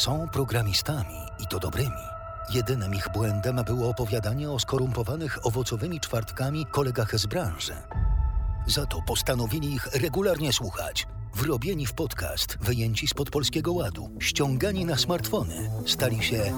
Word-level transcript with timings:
Są 0.00 0.28
programistami 0.28 1.16
i 1.38 1.46
to 1.46 1.58
dobrymi. 1.58 2.04
Jedynym 2.50 2.94
ich 2.94 3.08
błędem 3.14 3.64
było 3.66 3.88
opowiadanie 3.88 4.50
o 4.50 4.58
skorumpowanych 4.58 5.46
owocowymi 5.46 6.00
czwartkami 6.00 6.66
kolegach 6.66 7.18
z 7.18 7.26
branży. 7.26 7.72
Za 8.66 8.86
to 8.86 9.02
postanowili 9.02 9.74
ich 9.74 9.86
regularnie 9.86 10.52
słuchać. 10.52 11.06
Wrobieni 11.34 11.86
w 11.86 11.92
podcast, 11.92 12.58
wyjęci 12.60 13.06
spod 13.06 13.30
polskiego 13.30 13.72
ładu, 13.72 14.10
ściągani 14.20 14.84
na 14.84 14.98
smartfony, 14.98 15.70
stali 15.86 16.22
się 16.22 16.52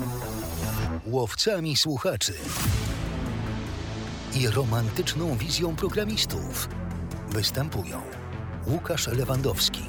łowcami 1.06 1.76
słuchaczy 1.76 2.34
i 4.34 4.48
romantyczną 4.48 5.36
wizją 5.36 5.76
programistów. 5.76 6.68
Występują 7.30 8.02
Łukasz 8.66 9.06
Lewandowski 9.06 9.82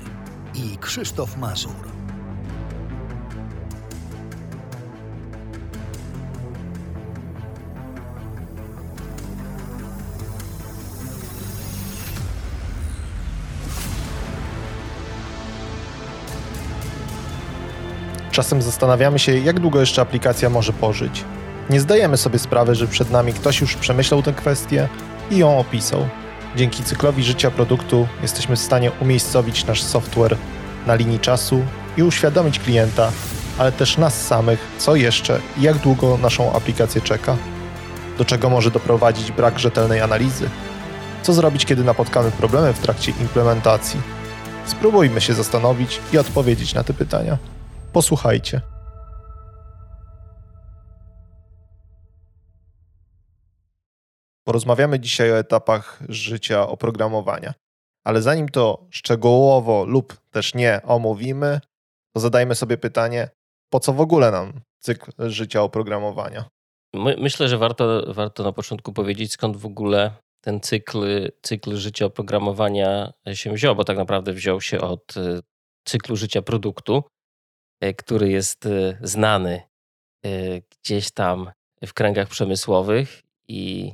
i 0.53 0.77
Krzysztof 0.77 1.37
Mazur. 1.37 1.92
Czasem 18.33 18.61
zastanawiamy 18.61 19.19
się, 19.19 19.39
jak 19.39 19.59
długo 19.59 19.79
jeszcze 19.79 20.01
aplikacja 20.01 20.49
może 20.49 20.73
pożyć. 20.73 21.23
Nie 21.69 21.79
zdajemy 21.79 22.17
sobie 22.17 22.39
sprawy, 22.39 22.75
że 22.75 22.87
przed 22.87 23.11
nami 23.11 23.33
ktoś 23.33 23.61
już 23.61 23.75
przemyślał 23.75 24.23
tę 24.23 24.33
kwestię 24.33 24.89
i 25.31 25.37
ją 25.37 25.59
opisał. 25.59 26.07
Dzięki 26.55 26.83
cyklowi 26.83 27.23
życia 27.23 27.51
produktu 27.51 28.07
jesteśmy 28.21 28.55
w 28.55 28.59
stanie 28.59 28.91
umiejscowić 29.01 29.65
nasz 29.65 29.83
software 29.83 30.37
na 30.87 30.95
linii 30.95 31.19
czasu 31.19 31.61
i 31.97 32.03
uświadomić 32.03 32.59
klienta, 32.59 33.11
ale 33.57 33.71
też 33.71 33.97
nas 33.97 34.25
samych, 34.25 34.59
co 34.77 34.95
jeszcze 34.95 35.39
i 35.57 35.61
jak 35.61 35.77
długo 35.77 36.17
naszą 36.17 36.53
aplikację 36.53 37.01
czeka. 37.01 37.37
Do 38.17 38.25
czego 38.25 38.49
może 38.49 38.71
doprowadzić 38.71 39.31
brak 39.31 39.59
rzetelnej 39.59 40.01
analizy? 40.01 40.49
Co 41.23 41.33
zrobić, 41.33 41.65
kiedy 41.65 41.83
napotkamy 41.83 42.31
problemy 42.31 42.73
w 42.73 42.79
trakcie 42.79 43.13
implementacji? 43.21 44.01
Spróbujmy 44.65 45.21
się 45.21 45.33
zastanowić 45.33 45.99
i 46.13 46.17
odpowiedzieć 46.17 46.73
na 46.73 46.83
te 46.83 46.93
pytania. 46.93 47.52
Posłuchajcie. 47.93 48.61
Porozmawiamy 54.47 54.99
dzisiaj 54.99 55.31
o 55.31 55.37
etapach 55.37 55.99
życia 56.09 56.67
oprogramowania. 56.67 57.53
Ale 58.05 58.21
zanim 58.21 58.49
to 58.49 58.87
szczegółowo 58.89 59.85
lub 59.85 60.17
też 60.31 60.53
nie 60.53 60.81
omówimy, 60.85 61.59
to 62.15 62.19
zadajmy 62.19 62.55
sobie 62.55 62.77
pytanie, 62.77 63.29
po 63.69 63.79
co 63.79 63.93
w 63.93 64.01
ogóle 64.01 64.31
nam 64.31 64.61
cykl 64.79 65.29
życia 65.29 65.61
oprogramowania? 65.61 66.45
My, 66.93 67.15
myślę, 67.19 67.47
że 67.47 67.57
warto, 67.57 68.13
warto 68.13 68.43
na 68.43 68.51
początku 68.51 68.93
powiedzieć, 68.93 69.31
skąd 69.31 69.57
w 69.57 69.65
ogóle 69.65 70.11
ten 70.41 70.59
cykl, 70.59 71.31
cykl 71.41 71.75
życia 71.75 72.05
oprogramowania 72.05 73.13
się 73.33 73.53
wziął, 73.53 73.75
bo 73.75 73.83
tak 73.83 73.97
naprawdę 73.97 74.33
wziął 74.33 74.61
się 74.61 74.81
od 74.81 75.17
y, 75.17 75.39
cyklu 75.85 76.15
życia 76.15 76.41
produktu, 76.41 77.03
który 77.97 78.29
jest 78.29 78.65
y, 78.65 78.97
znany 79.01 79.61
gdzieś 80.83 81.11
tam 81.11 81.51
w 81.85 81.93
kręgach 81.93 82.29
przemysłowych 82.29 83.23
i 83.47 83.93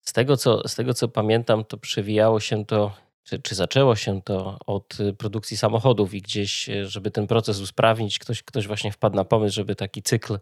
z 0.00 0.12
tego, 0.12 0.36
co, 0.36 0.68
z 0.68 0.74
tego, 0.74 0.94
co 0.94 1.08
pamiętam, 1.08 1.64
to 1.64 1.78
przewijało 1.78 2.40
się 2.40 2.64
to, 2.64 2.94
czy, 3.24 3.38
czy 3.38 3.54
zaczęło 3.54 3.96
się 3.96 4.22
to 4.22 4.58
od 4.66 4.98
produkcji 5.18 5.56
samochodów 5.56 6.14
i 6.14 6.22
gdzieś, 6.22 6.70
żeby 6.82 7.10
ten 7.10 7.26
proces 7.26 7.60
usprawnić, 7.60 8.18
ktoś, 8.18 8.42
ktoś 8.42 8.66
właśnie 8.66 8.92
wpadł 8.92 9.16
na 9.16 9.24
pomysł, 9.24 9.54
żeby 9.54 9.74
taki 9.74 10.02
cykl, 10.02 10.38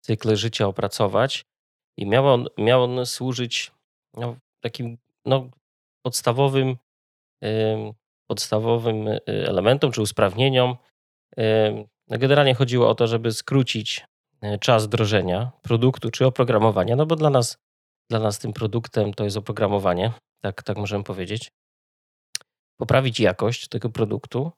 cykl 0.00 0.36
życia 0.36 0.66
opracować. 0.66 1.44
I 1.96 2.06
miał 2.06 2.26
on, 2.26 2.46
miał 2.58 2.82
on 2.82 3.06
służyć 3.06 3.72
no, 4.14 4.36
takim 4.60 4.98
no, 5.24 5.50
podstawowym, 6.02 6.76
podstawowym 8.26 9.08
elementom 9.26 9.92
czy 9.92 10.02
usprawnieniom. 10.02 10.76
No, 12.10 12.18
generalnie 12.18 12.54
chodziło 12.54 12.88
o 12.88 12.94
to, 12.94 13.06
żeby 13.06 13.32
skrócić 13.32 14.04
czas 14.60 14.86
wdrożenia 14.86 15.52
produktu 15.62 16.10
czy 16.10 16.26
oprogramowania, 16.26 16.96
no 16.96 17.06
bo 17.06 17.16
dla 17.16 17.30
nas 17.30 17.58
dla 18.10 18.18
nas 18.18 18.38
tym 18.38 18.52
produktem 18.52 19.14
to 19.14 19.24
jest 19.24 19.36
oprogramowanie, 19.36 20.12
tak, 20.40 20.62
tak 20.62 20.76
możemy 20.76 21.04
powiedzieć. 21.04 21.50
Poprawić 22.76 23.20
jakość 23.20 23.68
tego 23.68 23.90
produktu, 23.90 24.52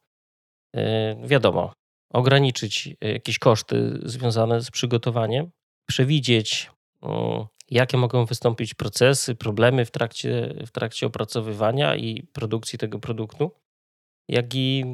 yy, 0.75 0.83
wiadomo, 1.29 1.73
ograniczyć 2.13 2.97
jakieś 3.01 3.39
koszty 3.39 4.01
związane 4.03 4.61
z 4.61 4.71
przygotowaniem, 4.71 5.51
przewidzieć, 5.89 6.71
jakie 7.71 7.97
mogą 7.97 8.25
wystąpić 8.25 8.75
procesy, 8.75 9.35
problemy 9.35 9.85
w 9.85 9.91
trakcie, 9.91 10.55
w 10.67 10.71
trakcie 10.71 11.07
opracowywania 11.07 11.97
i 11.97 12.23
produkcji 12.23 12.79
tego 12.79 12.99
produktu, 12.99 13.51
jak 14.29 14.55
i 14.55 14.85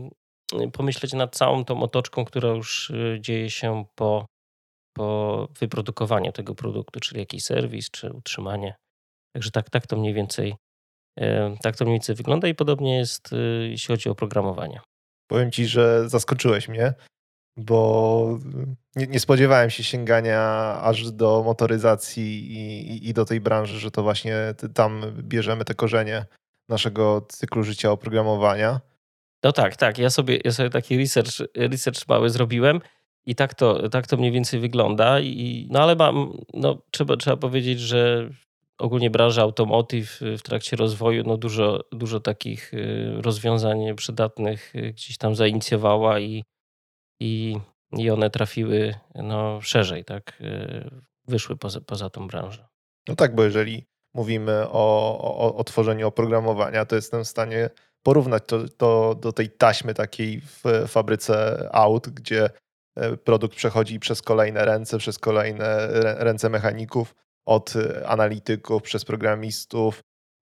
pomyśleć 0.72 1.12
nad 1.12 1.36
całą 1.36 1.64
tą 1.64 1.82
otoczką, 1.82 2.24
która 2.24 2.48
już 2.48 2.92
dzieje 3.20 3.50
się 3.50 3.84
po 3.94 4.26
po 4.98 5.48
wyprodukowaniu 5.60 6.32
tego 6.32 6.54
produktu, 6.54 7.00
czyli 7.00 7.20
jakiś 7.20 7.44
serwis, 7.44 7.90
czy 7.90 8.12
utrzymanie. 8.12 8.74
Także 9.34 9.50
tak, 9.50 9.70
tak 9.70 9.86
to 9.86 9.96
mniej 9.96 10.14
więcej 10.14 10.54
tak 11.62 11.76
to 11.76 11.84
mniej 11.84 11.94
więcej 11.94 12.14
wygląda 12.14 12.48
i 12.48 12.54
podobnie 12.54 12.98
jest, 12.98 13.32
y, 13.32 13.68
jeśli 13.70 13.92
chodzi 13.94 14.08
o 14.08 14.14
programowanie. 14.14 14.80
Powiem 15.30 15.50
ci, 15.50 15.66
że 15.66 16.08
zaskoczyłeś 16.08 16.68
mnie, 16.68 16.94
bo 17.56 18.38
nie, 18.96 19.06
nie 19.06 19.20
spodziewałem 19.20 19.70
się 19.70 19.84
sięgania 19.84 20.40
aż 20.82 21.12
do 21.12 21.42
motoryzacji 21.42 22.52
i, 22.52 23.08
i, 23.08 23.14
do 23.14 23.24
tej 23.24 23.40
branży, 23.40 23.78
że 23.78 23.90
to 23.90 24.02
właśnie 24.02 24.36
tam 24.74 25.02
bierzemy 25.18 25.64
te 25.64 25.74
korzenie 25.74 26.26
naszego 26.68 27.26
cyklu 27.28 27.62
życia 27.62 27.90
oprogramowania. 27.90 28.80
No 29.42 29.52
tak, 29.52 29.76
tak. 29.76 29.98
Ja 29.98 30.10
sobie, 30.10 30.38
ja 30.44 30.52
sobie 30.52 30.70
taki 30.70 30.98
research, 30.98 31.32
research 31.56 32.08
mały 32.08 32.30
zrobiłem 32.30 32.80
i 33.26 33.34
tak 33.34 33.54
to, 33.54 33.88
tak 33.88 34.06
to 34.06 34.16
mniej 34.16 34.32
więcej 34.32 34.60
wygląda. 34.60 35.20
I, 35.20 35.68
no 35.70 35.82
ale 35.82 35.96
mam, 35.96 36.38
no, 36.54 36.82
trzeba, 36.90 37.16
trzeba 37.16 37.36
powiedzieć, 37.36 37.80
że 37.80 38.30
ogólnie 38.78 39.10
branża 39.10 39.42
automotive 39.42 40.20
w 40.38 40.42
trakcie 40.42 40.76
rozwoju 40.76 41.22
no 41.26 41.36
dużo, 41.36 41.84
dużo 41.92 42.20
takich 42.20 42.74
y, 42.74 43.22
rozwiązań 43.22 43.94
przydatnych 43.94 44.74
y, 44.74 44.92
gdzieś 44.92 45.18
tam 45.18 45.34
zainicjowała 45.34 46.20
i, 46.20 46.44
i, 47.20 47.56
i 47.92 48.10
one 48.10 48.30
trafiły 48.30 48.94
no, 49.14 49.60
szerzej, 49.60 50.04
tak? 50.04 50.38
Y, 50.40 50.90
wyszły 51.28 51.56
poza, 51.56 51.80
poza 51.80 52.10
tą 52.10 52.26
branżę. 52.26 52.68
No 53.08 53.14
tak, 53.14 53.34
bo 53.34 53.44
jeżeli 53.44 53.86
mówimy 54.14 54.68
o, 54.68 55.18
o, 55.20 55.56
o 55.56 55.64
tworzeniu 55.64 56.08
oprogramowania, 56.08 56.84
to 56.84 56.96
jestem 56.96 57.24
w 57.24 57.28
stanie 57.28 57.70
porównać 58.02 58.42
to, 58.46 58.68
to 58.68 59.14
do 59.14 59.32
tej 59.32 59.50
taśmy 59.50 59.94
takiej 59.94 60.40
w 60.40 60.62
fabryce 60.88 61.68
aut, 61.72 62.08
gdzie 62.08 62.50
E, 62.98 63.16
produkt 63.16 63.56
przechodzi 63.56 64.00
przez 64.00 64.22
kolejne 64.22 64.64
ręce, 64.64 64.98
przez 64.98 65.18
kolejne 65.18 65.86
ręce 66.18 66.48
mechaników, 66.48 67.14
od 67.46 67.76
e, 67.76 68.08
analityków, 68.08 68.82
przez 68.82 69.04
programistów, 69.04 70.00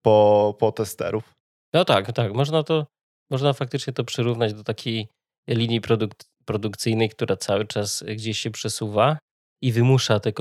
po, 0.04 0.56
po 0.58 0.72
testerów. 0.72 1.32
No 1.74 1.84
tak, 1.84 2.12
tak. 2.12 2.32
Można 2.32 2.62
to, 2.62 2.86
można 3.30 3.52
faktycznie 3.52 3.92
to 3.92 4.04
przyrównać 4.04 4.54
do 4.54 4.64
takiej 4.64 5.08
linii 5.48 5.80
produk 5.80 6.14
produkcyjnej, 6.44 7.08
która 7.08 7.36
cały 7.36 7.66
czas 7.66 8.04
gdzieś 8.16 8.38
się 8.38 8.50
przesuwa 8.50 9.18
i 9.62 9.72
wymusza 9.72 10.20
te 10.20 10.32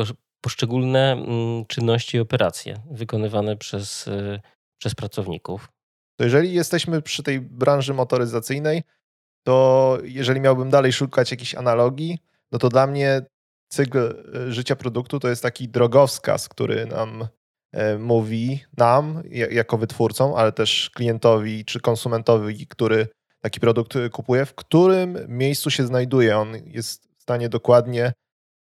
poszczególne 0.41 1.11
mm, 1.11 1.65
czynności 1.65 2.17
i 2.17 2.19
operacje 2.19 2.81
wykonywane 2.91 3.57
przez, 3.57 4.07
e, 4.07 4.39
przez 4.79 4.95
pracowników. 4.95 5.69
To 6.19 6.23
jeżeli 6.23 6.53
jesteśmy 6.53 7.01
przy 7.01 7.23
tej 7.23 7.41
branży 7.41 7.93
motoryzacyjnej, 7.93 8.83
to 9.43 9.97
jeżeli 10.03 10.41
miałbym 10.41 10.69
dalej 10.69 10.93
szukać 10.93 11.31
jakichś 11.31 11.55
analogii, 11.55 12.19
no 12.51 12.59
to 12.59 12.69
dla 12.69 12.87
mnie 12.87 13.21
cykl 13.69 13.97
e, 13.97 14.51
życia 14.51 14.75
produktu 14.75 15.19
to 15.19 15.29
jest 15.29 15.43
taki 15.43 15.69
drogowskaz, 15.69 16.49
który 16.49 16.85
nam 16.85 17.27
e, 17.71 17.97
mówi 17.97 18.63
nam, 18.77 19.23
jako 19.51 19.77
wytwórcom, 19.77 20.33
ale 20.35 20.51
też 20.51 20.89
klientowi 20.89 21.65
czy 21.65 21.79
konsumentowi, 21.79 22.67
który 22.67 23.07
taki 23.41 23.59
produkt 23.59 23.93
kupuje, 24.11 24.45
w 24.45 24.55
którym 24.55 25.17
miejscu 25.27 25.69
się 25.69 25.87
znajduje. 25.87 26.37
On 26.37 26.55
jest 26.65 27.07
w 27.17 27.21
stanie 27.21 27.49
dokładnie 27.49 28.13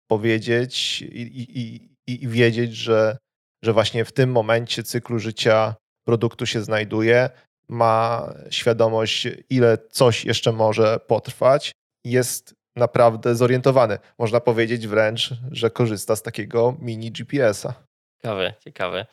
powiedzieć 0.06 1.02
i, 1.02 1.22
i, 1.22 1.60
i, 2.06 2.24
i 2.24 2.28
wiedzieć, 2.28 2.74
że, 2.74 3.16
że 3.62 3.72
właśnie 3.72 4.04
w 4.04 4.12
tym 4.12 4.30
momencie 4.30 4.82
cyklu 4.82 5.18
życia 5.18 5.74
produktu 6.04 6.46
się 6.46 6.62
znajduje, 6.62 7.30
ma 7.68 8.26
świadomość, 8.50 9.28
ile 9.50 9.78
coś 9.90 10.24
jeszcze 10.24 10.52
może 10.52 11.00
potrwać, 11.06 11.72
jest 12.04 12.54
naprawdę 12.76 13.34
zorientowany. 13.34 13.98
Można 14.18 14.40
powiedzieć 14.40 14.86
wręcz, 14.86 15.30
że 15.50 15.70
korzysta 15.70 16.16
z 16.16 16.22
takiego 16.22 16.76
mini 16.78 17.12
GPS-a. 17.12 17.74
Ciekawe, 18.16 18.54
ciekawe. 18.64 19.06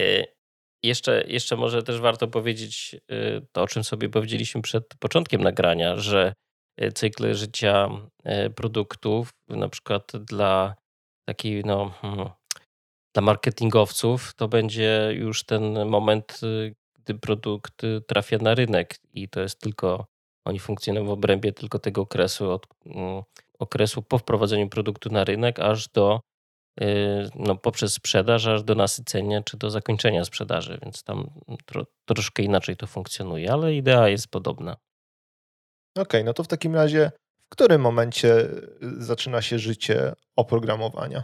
Y, 0.00 0.24
jeszcze, 0.82 1.24
jeszcze 1.26 1.56
może 1.56 1.82
też 1.82 2.00
warto 2.00 2.28
powiedzieć 2.28 2.96
y, 3.12 3.46
to, 3.52 3.62
o 3.62 3.68
czym 3.68 3.84
sobie 3.84 4.08
powiedzieliśmy 4.08 4.62
przed 4.62 4.84
początkiem 4.98 5.42
nagrania, 5.42 5.96
że 5.96 6.34
cykl 6.94 7.34
życia 7.34 7.88
produktów, 8.54 9.30
na 9.48 9.68
przykład 9.68 10.12
dla 10.16 10.74
takiej, 11.28 11.62
no, 11.64 11.88
hmm, 11.88 12.30
dla 13.14 13.22
marketingowców, 13.22 14.34
to 14.34 14.48
będzie 14.48 15.10
już 15.14 15.44
ten 15.44 15.88
moment, 15.88 16.40
gdy 16.94 17.14
produkt 17.14 17.82
trafia 18.06 18.38
na 18.38 18.54
rynek 18.54 18.98
i 19.14 19.28
to 19.28 19.40
jest 19.40 19.60
tylko, 19.60 20.06
oni 20.44 20.58
funkcjonują 20.58 21.06
w 21.06 21.10
obrębie 21.10 21.52
tylko 21.52 21.78
tego 21.78 22.00
okresu, 22.00 22.50
od 22.50 22.66
mm, 22.86 23.22
okresu 23.58 24.02
po 24.02 24.18
wprowadzeniu 24.18 24.68
produktu 24.68 25.10
na 25.10 25.24
rynek, 25.24 25.60
aż 25.60 25.88
do 25.88 26.20
y, 26.82 26.84
no, 27.34 27.56
poprzez 27.56 27.92
sprzedaż, 27.92 28.46
aż 28.46 28.62
do 28.62 28.74
nasycenia 28.74 29.42
czy 29.42 29.56
do 29.56 29.70
zakończenia 29.70 30.24
sprzedaży, 30.24 30.78
więc 30.82 31.02
tam 31.02 31.30
tro, 31.66 31.86
troszkę 32.04 32.42
inaczej 32.42 32.76
to 32.76 32.86
funkcjonuje, 32.86 33.52
ale 33.52 33.74
idea 33.74 34.08
jest 34.08 34.28
podobna. 34.28 34.72
Okej, 34.72 36.02
okay, 36.02 36.24
no 36.24 36.32
to 36.32 36.44
w 36.44 36.48
takim 36.48 36.74
razie 36.74 37.10
w 37.46 37.48
którym 37.48 37.80
momencie 37.80 38.40
y, 38.40 39.04
zaczyna 39.04 39.42
się 39.42 39.58
życie 39.58 40.12
oprogramowania? 40.36 41.22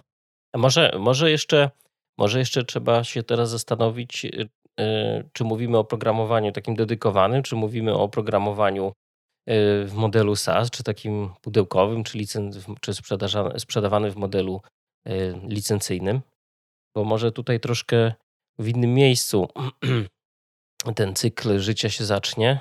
Może, 0.57 0.93
może, 0.99 1.31
jeszcze, 1.31 1.71
może 2.19 2.39
jeszcze 2.39 2.65
trzeba 2.65 3.05
się 3.05 3.23
teraz 3.23 3.51
zastanowić, 3.51 4.25
y, 4.25 4.49
czy 5.33 5.45
mówimy 5.45 5.79
o 5.79 5.85
programowaniu 5.85 6.53
takim 6.53 6.77
dedykowanym, 6.77 7.43
czy 7.43 7.57
mówimy 7.57 7.95
o 7.95 8.09
programowaniu 8.09 8.93
w 9.87 9.93
modelu 9.95 10.37
SaaS, 10.37 10.71
czy 10.71 10.83
takim 10.83 11.31
pudełkowym, 11.41 12.05
czy, 12.05 12.19
licen, 12.19 12.53
czy 12.81 12.93
sprzedawany 13.59 14.11
w 14.11 14.17
modelu 14.17 14.63
licencyjnym, 15.43 16.21
bo 16.95 17.05
może 17.05 17.33
tutaj 17.33 17.61
troszkę 17.61 18.13
w 18.59 18.69
innym 18.69 18.95
miejscu 18.95 19.49
ten 20.97 21.15
cykl 21.15 21.59
życia 21.59 21.91
się 21.91 22.05
zacznie, 22.05 22.61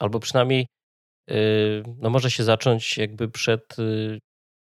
albo 0.00 0.20
przynajmniej 0.20 0.66
no 1.98 2.10
może 2.10 2.30
się 2.30 2.44
zacząć 2.44 2.98
jakby 2.98 3.28
przed, 3.28 3.76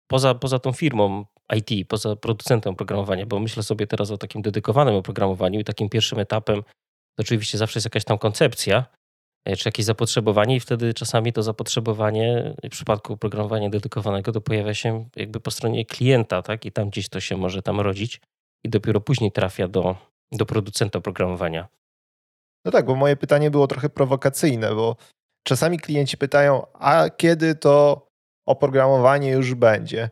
poza, 0.07 0.35
poza 0.35 0.59
tą 0.59 0.71
firmą 0.71 1.25
IT, 1.55 1.88
poza 1.88 2.15
producentem 2.15 2.73
oprogramowania, 2.73 3.25
bo 3.25 3.39
myślę 3.39 3.63
sobie 3.63 3.88
teraz 3.88 4.11
o 4.11 4.17
takim 4.17 4.41
dedykowanym 4.41 4.95
oprogramowaniu 4.95 5.59
i 5.59 5.63
takim 5.63 5.89
pierwszym 5.89 6.19
etapem 6.19 6.63
to 7.15 7.21
oczywiście 7.21 7.57
zawsze 7.57 7.77
jest 7.77 7.85
jakaś 7.85 8.03
tam 8.03 8.17
koncepcja, 8.17 8.85
E, 9.47 9.55
czy 9.55 9.67
jakieś 9.67 9.85
zapotrzebowanie 9.85 10.55
i 10.55 10.59
wtedy 10.59 10.94
czasami 10.94 11.33
to 11.33 11.44
zapotrzebowanie 11.44 12.55
w 12.63 12.69
przypadku 12.69 13.13
oprogramowania 13.13 13.69
dedykowanego 13.69 14.31
to 14.31 14.41
pojawia 14.41 14.73
się 14.73 15.09
jakby 15.15 15.39
po 15.39 15.51
stronie 15.51 15.85
klienta, 15.85 16.41
tak? 16.41 16.65
I 16.65 16.71
tam 16.71 16.89
gdzieś 16.89 17.09
to 17.09 17.19
się 17.19 17.38
może 17.38 17.61
tam 17.61 17.79
rodzić 17.79 18.21
i 18.65 18.69
dopiero 18.69 19.01
później 19.01 19.31
trafia 19.31 19.67
do, 19.67 19.95
do 20.31 20.45
producenta 20.45 20.99
oprogramowania. 20.99 21.67
No 22.65 22.71
tak, 22.71 22.85
bo 22.85 22.95
moje 22.95 23.15
pytanie 23.15 23.51
było 23.51 23.67
trochę 23.67 23.89
prowokacyjne, 23.89 24.75
bo 24.75 24.95
czasami 25.44 25.79
klienci 25.79 26.17
pytają, 26.17 26.65
a 26.73 27.09
kiedy 27.09 27.55
to 27.55 28.07
oprogramowanie 28.47 29.31
już 29.31 29.53
będzie? 29.53 30.09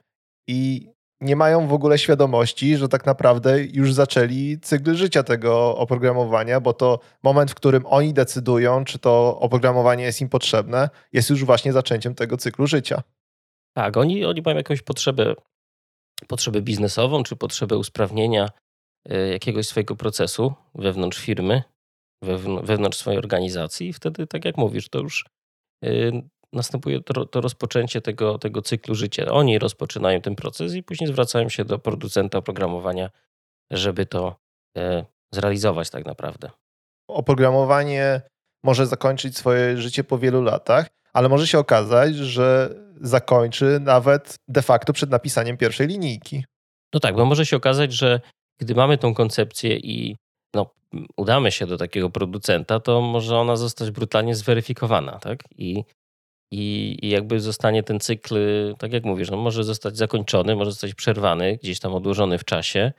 I 0.50 0.90
nie 1.22 1.36
mają 1.36 1.68
w 1.68 1.74
ogóle 1.74 1.98
świadomości, 1.98 2.78
że 2.78 2.88
tak 2.88 3.06
naprawdę 3.06 3.64
już 3.64 3.94
zaczęli 3.94 4.60
cykl 4.62 4.96
życia 4.96 5.24
tego 5.24 5.78
oprogramowania, 5.78 6.60
bo 6.60 6.74
to 6.74 7.00
moment, 7.24 7.52
w 7.52 7.56
którym 7.56 7.86
oni 7.86 8.14
decydują, 8.14 8.86
czy 8.86 9.00
to 9.00 9.40
oprogramowanie 9.40 10.04
jest 10.04 10.22
im 10.22 10.30
potrzebne, 10.30 10.90
jest 11.14 11.30
już 11.30 11.46
właśnie 11.46 11.74
zaczęciem 11.74 12.16
tego 12.16 12.38
cyklu 12.38 12.68
życia. 12.68 13.04
Tak, 13.74 13.98
oni, 13.98 14.26
oni 14.26 14.42
mają 14.46 14.58
jakąś 14.58 14.82
potrzebę, 14.82 15.34
potrzebę 16.28 16.62
biznesową, 16.62 17.24
czy 17.24 17.36
potrzebę 17.36 17.78
usprawnienia 17.78 18.50
e, 19.10 19.28
jakiegoś 19.28 19.68
swojego 19.68 19.96
procesu 19.96 20.54
wewnątrz 20.76 21.20
firmy, 21.20 21.64
wewnątrz 22.64 22.98
swojej 22.98 23.18
organizacji 23.18 23.88
i 23.88 23.94
wtedy, 23.94 24.28
tak 24.28 24.46
jak 24.46 24.58
mówisz, 24.58 24.90
to 24.90 25.00
już 25.00 25.26
e, 25.84 25.90
następuje 26.56 27.02
to, 27.02 27.26
to, 27.26 27.42
rozpoczęcie 27.42 28.02
tego, 28.02 28.38
tego 28.38 28.62
cyklu 28.62 28.96
życia. 28.96 29.26
Oni 29.26 29.60
rozpoczynają 29.60 30.22
ten 30.22 30.36
proces 30.36 30.74
i 30.74 30.84
później 30.84 31.08
zwracają 31.08 31.50
się 31.50 31.66
do 31.66 31.80
producenta 31.80 32.38
oprogramowania, 32.38 33.10
żeby 33.72 34.06
to 34.06 34.36
e, 34.78 35.06
zrealizować 35.34 35.90
tak 35.90 36.06
naprawdę. 36.06 36.50
Oprogramowanie 37.10 38.22
może 38.64 38.88
zakończyć 38.88 39.38
swoje 39.38 39.78
życie 39.78 40.04
po 40.04 40.18
wielu 40.18 40.42
latach, 40.42 40.88
ale 41.14 41.30
może 41.30 41.48
się 41.48 41.60
okazać, 41.60 42.16
że 42.16 42.76
zakończy 43.02 43.80
nawet 43.82 44.36
de 44.48 44.62
facto 44.62 44.94
przed 44.94 45.10
napisaniem 45.10 45.58
pierwszej 45.58 45.88
linijki. 45.88 46.46
No 46.94 47.00
tak, 47.00 47.16
bo 47.16 47.26
może 47.26 47.46
się 47.46 47.58
okazać, 47.58 47.94
że 47.94 48.22
gdy 48.60 48.76
mamy 48.76 48.98
tą 48.98 49.14
koncepcję 49.14 49.78
i 49.78 50.16
no, 50.54 50.66
udamy 51.18 51.52
się 51.52 51.68
do 51.68 51.78
takiego 51.78 52.10
producenta, 52.10 52.80
to 52.80 53.02
może 53.02 53.38
ona 53.38 53.56
zostać 53.56 53.92
brutalnie 53.92 54.36
zweryfikowana, 54.36 55.20
tak? 55.20 55.44
I 55.58 55.84
i, 56.52 56.98
i 57.02 57.10
jakby 57.10 57.40
zostanie 57.40 57.84
ten 57.84 58.00
cykl, 58.00 58.36
tak 58.78 58.94
jak 58.94 59.06
mówisz, 59.06 59.32
no 59.32 59.38
może 59.38 59.64
zostać 59.64 59.98
zakończony, 59.98 60.56
może 60.56 60.72
zostać 60.72 60.94
przerwany, 60.94 61.58
gdzieś 61.64 61.80
tam 61.80 61.94
odłożony 61.94 62.38
w 62.38 62.46
czasie. 62.46 62.92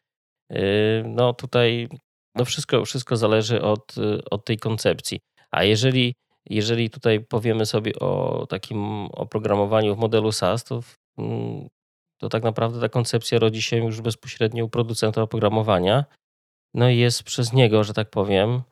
Yy, 0.51 0.59
no 1.07 1.33
tutaj 1.33 1.89
no 2.37 2.45
wszystko, 2.45 2.85
wszystko 2.85 3.17
zależy 3.17 3.63
od, 3.63 3.95
od 4.31 4.45
tej 4.45 4.59
koncepcji. 4.59 5.21
A 5.51 5.65
jeżeli, 5.65 6.15
jeżeli 6.51 6.91
tutaj 6.91 7.21
powiemy 7.21 7.67
sobie 7.67 7.93
o 7.95 8.47
takim 8.49 9.07
oprogramowaniu 9.07 9.95
w 9.95 9.99
modelu 9.99 10.33
SaaS, 10.33 10.65
to, 10.65 10.81
mm, 11.19 11.69
to 12.21 12.29
tak 12.29 12.43
naprawdę 12.43 12.81
ta 12.81 12.89
koncepcja 12.89 13.39
rodzi 13.39 13.63
się 13.63 13.77
już 13.77 14.01
bezpośrednio 14.01 14.65
u 14.65 14.69
producenta 14.69 15.23
oprogramowania. 15.23 16.05
No 16.75 16.91
i 16.91 16.99
jest 16.99 17.23
przez 17.23 17.53
niego, 17.53 17.85
że 17.85 17.95
tak 17.95 18.11
powiem, 18.11 18.63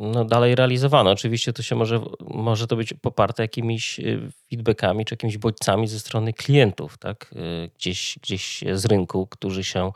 no, 0.00 0.24
dalej 0.24 0.54
realizowane. 0.54 1.10
Oczywiście 1.10 1.52
to 1.52 1.62
się 1.62 1.76
może, 1.76 2.00
może 2.20 2.66
to 2.66 2.76
być 2.76 2.94
poparte 2.94 3.42
jakimiś 3.42 3.98
y, 4.00 4.30
feedbackami 4.50 5.04
czy 5.04 5.12
jakimiś 5.12 5.38
bodźcami 5.38 5.88
ze 5.88 6.00
strony 6.00 6.32
klientów, 6.32 6.98
tak? 6.98 7.34
Y, 7.36 7.70
gdzieś, 7.74 8.18
gdzieś 8.22 8.64
z 8.72 8.84
rynku, 8.84 9.26
którzy 9.26 9.64
się 9.64 9.92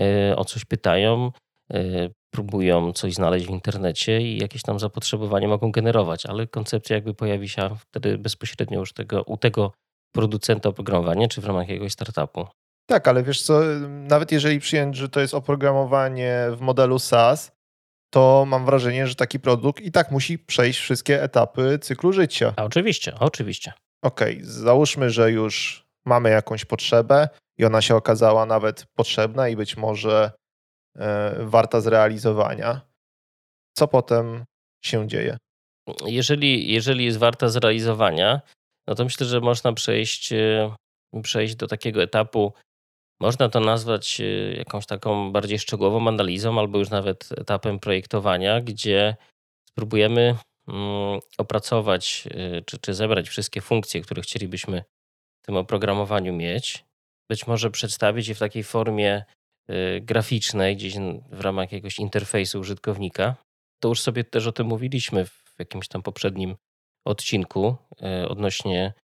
y, 0.00 0.36
o 0.36 0.44
coś 0.44 0.64
pytają, 0.64 1.32
próbują 2.34 2.92
coś 2.92 3.14
znaleźć 3.14 3.46
w 3.46 3.50
internecie 3.50 4.20
i 4.20 4.38
jakieś 4.38 4.62
tam 4.62 4.78
zapotrzebowanie 4.78 5.48
mogą 5.48 5.72
generować, 5.72 6.26
ale 6.26 6.46
koncepcja 6.46 6.96
jakby 6.96 7.14
pojawi 7.14 7.48
się 7.48 7.76
wtedy 7.78 8.18
bezpośrednio 8.18 8.80
już 8.80 8.92
tego, 8.92 9.22
u 9.22 9.36
tego 9.36 9.72
producenta 10.14 10.68
oprogramowania, 10.68 11.28
czy 11.28 11.40
w 11.40 11.44
ramach 11.44 11.68
jakiegoś 11.68 11.92
startupu. 11.92 12.46
Tak, 12.86 13.08
ale 13.08 13.22
wiesz 13.22 13.42
co, 13.42 13.60
nawet 13.88 14.32
jeżeli 14.32 14.60
przyjąć, 14.60 14.96
że 14.96 15.08
to 15.08 15.20
jest 15.20 15.34
oprogramowanie 15.34 16.46
w 16.56 16.60
modelu 16.60 16.98
SaaS, 16.98 17.53
to 18.14 18.44
mam 18.46 18.64
wrażenie, 18.64 19.06
że 19.06 19.14
taki 19.14 19.40
produkt 19.40 19.80
i 19.80 19.92
tak 19.92 20.10
musi 20.10 20.38
przejść 20.38 20.80
wszystkie 20.80 21.22
etapy 21.22 21.78
cyklu 21.78 22.12
życia. 22.12 22.52
A 22.56 22.64
oczywiście, 22.64 23.14
oczywiście. 23.20 23.72
Okej, 24.02 24.34
okay, 24.34 24.46
załóżmy, 24.46 25.10
że 25.10 25.30
już 25.30 25.84
mamy 26.04 26.30
jakąś 26.30 26.64
potrzebę 26.64 27.28
i 27.58 27.64
ona 27.64 27.82
się 27.82 27.96
okazała 27.96 28.46
nawet 28.46 28.86
potrzebna 28.96 29.48
i 29.48 29.56
być 29.56 29.76
może 29.76 30.30
e, 30.96 31.36
warta 31.40 31.80
zrealizowania. 31.80 32.80
Co 33.76 33.88
potem 33.88 34.44
się 34.84 35.08
dzieje? 35.08 35.36
Jeżeli, 36.06 36.72
jeżeli 36.72 37.04
jest 37.04 37.18
warta 37.18 37.48
zrealizowania, 37.48 38.40
no 38.86 38.94
to 38.94 39.04
myślę, 39.04 39.26
że 39.26 39.40
można 39.40 39.72
przejść, 39.72 40.32
e, 40.32 40.74
przejść 41.22 41.56
do 41.56 41.66
takiego 41.66 42.02
etapu 42.02 42.52
można 43.20 43.48
to 43.48 43.60
nazwać 43.60 44.20
y, 44.20 44.54
jakąś 44.58 44.86
taką 44.86 45.32
bardziej 45.32 45.58
szczegółową 45.58 46.08
analizą, 46.08 46.58
albo 46.58 46.78
już 46.78 46.90
nawet 46.90 47.28
etapem 47.38 47.78
projektowania, 47.78 48.60
gdzie 48.60 49.16
spróbujemy 49.68 50.36
mm, 50.68 51.20
opracować 51.38 52.28
y, 52.58 52.62
czy, 52.66 52.78
czy 52.78 52.94
zebrać 52.94 53.28
wszystkie 53.28 53.60
funkcje, 53.60 54.00
które 54.00 54.22
chcielibyśmy 54.22 54.84
w 55.42 55.46
tym 55.46 55.56
oprogramowaniu 55.56 56.32
mieć. 56.32 56.84
Być 57.30 57.46
może 57.46 57.70
przedstawić 57.70 58.28
je 58.28 58.34
w 58.34 58.38
takiej 58.38 58.64
formie 58.64 59.24
y, 59.70 60.00
graficznej, 60.00 60.76
gdzieś 60.76 60.94
w 61.30 61.40
ramach 61.40 61.72
jakiegoś 61.72 61.98
interfejsu 61.98 62.60
użytkownika. 62.60 63.36
To 63.82 63.88
już 63.88 64.00
sobie 64.00 64.24
też 64.24 64.46
o 64.46 64.52
tym 64.52 64.66
mówiliśmy 64.66 65.24
w 65.24 65.54
jakimś 65.58 65.88
tam 65.88 66.02
poprzednim 66.02 66.56
odcinku 67.06 67.76
odnośnie 68.28 68.92
E, 68.96 69.03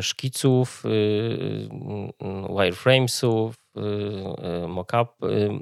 szkiców, 0.00 0.84
y, 0.84 0.88
y, 0.88 0.92
y, 0.92 2.48
wireframesów, 2.48 3.54
mockup, 4.68 5.08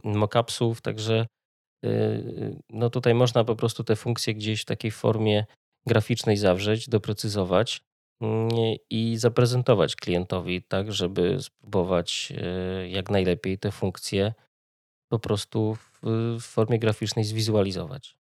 mockupsów, 0.05 0.81
także 0.81 1.27
no 2.71 2.91
tutaj 2.91 3.15
można 3.15 3.45
po 3.45 3.57
prostu 3.57 3.85
te 3.85 3.97
funkcje 3.97 4.35
gdzieś 4.35 4.63
w 4.63 4.65
takiej 4.65 4.91
formie 4.91 5.45
graficznej 5.87 6.37
zawrzeć, 6.37 6.89
doprecyzować 6.89 7.81
mm, 8.21 8.49
i 8.91 9.17
zaprezentować 9.17 9.97
klientowi, 9.97 10.63
tak, 10.63 10.93
żeby 10.93 11.43
spróbować 11.43 12.33
jak 12.89 13.11
najlepiej 13.11 13.59
te 13.59 13.71
funkcje 13.71 14.33
po 15.09 15.19
prostu 15.19 15.77
w 16.41 16.41
formie 16.41 16.79
graficznej 16.79 17.25
zwizualizować. 17.25 18.17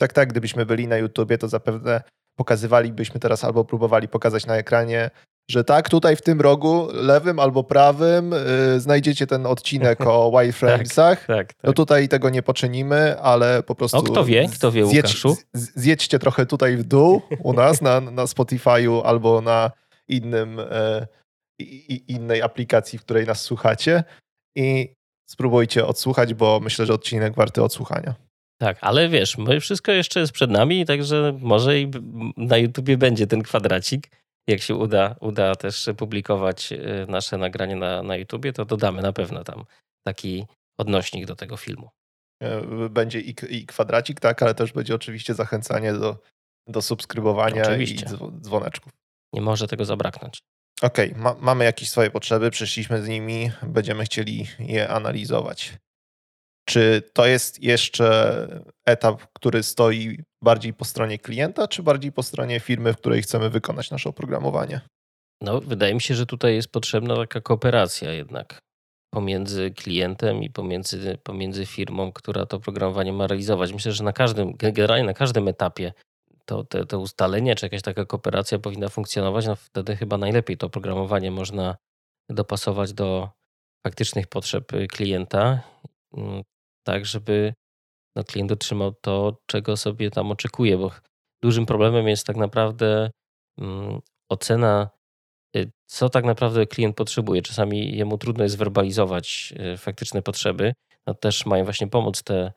Tak, 0.00 0.12
tak, 0.12 0.28
gdybyśmy 0.28 0.66
byli 0.66 0.88
na 0.88 0.96
YouTubie, 0.96 1.38
to 1.38 1.48
zapewne 1.48 2.02
pokazywalibyśmy 2.36 3.20
teraz 3.20 3.44
albo 3.44 3.64
próbowali 3.64 4.08
pokazać 4.08 4.46
na 4.46 4.56
ekranie 4.56 5.10
że 5.50 5.64
tak, 5.64 5.88
tutaj 5.88 6.16
w 6.16 6.22
tym 6.22 6.40
rogu, 6.40 6.88
lewym 6.92 7.38
albo 7.38 7.64
prawym, 7.64 8.30
yy, 8.72 8.80
znajdziecie 8.80 9.26
ten 9.26 9.46
odcinek 9.46 10.00
o 10.06 10.30
wireframesach. 10.40 11.18
tak, 11.18 11.26
tak, 11.26 11.52
tak. 11.54 11.64
No 11.64 11.72
tutaj 11.72 12.08
tego 12.08 12.30
nie 12.30 12.42
poczynimy, 12.42 13.20
ale 13.20 13.62
po 13.62 13.74
prostu... 13.74 13.96
O, 13.96 14.02
kto 14.02 14.24
wie, 14.24 14.48
kto 14.48 14.72
wie, 14.72 14.86
zjedź, 14.86 15.04
Łukaszu? 15.04 15.36
Zjedźcie 15.54 16.18
trochę 16.18 16.46
tutaj 16.46 16.76
w 16.76 16.82
dół 16.82 17.22
u 17.38 17.52
nas 17.52 17.82
na, 17.82 18.00
na 18.00 18.24
Spotify'u 18.24 19.02
albo 19.04 19.40
na 19.40 19.70
innym, 20.08 20.60
i, 21.58 22.04
innej 22.08 22.42
aplikacji, 22.42 22.98
w 22.98 23.02
której 23.02 23.26
nas 23.26 23.40
słuchacie 23.40 24.04
i 24.56 24.94
spróbujcie 25.26 25.86
odsłuchać, 25.86 26.34
bo 26.34 26.60
myślę, 26.60 26.86
że 26.86 26.94
odcinek 26.94 27.34
warty 27.34 27.62
odsłuchania. 27.62 28.14
Tak, 28.64 28.78
ale 28.80 29.08
wiesz, 29.08 29.36
wszystko 29.60 29.92
jeszcze 29.92 30.20
jest 30.20 30.32
przed 30.32 30.50
nami, 30.50 30.86
także 30.86 31.38
może 31.40 31.80
i 31.80 31.90
na 32.36 32.56
YouTubie 32.56 32.96
będzie 32.96 33.26
ten 33.26 33.42
kwadracik. 33.42 34.10
Jak 34.48 34.60
się 34.60 34.74
uda, 34.74 35.16
uda 35.20 35.54
też 35.54 35.88
publikować 35.96 36.72
y, 36.72 37.06
nasze 37.08 37.38
nagranie 37.38 37.76
na, 37.76 38.02
na 38.02 38.16
YouTubie, 38.16 38.52
to 38.52 38.64
dodamy 38.64 39.02
na 39.02 39.12
pewno 39.12 39.44
tam 39.44 39.64
taki 40.06 40.44
odnośnik 40.78 41.26
do 41.26 41.36
tego 41.36 41.56
filmu. 41.56 41.90
E, 42.42 42.88
będzie 42.88 43.20
i, 43.20 43.34
i 43.48 43.66
kwadracik, 43.66 44.20
tak, 44.20 44.42
ale 44.42 44.54
też 44.54 44.72
będzie 44.72 44.94
oczywiście 44.94 45.34
zachęcanie 45.34 45.92
do, 45.92 46.18
do 46.68 46.82
subskrybowania 46.82 47.62
oczywiście. 47.62 48.06
i 48.06 48.40
dzwoneczków. 48.40 48.92
Nie 49.32 49.40
może 49.40 49.68
tego 49.68 49.84
zabraknąć. 49.84 50.38
Okej, 50.82 51.10
okay, 51.10 51.22
ma, 51.22 51.36
mamy 51.40 51.64
jakieś 51.64 51.90
swoje 51.90 52.10
potrzeby, 52.10 52.50
przyszliśmy 52.50 53.02
z 53.02 53.08
nimi, 53.08 53.50
będziemy 53.62 54.04
chcieli 54.04 54.46
je 54.58 54.88
analizować. 54.88 55.72
Czy 56.64 57.02
to 57.12 57.26
jest 57.26 57.62
jeszcze 57.62 58.48
etap, 58.86 59.22
który 59.32 59.62
stoi 59.62 60.18
bardziej 60.42 60.74
po 60.74 60.84
stronie 60.84 61.18
klienta, 61.18 61.68
czy 61.68 61.82
bardziej 61.82 62.12
po 62.12 62.22
stronie 62.22 62.60
firmy, 62.60 62.92
w 62.92 62.96
której 62.96 63.22
chcemy 63.22 63.50
wykonać 63.50 63.90
nasze 63.90 64.08
oprogramowanie? 64.08 64.80
No, 65.40 65.60
wydaje 65.60 65.94
mi 65.94 66.00
się, 66.00 66.14
że 66.14 66.26
tutaj 66.26 66.54
jest 66.54 66.68
potrzebna 66.68 67.16
taka 67.16 67.40
kooperacja 67.40 68.12
jednak 68.12 68.58
pomiędzy 69.10 69.70
klientem 69.70 70.42
i 70.42 70.50
pomiędzy, 70.50 71.18
pomiędzy 71.22 71.66
firmą, 71.66 72.12
która 72.12 72.46
to 72.46 72.56
oprogramowanie 72.56 73.12
ma 73.12 73.26
realizować. 73.26 73.72
Myślę, 73.72 73.92
że 73.92 74.04
na 74.04 74.12
każdym, 74.12 74.56
generalnie 74.56 75.04
na 75.04 75.14
każdym 75.14 75.48
etapie 75.48 75.92
to, 76.44 76.64
to 76.64 77.00
ustalenie, 77.00 77.54
czy 77.54 77.66
jakaś 77.66 77.82
taka 77.82 78.04
kooperacja 78.04 78.58
powinna 78.58 78.88
funkcjonować, 78.88 79.46
no 79.46 79.56
wtedy 79.56 79.96
chyba 79.96 80.18
najlepiej 80.18 80.56
to 80.56 80.66
oprogramowanie 80.66 81.30
można 81.30 81.76
dopasować 82.28 82.92
do 82.92 83.28
faktycznych 83.86 84.26
potrzeb 84.26 84.72
klienta 84.88 85.60
mm, 86.16 86.42
tak 86.84 87.06
żeby 87.06 87.54
no, 88.16 88.24
klient 88.24 88.52
otrzymał 88.52 88.92
to, 89.00 89.36
czego 89.46 89.76
sobie 89.76 90.10
tam 90.10 90.30
oczekuje, 90.30 90.78
bo 90.78 90.90
dużym 91.42 91.66
problemem 91.66 92.08
jest 92.08 92.26
tak 92.26 92.36
naprawdę 92.36 93.10
mm, 93.58 94.00
ocena, 94.28 94.90
y, 95.56 95.70
co 95.86 96.08
tak 96.08 96.24
naprawdę 96.24 96.66
klient 96.66 96.96
potrzebuje. 96.96 97.42
Czasami 97.42 97.96
jemu 97.96 98.18
trudno 98.18 98.44
jest 98.44 98.58
werbalizować 98.58 99.54
y, 99.74 99.76
faktyczne 99.76 100.22
potrzeby. 100.22 100.72
No, 101.06 101.14
też 101.14 101.46
mają 101.46 101.64
właśnie 101.64 101.86
pomóc 101.86 102.22
te, 102.22 102.52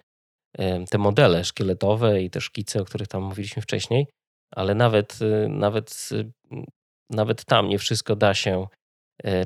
te 0.90 0.98
modele 0.98 1.44
szkieletowe 1.44 2.22
i 2.22 2.30
te 2.30 2.42
szkice, 2.42 2.82
o 2.82 2.86
których 2.86 3.08
tam 3.08 3.24
mówiliśmy 3.24 3.62
wcześniej, 3.62 4.08
ale 4.52 4.76
nawet, 4.76 5.20
y, 5.22 5.50
nawet, 5.50 6.10
nawet 7.10 7.46
tam 7.46 7.70
nie 7.70 7.80
wszystko 7.80 8.16
da 8.16 8.34
się 8.34 8.68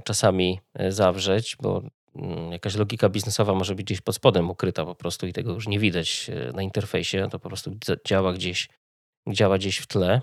czasami 0.04 0.60
zawrzeć, 0.90 1.58
bo 1.62 1.82
Mm, 1.82 1.92
jakaś 2.52 2.76
logika 2.76 3.10
biznesowa 3.10 3.54
może 3.54 3.76
być 3.76 3.86
gdzieś 3.86 4.02
pod 4.02 4.16
spodem 4.16 4.50
ukryta 4.50 4.86
po 4.86 4.96
prostu 4.96 5.28
i 5.28 5.34
tego 5.34 5.54
już 5.54 5.68
nie 5.68 5.80
widać 5.80 6.30
e, 6.30 6.52
na 6.52 6.62
interfejsie, 6.62 7.28
to 7.32 7.40
po 7.40 7.50
prostu 7.50 7.72
działa 8.08 8.34
gdzieś, 8.34 8.70
działa 9.30 9.58
gdzieś 9.58 9.78
w 9.78 9.88
tle. 9.88 10.22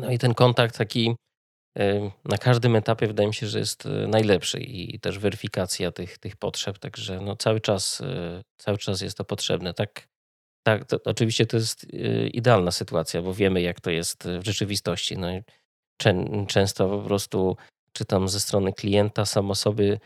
No 0.00 0.10
i 0.10 0.18
ten 0.18 0.34
kontakt 0.34 0.78
taki 0.78 1.16
e, 1.78 2.10
na 2.24 2.38
każdym 2.38 2.76
etapie 2.76 3.06
wydaje 3.06 3.26
mi 3.26 3.34
się, 3.34 3.46
że 3.46 3.58
jest 3.58 3.86
e, 3.86 3.88
najlepszy 3.88 4.60
i 4.60 5.00
też 5.00 5.18
weryfikacja 5.18 5.92
tych, 5.92 6.18
tych 6.18 6.36
potrzeb, 6.36 6.78
także 6.78 7.20
no 7.20 7.36
cały 7.36 7.60
czas 7.60 8.02
cały 8.56 8.78
czas 8.78 9.00
jest 9.00 9.18
to 9.18 9.24
potrzebne. 9.24 9.74
Tak, 9.74 10.06
tak 10.66 10.84
to, 10.84 10.98
oczywiście 11.04 11.46
to 11.46 11.56
jest 11.56 11.86
idealna 12.32 12.70
sytuacja, 12.70 13.22
bo 13.22 13.34
wiemy 13.34 13.60
jak 13.60 13.80
to 13.80 13.90
jest 13.90 14.28
w 14.40 14.44
rzeczywistości. 14.44 15.18
No, 15.18 15.28
często 16.46 16.88
po 16.88 16.98
prostu 16.98 17.56
czytam 17.92 18.28
ze 18.28 18.40
strony 18.40 18.72
klienta 18.72 19.26
są 19.26 19.50
osoby 19.50 20.00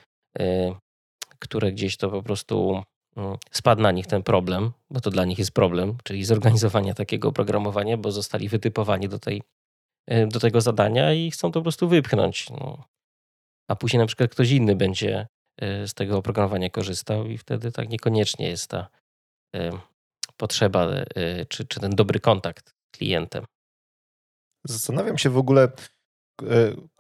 które 1.43 1.73
gdzieś 1.73 1.97
to 1.97 2.11
po 2.11 2.23
prostu 2.23 2.83
mm, 3.17 3.37
spadł 3.51 3.83
na 3.83 3.93
nich 3.93 4.07
ten 4.07 4.23
problem, 4.23 4.73
bo 4.91 5.01
to 5.01 5.11
dla 5.11 5.25
nich 5.25 5.39
jest 5.39 5.53
problem, 5.53 5.97
czyli 6.05 6.25
zorganizowania 6.25 6.95
takiego 6.95 7.29
oprogramowania, 7.29 7.97
bo 7.97 8.12
zostali 8.12 8.49
wytypowani 8.49 9.09
do, 9.09 9.19
tej, 9.19 9.43
e, 10.07 10.27
do 10.27 10.41
tego 10.41 10.61
zadania 10.61 11.12
i 11.12 11.31
chcą 11.31 11.53
to 11.53 11.61
po 11.61 11.62
prostu 11.62 11.89
wypchnąć. 11.89 12.51
No. 12.51 12.85
A 13.71 13.77
później 13.77 14.01
na 14.01 14.07
przykład 14.07 14.31
ktoś 14.31 14.51
inny 14.51 14.77
będzie 14.77 15.27
e, 15.61 15.89
z 15.89 15.95
tego 15.95 16.19
oprogramowania 16.19 16.71
korzystał 16.71 17.27
i 17.27 17.39
wtedy 17.39 17.73
tak 17.73 17.89
niekoniecznie 17.89 18.49
jest 18.49 18.71
ta 18.71 18.89
potrzeba 20.37 20.89
czy, 21.49 21.67
czy 21.67 21.81
ten 21.81 21.91
dobry 21.91 22.21
kontakt 22.21 22.69
z 22.71 22.99
klientem. 22.99 23.45
Zastanawiam 24.67 25.19
się 25.19 25.31
w 25.31 25.37
ogóle, 25.37 25.69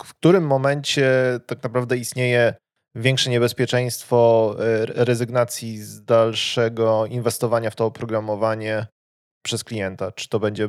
w 0.04 0.14
którym 0.14 0.46
momencie 0.46 1.10
tak 1.46 1.62
naprawdę 1.62 1.96
istnieje 1.96 2.54
większe 2.94 3.30
niebezpieczeństwo 3.30 4.54
e, 4.58 4.86
rezygnacji 4.86 5.78
z 5.78 6.04
dalszego 6.04 7.06
inwestowania 7.06 7.70
w 7.70 7.76
to 7.76 7.86
oprogramowanie 7.86 8.86
przez 9.46 9.64
klienta. 9.64 10.12
Czy 10.12 10.28
to 10.28 10.40
będzie 10.40 10.68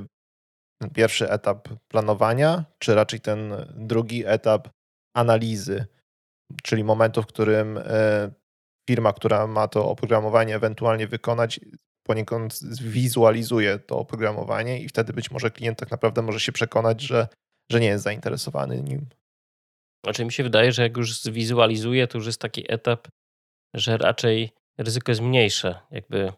pierwszy 0.94 1.30
etap 1.30 1.70
planowania, 1.88 2.66
czy 2.80 2.96
raczej 2.96 3.20
ten 3.20 3.54
drugi 3.76 4.24
etap 4.26 4.70
analizy, 5.16 5.86
czyli 6.64 6.84
momentu, 6.84 7.22
w 7.22 7.28
którym 7.28 7.78
e, 7.78 8.32
firma, 8.90 9.14
która 9.14 9.48
ma 9.48 9.68
to 9.68 9.90
oprogramowanie 9.90 10.56
ewentualnie 10.56 11.08
wykonać, 11.08 11.60
poniekąd 12.04 12.54
zwizualizuje 12.54 13.80
to 13.80 13.98
oprogramowanie 13.98 14.80
i 14.80 14.90
wtedy 14.90 15.14
być 15.14 15.32
może 15.32 15.52
klient 15.52 15.80
tak 15.80 15.92
naprawdę 15.92 16.22
może 16.22 16.40
się 16.40 16.52
przekonać, 16.52 17.02
że, 17.02 17.28
że 17.72 17.80
nie 17.80 17.88
jest 17.88 18.04
zainteresowany 18.04 18.82
nim. 18.82 19.06
Znaczy 20.04 20.26
mi 20.26 20.32
się 20.32 20.44
wydaje, 20.44 20.72
że 20.72 20.82
jak 20.82 20.98
już 20.98 21.22
zwizualizuję, 21.22 22.08
to 22.08 22.18
już 22.18 22.28
jest 22.28 22.42
taki 22.42 22.74
etap, 22.74 23.08
że 23.74 23.98
raczej 23.98 24.52
ryzyko 24.78 25.12
jest 25.12 25.22
mniejsze, 25.22 25.80
jakby 25.92 26.34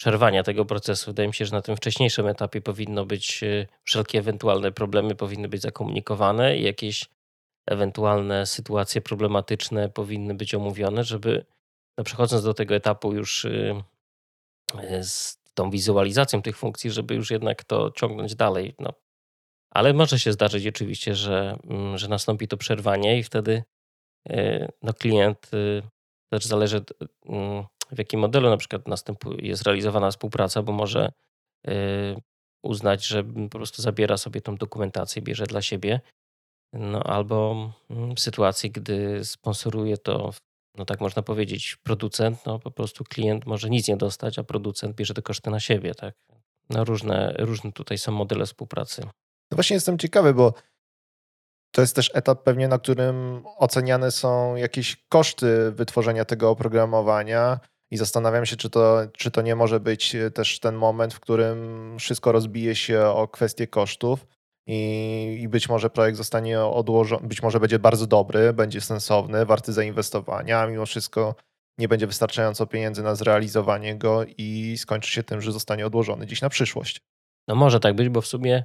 przerwania 0.00 0.42
tego 0.42 0.64
procesu. 0.64 1.10
Wydaje 1.10 1.28
mi 1.28 1.34
się, 1.34 1.46
że 1.46 1.52
na 1.52 1.62
tym 1.62 1.76
wcześniejszym 1.76 2.26
etapie 2.26 2.60
powinno 2.60 3.06
być 3.06 3.42
y, 3.42 3.66
wszelkie 3.84 4.18
ewentualne 4.18 4.72
problemy 4.72 5.14
powinny 5.14 5.48
być 5.48 5.62
zakomunikowane 5.62 6.56
i 6.56 6.62
jakieś 6.62 7.08
ewentualne 7.66 8.46
sytuacje 8.46 9.00
problematyczne 9.00 9.88
powinny 9.88 10.34
być 10.34 10.54
omówione, 10.54 11.04
żeby 11.04 11.44
no 11.98 12.04
przechodząc 12.04 12.44
do 12.44 12.54
tego 12.54 12.74
etapu 12.74 13.12
już 13.12 13.44
y, 13.44 13.82
y, 14.74 15.04
z 15.04 15.38
tą 15.54 15.70
wizualizacją 15.70 16.42
tych 16.42 16.56
funkcji, 16.56 16.90
żeby 16.90 17.14
już 17.14 17.30
jednak 17.30 17.64
to 17.64 17.90
ciągnąć 17.90 18.34
dalej. 18.34 18.74
No, 18.78 18.92
ale 19.70 19.92
może 19.92 20.18
się 20.18 20.32
zdarzyć 20.32 20.66
oczywiście, 20.66 21.14
że, 21.14 21.58
mm, 21.64 21.98
że 21.98 22.08
nastąpi 22.08 22.48
to 22.48 22.56
przerwanie 22.56 23.18
i 23.18 23.22
wtedy 23.22 23.62
y, 24.30 24.68
no, 24.82 24.94
klient 24.94 25.54
y, 25.54 25.82
też 26.32 26.44
zależy 26.44 26.84
mm, 27.26 27.64
w 27.92 27.98
jakim 27.98 28.20
modelu 28.20 28.50
na 28.50 28.56
przykład 28.56 28.82
jest 29.38 29.62
realizowana 29.62 30.10
współpraca, 30.10 30.62
bo 30.62 30.72
może 30.72 31.12
y, 31.68 31.72
uznać, 32.62 33.06
że 33.06 33.24
po 33.24 33.48
prostu 33.48 33.82
zabiera 33.82 34.16
sobie 34.16 34.40
tą 34.40 34.56
dokumentację, 34.56 35.22
bierze 35.22 35.46
dla 35.46 35.62
siebie. 35.62 36.00
No 36.72 37.02
albo 37.02 37.72
mm, 37.90 38.16
w 38.16 38.20
sytuacji, 38.20 38.70
gdy 38.70 39.24
sponsoruje 39.24 39.98
to, 39.98 40.30
no 40.76 40.84
tak 40.84 41.00
można 41.00 41.22
powiedzieć, 41.22 41.76
producent, 41.82 42.46
no 42.46 42.58
po 42.58 42.70
prostu 42.70 43.04
klient 43.04 43.46
może 43.46 43.70
nic 43.70 43.88
nie 43.88 43.96
dostać, 43.96 44.38
a 44.38 44.44
producent 44.44 44.96
bierze 44.96 45.14
te 45.14 45.22
koszty 45.22 45.50
na 45.50 45.60
siebie, 45.60 45.94
tak? 45.94 46.14
No 46.70 46.84
różne, 46.84 47.34
różne 47.38 47.72
tutaj 47.72 47.98
są 47.98 48.12
modele 48.12 48.46
współpracy. 48.46 49.02
No 49.50 49.54
właśnie 49.54 49.74
jestem 49.74 49.98
ciekawy, 49.98 50.34
bo 50.34 50.54
to 51.70 51.80
jest 51.80 51.96
też 51.96 52.10
etap 52.14 52.42
pewnie, 52.42 52.68
na 52.68 52.78
którym 52.78 53.42
oceniane 53.58 54.10
są 54.10 54.56
jakieś 54.56 55.04
koszty 55.08 55.72
wytworzenia 55.72 56.24
tego 56.24 56.50
oprogramowania 56.50 57.60
i 57.90 57.96
zastanawiam 57.96 58.46
się, 58.46 58.56
czy 58.56 58.70
to, 58.70 58.98
czy 59.12 59.30
to 59.30 59.42
nie 59.42 59.56
może 59.56 59.80
być 59.80 60.16
też 60.34 60.60
ten 60.60 60.74
moment, 60.74 61.14
w 61.14 61.20
którym 61.20 61.96
wszystko 61.98 62.32
rozbije 62.32 62.74
się 62.74 63.02
o 63.02 63.28
kwestię 63.28 63.66
kosztów 63.66 64.26
i, 64.66 65.38
i 65.42 65.48
być 65.48 65.68
może 65.68 65.90
projekt 65.90 66.18
zostanie 66.18 66.60
odłożony, 66.60 67.28
być 67.28 67.42
może 67.42 67.60
będzie 67.60 67.78
bardzo 67.78 68.06
dobry, 68.06 68.52
będzie 68.52 68.80
sensowny, 68.80 69.46
warty 69.46 69.72
zainwestowania, 69.72 70.60
a 70.60 70.66
mimo 70.66 70.86
wszystko 70.86 71.34
nie 71.78 71.88
będzie 71.88 72.06
wystarczająco 72.06 72.66
pieniędzy 72.66 73.02
na 73.02 73.14
zrealizowanie 73.14 73.96
go 73.96 74.24
i 74.38 74.76
skończy 74.78 75.10
się 75.10 75.22
tym, 75.22 75.40
że 75.40 75.52
zostanie 75.52 75.86
odłożony 75.86 76.26
gdzieś 76.26 76.40
na 76.40 76.48
przyszłość. 76.48 77.00
No 77.48 77.54
może 77.54 77.80
tak 77.80 77.96
być, 77.96 78.08
bo 78.08 78.20
w 78.20 78.26
sumie 78.26 78.64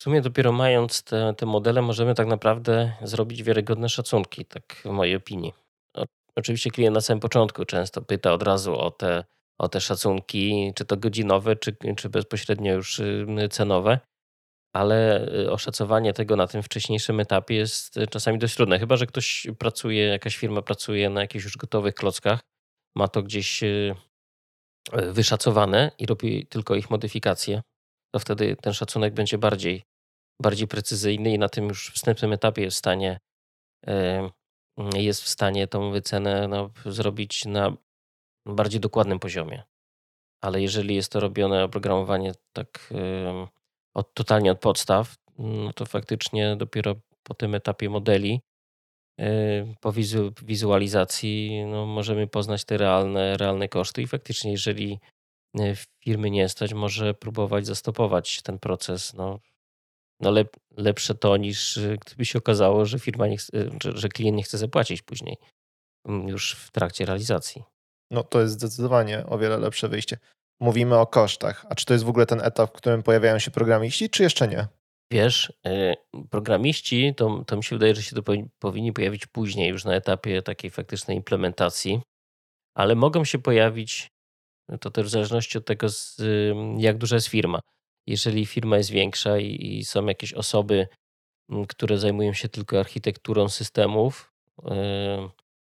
w 0.00 0.02
sumie 0.02 0.20
dopiero 0.20 0.52
mając 0.52 1.02
te, 1.02 1.34
te 1.36 1.46
modele 1.46 1.82
możemy 1.82 2.14
tak 2.14 2.26
naprawdę 2.26 2.92
zrobić 3.02 3.42
wiarygodne 3.42 3.88
szacunki, 3.88 4.44
tak 4.44 4.62
w 4.84 4.90
mojej 4.90 5.16
opinii. 5.16 5.52
Oczywiście 6.36 6.70
klient 6.70 6.94
na 6.94 7.00
samym 7.00 7.20
początku 7.20 7.64
często 7.64 8.02
pyta 8.02 8.32
od 8.32 8.42
razu 8.42 8.74
o 8.74 8.90
te, 8.90 9.24
o 9.58 9.68
te 9.68 9.80
szacunki, 9.80 10.72
czy 10.74 10.84
to 10.84 10.96
godzinowe, 10.96 11.56
czy, 11.56 11.76
czy 11.96 12.08
bezpośrednio 12.08 12.74
już 12.74 12.98
y, 12.98 13.26
cenowe. 13.50 13.98
ale 14.76 15.26
oszacowanie 15.50 16.12
tego 16.12 16.36
na 16.36 16.46
tym 16.46 16.62
wcześniejszym 16.62 17.20
etapie 17.20 17.54
jest 17.54 17.98
czasami 18.10 18.38
dość 18.38 18.54
trudne. 18.54 18.78
Chyba, 18.78 18.96
że 18.96 19.06
ktoś 19.06 19.46
pracuje, 19.58 20.04
jakaś 20.06 20.36
firma 20.36 20.62
pracuje 20.62 21.10
na 21.10 21.20
jakichś 21.20 21.44
już 21.44 21.56
gotowych 21.56 21.94
klockach, 21.94 22.40
ma 22.96 23.08
to 23.08 23.22
gdzieś 23.22 23.60
wyszacowane 24.92 25.90
i 25.98 26.06
robi 26.06 26.46
tylko 26.46 26.74
ich 26.74 26.90
modyfikacje, 26.90 27.62
to 28.14 28.18
wtedy 28.18 28.56
ten 28.56 28.72
szacunek 28.72 29.14
będzie 29.14 29.38
bardziej, 29.38 29.82
bardziej 30.42 30.68
precyzyjny 30.68 31.30
i 31.30 31.38
na 31.38 31.48
tym 31.48 31.68
już 31.68 31.90
wstępnym 31.94 32.32
etapie 32.32 32.62
jest 32.62 32.76
w 32.76 32.78
stanie, 32.78 33.20
jest 34.94 35.22
w 35.22 35.28
stanie 35.28 35.66
tą 35.66 35.90
wycenę 35.90 36.48
no, 36.48 36.70
zrobić 36.86 37.44
na 37.44 37.76
bardziej 38.46 38.80
dokładnym 38.80 39.18
poziomie. 39.18 39.62
Ale 40.40 40.62
jeżeli 40.62 40.94
jest 40.94 41.12
to 41.12 41.20
robione 41.20 41.64
oprogramowanie 41.64 42.32
tak 42.52 42.94
od, 43.94 44.14
totalnie 44.14 44.52
od 44.52 44.60
podstaw, 44.60 45.14
no 45.38 45.72
to 45.72 45.86
faktycznie 45.86 46.56
dopiero 46.56 46.94
po 47.22 47.34
tym 47.34 47.54
etapie 47.54 47.90
modeli, 47.90 48.40
po 49.80 49.92
wizualizacji 50.42 51.64
no, 51.66 51.86
możemy 51.86 52.26
poznać 52.26 52.64
te 52.64 52.76
realne, 52.76 53.36
realne 53.36 53.68
koszty 53.68 54.02
i 54.02 54.06
faktycznie 54.06 54.50
jeżeli 54.50 54.98
firmy 56.04 56.30
nie 56.30 56.48
stać, 56.48 56.74
może 56.74 57.14
próbować 57.14 57.66
zastopować 57.66 58.42
ten 58.42 58.58
proces. 58.58 59.14
No, 59.14 59.38
no 60.20 60.30
lep, 60.30 60.56
lepsze 60.76 61.14
to 61.14 61.36
niż 61.36 61.78
gdyby 62.06 62.24
się 62.24 62.38
okazało, 62.38 62.86
że 62.86 62.98
firma 62.98 63.26
nie 63.26 63.36
chce, 63.36 63.70
że, 63.82 63.98
że 63.98 64.08
klient 64.08 64.36
nie 64.36 64.42
chce 64.42 64.58
zapłacić 64.58 65.02
później 65.02 65.36
mm, 66.08 66.28
już 66.28 66.54
w 66.54 66.70
trakcie 66.70 67.04
realizacji. 67.04 67.62
No 68.10 68.22
to 68.22 68.40
jest 68.40 68.54
zdecydowanie 68.54 69.26
o 69.26 69.38
wiele 69.38 69.58
lepsze 69.58 69.88
wyjście. 69.88 70.18
Mówimy 70.60 70.98
o 70.98 71.06
kosztach. 71.06 71.66
A 71.70 71.74
czy 71.74 71.86
to 71.86 71.92
jest 71.92 72.04
w 72.04 72.08
ogóle 72.08 72.26
ten 72.26 72.40
etap, 72.40 72.70
w 72.70 72.72
którym 72.72 73.02
pojawiają 73.02 73.38
się 73.38 73.50
programiści, 73.50 74.10
czy 74.10 74.22
jeszcze 74.22 74.48
nie? 74.48 74.66
Wiesz, 75.12 75.52
y, 75.66 75.94
programiści, 76.30 77.14
to, 77.16 77.44
to 77.46 77.56
mi 77.56 77.64
się 77.64 77.76
wydaje, 77.76 77.94
że 77.94 78.02
się 78.02 78.16
to 78.16 78.22
powinni 78.58 78.92
pojawić 78.92 79.26
później, 79.26 79.70
już 79.70 79.84
na 79.84 79.94
etapie 79.94 80.42
takiej 80.42 80.70
faktycznej 80.70 81.16
implementacji, 81.16 82.00
ale 82.74 82.94
mogą 82.94 83.24
się 83.24 83.38
pojawić, 83.38 84.08
to 84.80 84.90
też 84.90 85.06
w 85.06 85.10
zależności 85.10 85.58
od 85.58 85.64
tego, 85.64 85.88
z, 85.88 86.16
jak 86.78 86.98
duża 86.98 87.16
jest 87.16 87.26
firma. 87.26 87.60
Jeżeli 88.08 88.46
firma 88.46 88.76
jest 88.76 88.90
większa 88.90 89.38
i, 89.38 89.78
i 89.78 89.84
są 89.84 90.06
jakieś 90.06 90.32
osoby, 90.32 90.88
które 91.68 91.98
zajmują 91.98 92.32
się 92.32 92.48
tylko 92.48 92.80
architekturą 92.80 93.48
systemów, 93.48 94.32
yy, 94.64 94.72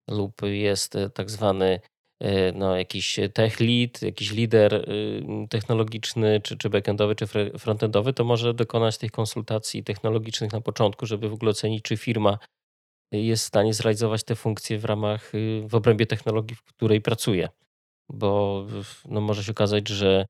lub 0.08 0.42
jest 0.42 0.96
e, 0.96 1.10
tak 1.10 1.30
zwany 1.30 1.80
E, 2.22 2.52
no, 2.52 2.78
jakiś 2.78 3.20
tech 3.34 3.60
lead, 3.60 4.02
jakiś 4.02 4.32
lider 4.32 4.74
y, 4.74 5.48
technologiczny, 5.50 6.42
czy, 6.44 6.58
czy 6.58 6.70
backendowy, 6.70 7.16
czy 7.16 7.28
frontendowy, 7.60 8.14
to 8.14 8.24
może 8.24 8.54
dokonać 8.54 8.98
tych 8.98 9.12
konsultacji 9.12 9.84
technologicznych 9.84 10.54
na 10.54 10.62
początku, 10.62 11.06
żeby 11.06 11.30
w 11.30 11.34
ogóle 11.34 11.52
ocenić, 11.52 11.84
czy 11.84 11.98
firma 11.98 12.38
jest 13.12 13.44
w 13.44 13.48
stanie 13.48 13.74
zrealizować 13.74 14.24
te 14.24 14.36
funkcje 14.36 14.80
w 14.80 14.86
ramach, 14.86 15.36
y, 15.36 15.64
w 15.68 15.76
obrębie 15.76 16.06
technologii, 16.06 16.56
w 16.56 16.64
której 16.64 17.02
pracuje. 17.02 17.50
Bo 18.10 18.66
no, 19.06 19.22
może 19.22 19.44
się 19.44 19.52
okazać, 19.52 19.90
że 19.90 20.20
e, 20.20 20.26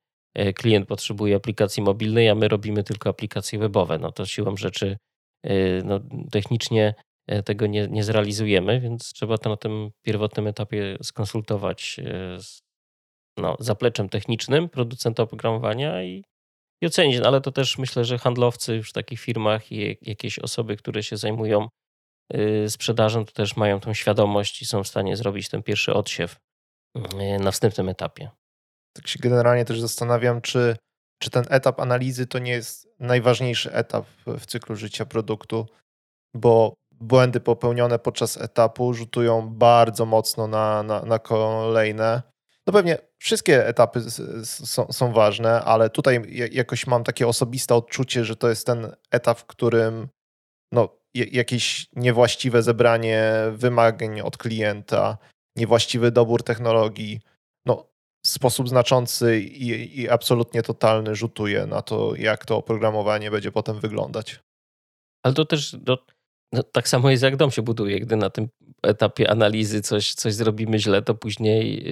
klient 0.55 0.88
potrzebuje 0.88 1.35
aplikacji 1.35 1.83
mobilnej, 1.83 2.29
a 2.29 2.35
my 2.35 2.47
robimy 2.47 2.83
tylko 2.83 3.09
aplikacje 3.09 3.59
webowe. 3.59 3.97
No 4.00 4.11
to 4.11 4.25
siłą 4.25 4.57
rzeczy 4.57 4.97
y, 5.45 5.81
no, 5.85 6.00
technicznie 6.31 6.93
E, 7.27 7.43
tego 7.43 7.67
nie, 7.67 7.88
nie 7.88 8.03
zrealizujemy, 8.03 8.79
więc 8.79 9.13
trzeba 9.13 9.38
to 9.38 9.50
na 9.50 9.57
tym 9.57 9.91
pierwotnym 10.05 10.47
etapie 10.47 10.97
skonsultować 11.03 12.00
e, 12.00 12.41
z 12.41 12.61
no, 13.38 13.55
zapleczem 13.59 14.09
technicznym 14.09 14.69
producenta 14.69 15.23
oprogramowania 15.23 16.03
i, 16.03 16.23
i 16.81 16.88
ocenić. 16.88 17.19
No, 17.19 17.27
ale 17.27 17.41
to 17.41 17.51
też 17.51 17.77
myślę, 17.77 18.05
że 18.05 18.17
handlowcy 18.17 18.75
już 18.75 18.89
w 18.89 18.93
takich 18.93 19.19
firmach 19.19 19.71
i 19.71 19.97
jakieś 20.01 20.39
osoby, 20.39 20.77
które 20.77 21.03
się 21.03 21.17
zajmują 21.17 21.67
e, 22.33 22.69
sprzedażą, 22.69 23.25
to 23.25 23.31
też 23.31 23.55
mają 23.55 23.79
tą 23.79 23.93
świadomość 23.93 24.61
i 24.61 24.65
są 24.65 24.83
w 24.83 24.88
stanie 24.88 25.17
zrobić 25.17 25.50
ten 25.50 25.63
pierwszy 25.63 25.93
odsiew 25.93 26.35
na 27.39 27.51
wstępnym 27.51 27.89
etapie. 27.89 28.29
Tak 28.93 29.07
się 29.07 29.19
generalnie 29.19 29.65
też 29.65 29.81
zastanawiam, 29.81 30.41
czy, 30.41 30.75
czy 31.21 31.29
ten 31.29 31.43
etap 31.50 31.79
analizy 31.79 32.27
to 32.27 32.39
nie 32.39 32.51
jest 32.51 32.88
najważniejszy 33.00 33.74
etap 33.74 34.05
w 34.25 34.45
cyklu 34.45 34.75
życia 34.75 35.05
produktu, 35.05 35.66
bo 36.33 36.74
błędy 36.92 37.39
popełnione 37.39 38.00
podczas 38.00 38.37
etapu 38.37 38.94
rzutują 38.94 39.50
bardzo 39.50 40.05
mocno 40.05 40.48
na, 40.48 40.83
na, 40.83 41.01
na 41.01 41.20
kolejne. 41.20 42.22
No 42.68 42.74
pewnie 42.74 42.98
wszystkie 43.18 43.68
etapy 43.68 44.01
są, 44.44 44.92
są 44.92 45.13
ważne, 45.13 45.61
ale 45.61 45.89
tutaj 45.89 46.22
jakoś 46.51 46.87
mam 46.87 47.03
takie 47.03 47.27
osobiste 47.27 47.75
odczucie, 47.75 48.25
że 48.25 48.35
to 48.35 48.50
jest 48.50 48.66
ten 48.66 48.96
etap, 49.11 49.39
w 49.39 49.46
którym 49.46 50.07
no, 50.72 50.89
jakieś 51.13 51.87
niewłaściwe 51.96 52.63
zebranie 52.63 53.33
wymagań 53.51 54.22
od 54.22 54.37
klienta, 54.37 55.18
niewłaściwy 55.57 56.11
dobór 56.11 56.44
technologii, 56.44 57.22
no, 57.66 57.91
w 58.25 58.27
sposób 58.27 58.70
znaczący 58.70 59.40
i, 59.40 60.00
i 60.01 60.10
absolutnie 60.10 60.62
totalny 60.62 61.16
rzutuje 61.16 61.66
na 61.66 61.81
to, 61.81 62.16
jak 62.16 62.46
to 62.46 62.57
oprogramowanie 62.57 63.31
będzie 63.31 63.51
potem 63.51 63.79
wyglądać. 63.79 64.40
Ale 65.24 65.34
to 65.34 65.46
też 65.46 65.75
do, 65.75 65.98
no, 66.53 66.64
tak 66.64 66.88
samo 66.88 67.10
jest 67.10 67.24
jak 67.24 67.36
dom 67.36 67.51
się 67.51 67.62
buduje. 67.62 68.00
Gdy 68.00 68.16
na 68.16 68.29
tym 68.29 68.50
etapie 68.84 69.31
analizy 69.31 69.81
coś, 69.81 70.14
coś 70.14 70.34
zrobimy 70.34 70.79
źle, 70.79 71.01
to 71.01 71.16
później, 71.16 71.84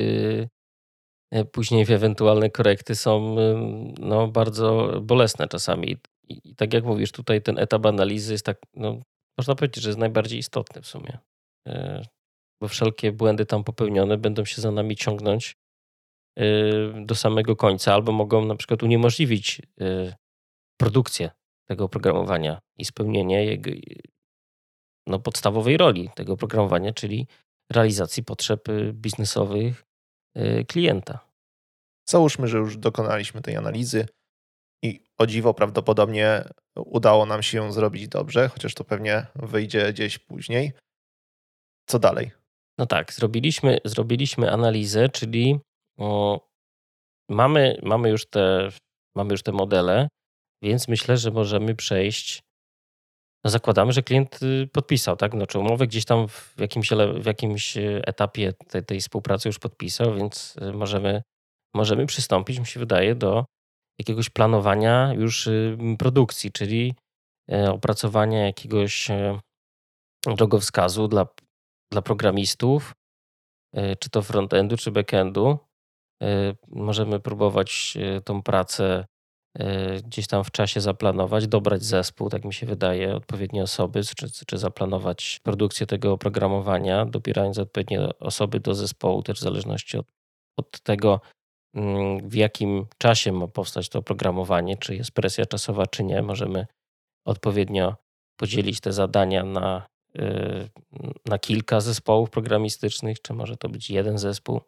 yy, 1.34 1.46
później 1.46 1.86
ewentualne 1.90 2.50
korekty 2.50 2.96
są 2.96 3.36
yy, 3.36 3.94
no, 4.00 4.28
bardzo 4.28 4.94
bolesne 5.02 5.48
czasami. 5.48 5.92
I, 5.92 6.50
I, 6.50 6.56
tak 6.56 6.74
jak 6.74 6.84
mówisz, 6.84 7.12
tutaj 7.12 7.42
ten 7.42 7.60
etap 7.60 7.86
analizy 7.86 8.32
jest 8.32 8.46
tak, 8.46 8.62
no, 8.74 9.02
można 9.38 9.56
powiedzieć, 9.56 9.84
że 9.84 9.90
jest 9.90 10.00
najbardziej 10.00 10.40
istotny 10.40 10.82
w 10.82 10.88
sumie. 10.88 11.18
Yy, 11.68 12.06
bo 12.62 12.68
wszelkie 12.68 13.12
błędy 13.12 13.46
tam 13.46 13.64
popełnione 13.64 14.18
będą 14.18 14.46
się 14.46 14.62
za 14.62 14.72
nami 14.72 14.96
ciągnąć 14.96 15.56
do 17.06 17.16
samego 17.16 17.56
końca, 17.56 17.94
albo 17.94 18.12
mogą 18.12 18.46
na 18.46 18.56
przykład 18.56 18.84
uniemożliwić 18.84 19.62
produkcję 20.80 21.32
tego 21.68 21.86
oprogramowania 21.86 22.60
i 22.78 22.86
spełnienie 22.86 23.46
jego, 23.46 23.72
no, 25.08 25.20
podstawowej 25.20 25.78
roli 25.78 26.10
tego 26.16 26.38
programowania, 26.38 26.94
czyli 26.94 27.28
realizacji 27.72 28.24
potrzeb 28.24 28.70
y, 28.70 28.94
biznesowych 28.94 29.86
y, 30.38 30.66
klienta. 30.66 31.20
Załóżmy, 32.10 32.48
że 32.48 32.58
już 32.58 32.78
dokonaliśmy 32.78 33.42
tej 33.42 33.56
analizy 33.56 34.08
i 34.84 35.04
o 35.18 35.28
dziwo 35.28 35.54
prawdopodobnie 35.54 36.44
udało 36.76 37.26
nam 37.26 37.44
się 37.44 37.58
ją 37.58 37.72
zrobić 37.72 38.08
dobrze, 38.08 38.50
chociaż 38.50 38.74
to 38.74 38.84
pewnie 38.84 39.26
wyjdzie 39.36 39.94
gdzieś 39.94 40.18
później. 40.18 40.72
Co 41.90 42.00
dalej? 42.00 42.32
No 42.78 42.86
tak, 42.86 43.14
zrobiliśmy, 43.14 43.78
zrobiliśmy 43.86 44.52
analizę, 44.52 45.10
czyli 45.10 45.60
mamy, 47.30 47.80
mamy, 47.84 48.10
już 48.10 48.30
te, 48.30 48.70
mamy 49.16 49.34
już 49.34 49.44
te 49.44 49.52
modele, 49.52 50.08
więc 50.64 50.88
myślę, 50.88 51.18
że 51.18 51.32
możemy 51.32 51.76
przejść 51.76 52.42
no 53.44 53.52
zakładamy, 53.52 53.94
że 53.94 54.04
klient 54.04 54.44
y, 54.44 54.70
podpisał, 54.74 55.16
tak? 55.16 55.32
Znaczy 55.32 55.60
umowę 55.60 55.88
gdzieś 55.88 56.06
tam 56.06 56.28
w 56.28 56.54
jakimś, 56.58 56.90
w 57.20 57.26
jakimś 57.26 57.78
y, 57.78 58.02
etapie 58.06 58.54
tej, 58.54 58.86
tej 58.86 59.00
współpracy 59.00 59.50
już 59.50 59.60
podpisał, 59.60 60.16
więc 60.16 60.56
y, 60.62 60.74
możemy, 60.74 61.22
możemy 61.76 62.06
przystąpić, 62.06 62.60
mi 62.60 62.66
się 62.66 62.80
wydaje, 62.80 63.16
do 63.16 63.46
jakiegoś 64.00 64.30
planowania 64.30 65.14
już 65.14 65.50
produkcji, 66.00 66.52
czyli 66.52 66.94
opracowania 67.72 68.46
jakiegoś 68.46 69.08
drogowskazu 70.38 71.08
dla, 71.08 71.28
dla 71.92 72.02
programistów, 72.02 72.94
czy 74.00 74.10
to 74.10 74.22
frontendu, 74.22 74.78
czy 74.78 74.92
backendu. 74.92 75.58
Możemy 76.68 77.20
próbować 77.20 77.98
tą 78.26 78.44
pracę 78.44 79.06
E, 79.60 80.02
gdzieś 80.02 80.28
tam 80.28 80.44
w 80.44 80.52
czasie 80.52 80.82
zaplanować, 80.82 81.48
dobrać 81.48 81.84
zespół, 81.84 82.30
tak 82.30 82.46
mi 82.46 82.54
się 82.54 82.66
wydaje, 82.66 83.16
odpowiednie 83.16 83.64
osoby, 83.64 84.02
czy, 84.04 84.46
czy 84.46 84.58
zaplanować 84.58 85.40
produkcję 85.44 85.88
tego 85.88 86.14
oprogramowania, 86.14 87.06
dobierając 87.06 87.58
odpowiednie 87.58 88.20
osoby 88.20 88.60
do 88.60 88.76
zespołu, 88.76 89.24
też 89.24 89.40
w 89.40 89.42
zależności 89.42 89.98
od, 89.98 90.06
od 90.58 90.80
tego, 90.82 91.22
mm, 91.76 92.30
w 92.30 92.36
jakim 92.36 92.86
czasie 92.98 93.32
ma 93.32 93.48
powstać 93.48 93.90
to 93.90 94.00
oprogramowanie, 94.00 94.78
czy 94.78 94.96
jest 94.96 95.12
presja 95.12 95.46
czasowa, 95.46 95.88
czy 95.88 96.04
nie. 96.04 96.22
Możemy 96.22 96.68
odpowiednio 97.26 97.96
podzielić 98.38 98.80
te 98.80 98.94
zadania 98.94 99.44
na, 99.44 99.88
na 101.26 101.40
kilka 101.40 101.82
zespołów 101.82 102.30
programistycznych, 102.30 103.22
czy 103.22 103.34
może 103.34 103.58
to 103.58 103.70
być 103.70 103.90
jeden 103.90 104.18
zespół 104.18 104.62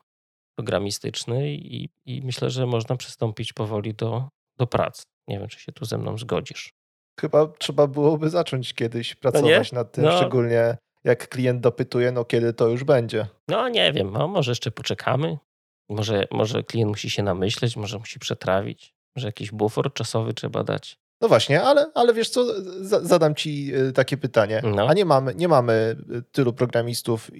programistyczny 0.56 1.54
i, 1.54 1.90
i 2.06 2.22
myślę, 2.22 2.50
że 2.50 2.66
można 2.66 2.96
przystąpić 2.96 3.54
powoli 3.54 3.94
do 3.94 4.30
do 4.62 4.68
pracy. 4.68 5.04
Nie 5.28 5.40
wiem, 5.40 5.48
czy 5.48 5.60
się 5.60 5.72
tu 5.72 5.86
ze 5.86 5.98
mną 5.98 6.18
zgodzisz. 6.18 6.74
Chyba 7.20 7.48
trzeba 7.48 7.88
byłoby 7.88 8.30
zacząć 8.30 8.74
kiedyś 8.74 9.16
pracować 9.16 9.72
no 9.72 9.76
nad 9.76 9.92
tym, 9.92 10.04
no. 10.04 10.18
szczególnie 10.18 10.78
jak 11.04 11.30
klient 11.30 11.62
dopytuje, 11.62 12.12
no 12.12 12.26
kiedy 12.26 12.54
to 12.54 12.68
już 12.68 12.84
będzie. 12.84 13.28
No 13.48 13.70
nie 13.70 13.94
wiem, 13.94 14.12
no, 14.12 14.28
może 14.28 14.52
jeszcze 14.52 14.72
poczekamy. 14.72 15.38
Może, 15.90 16.28
może 16.32 16.64
klient 16.64 16.90
musi 16.90 17.10
się 17.10 17.24
namyśleć, 17.24 17.78
może 17.78 18.00
musi 18.00 18.20
przetrawić. 18.20 18.94
Może 19.16 19.28
jakiś 19.28 19.52
bufor 19.52 19.94
czasowy 19.94 20.34
trzeba 20.34 20.64
dać. 20.64 20.98
No 21.22 21.28
właśnie, 21.28 21.62
ale, 21.64 21.92
ale 21.96 22.14
wiesz 22.14 22.30
co, 22.30 22.46
zadam 22.84 23.36
ci 23.36 23.76
y, 23.76 23.92
takie 23.94 24.18
pytanie. 24.18 24.62
No. 24.64 24.88
A 24.88 24.94
nie 24.94 25.06
mamy, 25.06 25.36
nie 25.36 25.48
mamy 25.48 25.96
y, 26.18 26.22
tylu 26.32 26.54
programistów, 26.54 27.32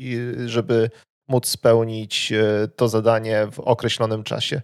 żeby 0.46 0.90
móc 1.32 1.48
spełnić 1.48 2.32
y, 2.32 2.68
to 2.76 2.88
zadanie 2.88 3.48
w 3.52 3.60
określonym 3.60 4.24
czasie. 4.24 4.62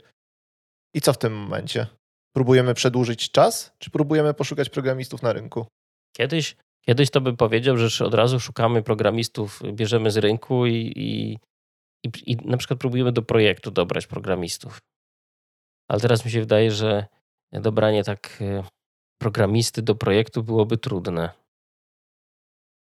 I 0.93 1.01
co 1.01 1.13
w 1.13 1.17
tym 1.17 1.33
momencie? 1.33 1.87
Próbujemy 2.35 2.73
przedłużyć 2.73 3.31
czas, 3.31 3.71
czy 3.79 3.89
próbujemy 3.91 4.33
poszukać 4.33 4.69
programistów 4.69 5.21
na 5.21 5.33
rynku? 5.33 5.67
Kiedyś, 6.17 6.55
kiedyś 6.85 7.09
to 7.09 7.21
bym 7.21 7.37
powiedział, 7.37 7.77
że 7.77 8.05
od 8.05 8.13
razu 8.13 8.39
szukamy 8.39 8.83
programistów, 8.83 9.61
bierzemy 9.73 10.11
z 10.11 10.17
rynku 10.17 10.65
i, 10.65 10.93
i, 10.95 11.37
i, 12.05 12.31
i 12.31 12.35
na 12.35 12.57
przykład 12.57 12.79
próbujemy 12.79 13.11
do 13.11 13.21
projektu 13.21 13.71
dobrać 13.71 14.07
programistów. 14.07 14.79
Ale 15.89 15.99
teraz 15.99 16.25
mi 16.25 16.31
się 16.31 16.39
wydaje, 16.39 16.71
że 16.71 17.05
dobranie 17.51 18.03
tak 18.03 18.43
programisty 19.21 19.81
do 19.81 19.95
projektu 19.95 20.43
byłoby 20.43 20.77
trudne. 20.77 21.29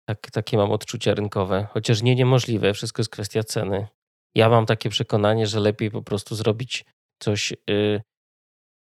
Tak, 0.05 0.31
takie 0.31 0.57
mam 0.57 0.71
odczucia 0.71 1.13
rynkowe, 1.13 1.67
chociaż 1.71 2.01
nie 2.01 2.15
niemożliwe, 2.15 2.73
wszystko 2.73 3.01
jest 3.01 3.11
kwestia 3.11 3.43
ceny. 3.43 3.87
Ja 4.35 4.49
mam 4.49 4.65
takie 4.65 4.89
przekonanie, 4.89 5.47
że 5.47 5.59
lepiej 5.59 5.91
po 5.91 6.01
prostu 6.01 6.35
zrobić 6.35 6.85
coś 7.19 7.53
yy, 7.67 8.01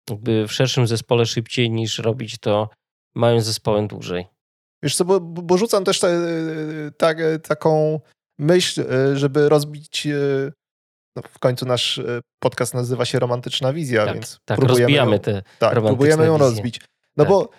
jakby 0.09 0.47
w 0.47 0.51
szerszym 0.51 0.88
zespole 0.88 1.25
szybciej 1.25 1.71
niż 1.71 1.99
robić 1.99 2.38
to 2.39 2.69
mając 3.15 3.45
zespołem 3.45 3.88
dłużej. 3.88 4.27
Wiesz 4.83 4.95
co, 4.95 5.05
bo, 5.05 5.19
bo 5.19 5.57
rzucam 5.57 5.83
też 5.83 5.99
te, 5.99 6.21
tak, 6.97 7.17
taką 7.43 7.99
myśl, 8.39 8.81
y, 8.81 9.17
żeby 9.17 9.49
rozbić 9.49 10.07
y, 10.07 10.51
no 11.15 11.21
w 11.29 11.39
końcu 11.39 11.65
nasz 11.65 11.97
y, 11.97 12.21
podcast 12.39 12.73
nazywa 12.73 13.05
się 13.05 13.19
Romantyczna 13.19 13.73
Wizja, 13.73 14.05
tak, 14.05 14.13
więc 14.13 14.39
tak, 14.45 14.59
próbujemy 14.59 14.91
ją, 14.91 15.19
te 15.19 15.43
tak, 15.59 15.71
próbujemy 15.71 16.25
ją 16.25 16.33
wizje. 16.33 16.47
rozbić. 16.47 16.81
No 17.17 17.23
tak. 17.23 17.31
bo 17.31 17.49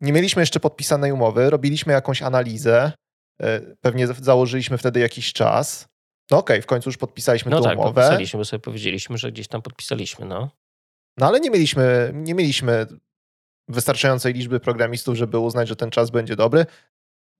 nie 0.00 0.12
mieliśmy 0.12 0.42
jeszcze 0.42 0.60
podpisanej 0.60 1.12
umowy, 1.12 1.50
robiliśmy 1.50 1.92
jakąś 1.92 2.22
analizę, 2.22 2.92
pewnie 3.80 4.06
założyliśmy 4.06 4.78
wtedy 4.78 5.00
jakiś 5.00 5.32
czas. 5.32 5.88
No 6.30 6.38
okej, 6.38 6.56
okay, 6.56 6.62
w 6.62 6.66
końcu 6.66 6.88
już 6.88 6.96
podpisaliśmy 6.96 7.50
no 7.50 7.60
tę 7.60 7.64
tak, 7.64 7.78
umowę. 7.78 7.94
podpisaliśmy, 7.94 8.38
bo 8.38 8.44
sobie 8.44 8.60
powiedzieliśmy, 8.60 9.18
że 9.18 9.32
gdzieś 9.32 9.48
tam 9.48 9.62
podpisaliśmy, 9.62 10.26
no. 10.26 10.50
No 11.18 11.26
ale 11.26 11.40
nie 11.40 11.50
mieliśmy, 11.50 12.10
nie 12.14 12.34
mieliśmy 12.34 12.86
wystarczającej 13.68 14.34
liczby 14.34 14.60
programistów, 14.60 15.16
żeby 15.16 15.38
uznać, 15.38 15.68
że 15.68 15.76
ten 15.76 15.90
czas 15.90 16.10
będzie 16.10 16.36
dobry. 16.36 16.66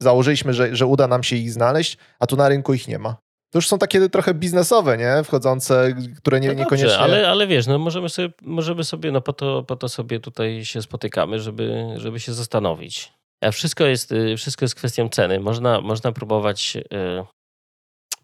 Założyliśmy, 0.02 0.54
że, 0.54 0.76
że 0.76 0.86
uda 0.86 1.08
nam 1.08 1.22
się 1.22 1.36
ich 1.36 1.52
znaleźć, 1.52 1.98
a 2.18 2.26
tu 2.26 2.36
na 2.36 2.48
rynku 2.48 2.74
ich 2.74 2.88
nie 2.88 2.98
ma 2.98 3.16
to 3.54 3.58
już 3.58 3.68
są 3.68 3.78
takie 3.78 4.08
trochę 4.08 4.34
biznesowe, 4.34 4.98
nie? 4.98 5.24
Wchodzące, 5.24 5.94
które 6.16 6.40
nie, 6.40 6.48
no 6.48 6.54
niekoniecznie... 6.54 6.88
Dobrze, 6.88 7.02
ale, 7.02 7.28
ale 7.28 7.46
wiesz, 7.46 7.66
no 7.66 7.78
możemy 7.78 8.08
sobie, 8.08 8.28
możemy 8.42 8.84
sobie 8.84 9.12
no 9.12 9.20
po 9.20 9.32
to, 9.32 9.62
po 9.62 9.76
to 9.76 9.88
sobie 9.88 10.20
tutaj 10.20 10.64
się 10.64 10.82
spotykamy, 10.82 11.40
żeby, 11.40 11.86
żeby 11.96 12.20
się 12.20 12.32
zastanowić. 12.32 13.12
A 13.44 13.50
wszystko 13.50 13.84
jest, 13.84 14.12
y, 14.12 14.36
wszystko 14.36 14.64
jest 14.64 14.74
kwestią 14.74 15.08
ceny. 15.08 15.40
Można, 15.40 15.80
można 15.80 16.12
próbować 16.12 16.76
y, 16.76 16.80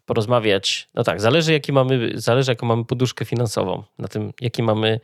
porozmawiać. 0.05 0.89
No 0.93 1.03
tak, 1.03 1.21
zależy, 1.21 1.53
jaki 1.53 1.73
mamy, 1.73 2.11
zależy 2.15 2.51
jaką 2.51 2.67
mamy 2.67 2.85
poduszkę 2.85 3.25
finansową, 3.25 3.83
na 3.97 4.07
tym, 4.07 4.33
jaki 4.41 4.63
mamy, 4.63 4.99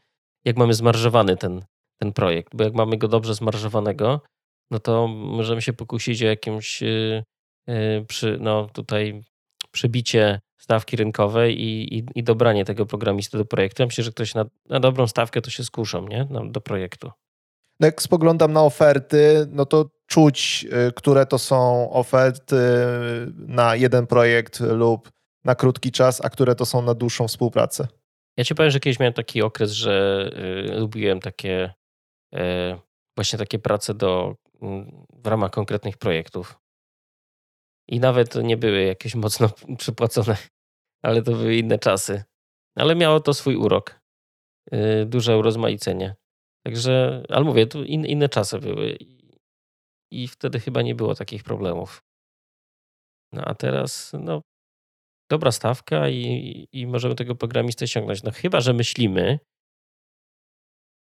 jak 0.45 0.58
mamy 0.58 0.73
zmarżowany 0.73 1.38
ten, 1.38 1.65
ten 2.01 2.13
projekt. 2.13 2.56
Bo 2.56 2.63
jak 2.63 2.73
mamy 2.73 2.97
go 2.97 3.08
dobrze 3.08 3.36
zmarżowanego, 3.36 4.21
no 4.71 4.80
to 4.80 5.08
możemy 5.08 5.62
się 5.62 5.73
pokusić 5.73 6.23
o 6.23 6.25
jakimś 6.25 6.84
y, 6.84 7.23
przy, 8.08 8.38
no 8.41 8.67
tutaj 8.73 9.23
przebicie 9.71 10.39
stawki 10.58 10.95
rynkowej 10.95 11.62
i, 11.62 11.97
i, 11.97 12.03
i, 12.15 12.23
dobranie 12.23 12.65
tego 12.65 12.86
programisty 12.86 13.38
do 13.38 13.45
projektu. 13.45 13.82
Ja 13.82 13.86
myślę, 13.86 14.03
że 14.03 14.12
ktoś 14.12 14.36
na, 14.36 14.45
na 14.69 14.80
dobrą 14.80 15.08
stawkę 15.08 15.41
to 15.41 15.49
się 15.49 15.63
skuszą, 15.63 16.08
nie? 16.08 16.27
No, 16.30 16.45
do 16.45 16.62
projektu. 16.62 17.12
No 17.80 17.88
jak 17.88 18.01
spoglądam 18.01 18.53
na 18.53 18.63
oferty, 18.63 19.47
no 19.51 19.65
to 19.65 19.89
czuć, 20.17 20.65
y, 20.88 20.91
które 20.91 21.25
to 21.25 21.39
są 21.39 21.91
oferty 21.91 22.56
na 23.38 23.75
jeden 23.75 24.08
projekt 24.08 24.60
lub 24.60 25.12
na 25.45 25.56
krótki 25.56 25.91
czas, 25.91 26.25
a 26.25 26.30
które 26.30 26.56
to 26.56 26.65
są 26.65 26.82
na 26.82 26.93
dłuższą 26.93 27.27
współpracę. 27.27 27.88
Ja 28.38 28.43
ci 28.43 28.56
powiem, 28.56 28.71
że 28.71 28.80
kiedyś 28.80 28.99
miałem 28.99 29.13
taki 29.13 29.41
okres, 29.41 29.71
że 29.71 30.25
y, 30.69 30.80
lubiłem 30.80 31.19
takie 31.19 31.73
y, 32.36 32.39
właśnie 33.17 33.39
takie 33.39 33.60
prace 33.60 33.93
do, 33.93 34.36
y, 34.56 34.58
w 35.23 35.27
ramach 35.27 35.51
konkretnych 35.51 35.97
projektów. 35.97 36.60
I 37.88 37.99
nawet 37.99 38.36
nie 38.36 38.58
były 38.58 38.84
jakieś 38.84 39.15
mocno 39.15 39.49
przypłacone, 39.77 40.38
ale 41.03 41.21
to 41.21 41.32
były 41.32 41.56
inne 41.56 41.80
czasy. 41.80 42.23
Ale 42.75 42.95
miało 42.95 43.19
to 43.19 43.34
swój 43.34 43.56
urok. 43.56 43.99
Y, 44.73 45.06
duże 45.06 45.38
urozmaicenie. 45.38 46.15
Także, 46.65 47.23
ale 47.30 47.45
mówię, 47.45 47.67
tu 47.67 47.84
in, 47.84 48.06
inne 48.06 48.30
czasy 48.30 48.60
były. 48.60 48.97
I 50.11 50.27
wtedy 50.27 50.59
chyba 50.59 50.81
nie 50.81 50.95
było 50.95 51.15
takich 51.15 51.43
problemów. 51.43 52.03
No 53.33 53.41
a 53.45 53.55
teraz, 53.55 54.13
no, 54.13 54.41
dobra 55.31 55.51
stawka 55.51 56.09
i, 56.09 56.67
i 56.71 56.87
możemy 56.87 57.15
tego 57.15 57.35
programistę 57.35 57.87
ściągnąć. 57.87 58.23
No 58.23 58.31
chyba, 58.31 58.61
że 58.61 58.73
myślimy 58.73 59.39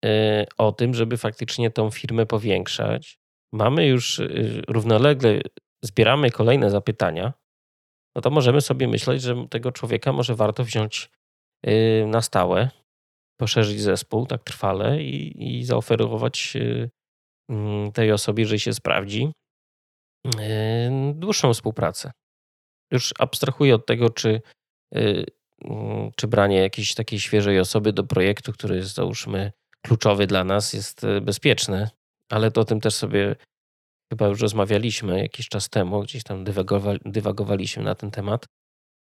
y, 0.05 0.09
o 0.57 0.71
tym, 0.71 0.93
żeby 0.93 1.17
faktycznie 1.17 1.71
tą 1.71 1.91
firmę 1.91 2.25
powiększać. 2.25 3.17
Mamy 3.53 3.87
już 3.87 4.19
y, 4.19 4.61
równolegle 4.67 5.41
zbieramy 5.83 6.31
kolejne 6.31 6.69
zapytania, 6.69 7.33
no 8.15 8.21
to 8.21 8.29
możemy 8.29 8.61
sobie 8.61 8.87
myśleć, 8.87 9.21
że 9.21 9.47
tego 9.49 9.71
człowieka 9.71 10.13
może 10.13 10.35
warto 10.35 10.63
wziąć 10.63 11.09
y, 11.67 12.05
na 12.07 12.21
stałe, 12.21 12.69
poszerzyć 13.39 13.81
zespół 13.81 14.25
tak 14.25 14.43
trwale 14.43 15.03
i, 15.03 15.57
i 15.57 15.65
zaoferować 15.65 16.53
y, 16.55 16.89
tej 17.93 18.11
osobie, 18.11 18.43
jeżeli 18.43 18.59
się 18.59 18.73
sprawdzi, 18.73 19.31
y, 20.25 20.31
dłuższą 21.13 21.53
współpracę. 21.53 22.11
Już 22.91 23.13
abstrahuję 23.19 23.75
od 23.75 23.85
tego, 23.85 24.09
czy, 24.09 24.41
mm, 24.95 26.11
czy 26.15 26.27
branie 26.27 26.57
jakiejś 26.57 26.93
takiej 26.93 27.19
świeżej 27.19 27.59
osoby 27.59 27.93
do 27.93 28.03
projektu, 28.03 28.53
który 28.53 28.75
jest 28.75 28.93
załóżmy 28.93 29.51
kluczowy 29.85 30.27
dla 30.27 30.43
nas, 30.43 30.73
jest 30.73 31.01
bezpieczne, 31.21 31.89
ale 32.31 32.51
to 32.51 32.61
o 32.61 32.65
tym 32.65 32.81
też 32.81 32.93
sobie 32.93 33.35
chyba 34.11 34.27
już 34.27 34.41
rozmawialiśmy 34.41 35.19
jakiś 35.19 35.49
czas 35.49 35.69
temu, 35.69 36.01
gdzieś 36.01 36.23
tam 36.23 36.43
dywagowaliśmy 37.05 37.83
na 37.83 37.95
ten 37.95 38.11
temat. 38.11 38.45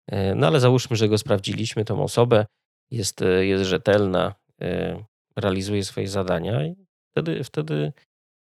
E, 0.09 0.35
no 0.35 0.47
ale 0.47 0.61
załóżmy, 0.61 0.97
że 0.97 1.09
go 1.09 1.19
sprawdziliśmy, 1.19 1.85
tą 1.85 2.03
osobę, 2.03 2.47
jest, 2.91 3.23
e, 3.23 3.47
jest 3.47 3.65
rzetelna, 3.65 4.35
e, 4.63 5.05
realizuje 5.37 5.85
swoje 5.85 6.09
zadania 6.09 6.65
i 6.67 6.75
wtedy, 7.11 7.45
wtedy 7.45 7.93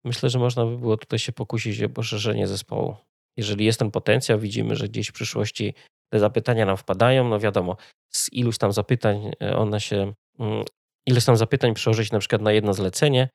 myślę, 0.04 0.30
że 0.30 0.38
można 0.38 0.66
by 0.66 0.78
było 0.78 0.96
tutaj 0.96 1.18
się 1.18 1.32
pokusić 1.32 1.82
o 1.82 1.88
poszerzenie 1.88 2.46
zespołu. 2.46 2.96
Jeżeli 3.36 3.64
jest 3.64 3.78
ten 3.78 3.90
potencjał, 3.90 4.38
widzimy, 4.38 4.76
że 4.76 4.88
gdzieś 4.88 5.08
w 5.08 5.12
przyszłości 5.12 5.74
te 6.12 6.18
zapytania 6.18 6.66
nam 6.66 6.76
wpadają, 6.76 7.28
no 7.28 7.40
wiadomo, 7.40 7.76
z 8.12 8.32
iluś 8.32 8.58
tam 8.58 8.72
zapytań 8.72 9.30
one 9.56 9.80
się, 9.80 10.12
mm, 10.38 10.64
ileś 11.06 11.24
tam 11.24 11.36
zapytań 11.36 11.74
przełożyć 11.74 12.12
na 12.12 12.18
przykład 12.18 12.42
na 12.42 12.52
jedno 12.52 12.74
zlecenie, 12.74 13.28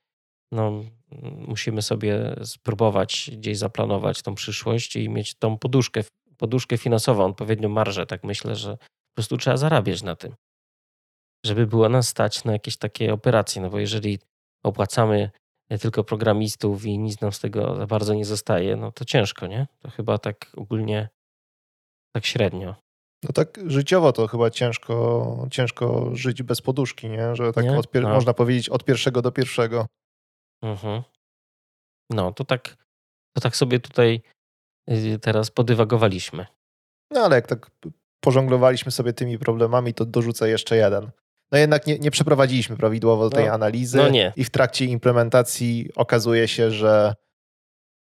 no, 0.51 0.83
musimy 1.47 1.81
sobie 1.81 2.35
spróbować 2.43 3.31
gdzieś 3.33 3.57
zaplanować 3.57 4.21
tą 4.21 4.35
przyszłość 4.35 4.95
i 4.95 5.09
mieć 5.09 5.35
tą 5.35 5.57
poduszkę, 5.57 6.03
poduszkę 6.37 6.77
finansową, 6.77 7.25
odpowiednią 7.25 7.69
marżę. 7.69 8.05
Tak 8.05 8.23
myślę, 8.23 8.55
że 8.55 8.77
po 8.77 9.15
prostu 9.15 9.37
trzeba 9.37 9.57
zarabiać 9.57 10.03
na 10.03 10.15
tym, 10.15 10.35
żeby 11.45 11.67
było 11.67 11.89
nas 11.89 12.07
stać 12.07 12.43
na 12.43 12.53
jakieś 12.53 12.77
takie 12.77 13.13
operacje. 13.13 13.61
No 13.61 13.69
bo 13.69 13.79
jeżeli 13.79 14.19
opłacamy 14.63 15.31
tylko 15.77 16.03
programistów 16.03 16.85
i 16.85 16.99
nic 16.99 17.21
nam 17.21 17.31
z 17.31 17.39
tego 17.39 17.75
za 17.75 17.87
bardzo 17.87 18.13
nie 18.13 18.25
zostaje, 18.25 18.75
no 18.75 18.91
to 18.91 19.05
ciężko, 19.05 19.47
nie? 19.47 19.67
To 19.79 19.89
chyba 19.89 20.17
tak 20.17 20.51
ogólnie 20.57 21.09
tak 22.15 22.25
średnio. 22.25 22.75
No 23.23 23.33
tak 23.33 23.59
życiowo 23.65 24.13
to 24.13 24.27
chyba 24.27 24.49
ciężko, 24.49 25.47
ciężko 25.51 26.15
żyć 26.15 26.43
bez 26.43 26.61
poduszki, 26.61 27.09
nie? 27.09 27.35
Że 27.35 27.53
tak 27.53 27.65
nie? 27.65 27.79
no. 28.01 28.09
można 28.09 28.33
powiedzieć 28.33 28.69
od 28.69 28.83
pierwszego 28.83 29.21
do 29.21 29.31
pierwszego. 29.31 29.85
Mhm. 30.63 31.03
No, 32.09 32.33
to 32.33 32.43
tak, 32.43 32.77
to 33.35 33.41
tak 33.41 33.55
sobie 33.55 33.79
tutaj 33.79 34.21
y, 34.91 35.19
teraz 35.21 35.51
podywagowaliśmy. 35.51 36.45
No 37.11 37.21
ale 37.21 37.35
jak 37.35 37.47
tak 37.47 37.71
pożonglowaliśmy 38.23 38.91
sobie 38.91 39.13
tymi 39.13 39.39
problemami, 39.39 39.93
to 39.93 40.05
dorzucę 40.05 40.49
jeszcze 40.49 40.75
jeden. 40.75 41.11
No 41.51 41.57
jednak 41.57 41.87
nie, 41.87 41.99
nie 41.99 42.11
przeprowadziliśmy 42.11 42.77
prawidłowo 42.77 43.29
tej 43.29 43.45
no, 43.45 43.51
analizy 43.51 43.97
no 43.97 44.09
nie. 44.09 44.33
i 44.35 44.43
w 44.43 44.49
trakcie 44.49 44.85
implementacji 44.85 45.89
okazuje 45.95 46.47
się, 46.47 46.71
że, 46.71 47.13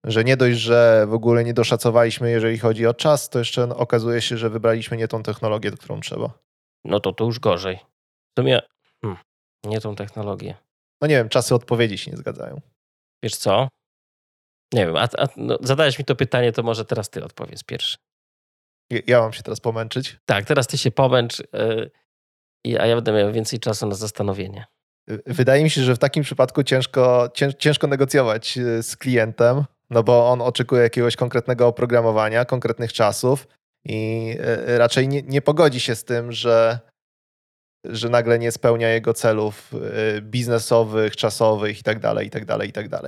że 0.04 0.24
nie 0.24 0.36
dość, 0.36 0.58
że 0.58 1.06
w 1.08 1.14
ogóle 1.14 1.44
nie 1.44 1.54
doszacowaliśmy, 1.54 2.30
jeżeli 2.30 2.58
chodzi 2.58 2.86
o 2.86 2.94
czas, 2.94 3.30
to 3.30 3.38
jeszcze 3.38 3.62
okazuje 3.76 4.20
się, 4.20 4.36
że 4.38 4.50
wybraliśmy 4.50 4.96
nie 4.96 5.08
tą 5.08 5.22
technologię, 5.22 5.70
którą 5.70 6.00
trzeba. 6.00 6.38
No 6.84 7.00
to 7.00 7.12
to 7.12 7.24
już 7.24 7.40
gorzej. 7.40 7.78
W 8.36 8.40
sumie 8.40 8.60
hmm, 9.02 9.20
nie 9.64 9.80
tą 9.80 9.94
technologię 9.96 10.54
no 11.00 11.08
nie 11.08 11.14
wiem, 11.14 11.28
czasy 11.28 11.54
odpowiedzi 11.54 11.98
się 11.98 12.10
nie 12.10 12.16
zgadzają. 12.16 12.60
Wiesz 13.22 13.36
co? 13.36 13.68
Nie 14.72 14.86
wiem, 14.86 14.96
a, 14.96 15.08
a 15.18 15.28
no, 15.36 15.58
zadałeś 15.60 15.98
mi 15.98 16.04
to 16.04 16.16
pytanie, 16.16 16.52
to 16.52 16.62
może 16.62 16.84
teraz 16.84 17.10
ty 17.10 17.24
odpowiedz 17.24 17.64
pierwszy. 17.64 17.96
Ja 19.06 19.20
mam 19.20 19.32
się 19.32 19.42
teraz 19.42 19.60
pomęczyć? 19.60 20.16
Tak, 20.24 20.44
teraz 20.44 20.66
ty 20.66 20.78
się 20.78 20.90
pomęcz, 20.90 21.42
a 22.78 22.86
ja 22.86 22.94
będę 22.94 23.12
miał 23.12 23.32
więcej 23.32 23.58
czasu 23.58 23.86
na 23.86 23.94
zastanowienie. 23.94 24.64
wydaje 25.26 25.64
mi 25.64 25.70
się, 25.70 25.82
że 25.82 25.94
w 25.94 25.98
takim 25.98 26.22
przypadku 26.22 26.62
ciężko, 26.62 27.28
ciężko 27.58 27.86
negocjować 27.86 28.58
y, 28.58 28.82
z 28.82 28.96
klientem, 28.96 29.64
no 29.90 30.02
bo 30.02 30.30
on 30.30 30.42
oczekuje 30.42 30.82
jakiegoś 30.82 31.16
konkretnego 31.16 31.66
oprogramowania, 31.66 32.44
konkretnych 32.44 32.92
czasów 32.92 33.48
i 33.84 34.30
y, 34.68 34.78
raczej 34.78 35.08
nie, 35.08 35.22
nie 35.22 35.42
pogodzi 35.42 35.80
się 35.80 35.94
z 35.94 36.04
tym, 36.04 36.32
że, 36.32 36.78
że 37.84 38.08
nagle 38.08 38.38
nie 38.38 38.52
spełnia 38.52 38.88
jego 38.88 39.14
celów 39.14 39.72
y, 40.18 40.22
biznesowych, 40.22 41.16
czasowych 41.16 41.76
itd., 41.76 42.24
itd., 42.24 42.66
itd. 42.66 43.00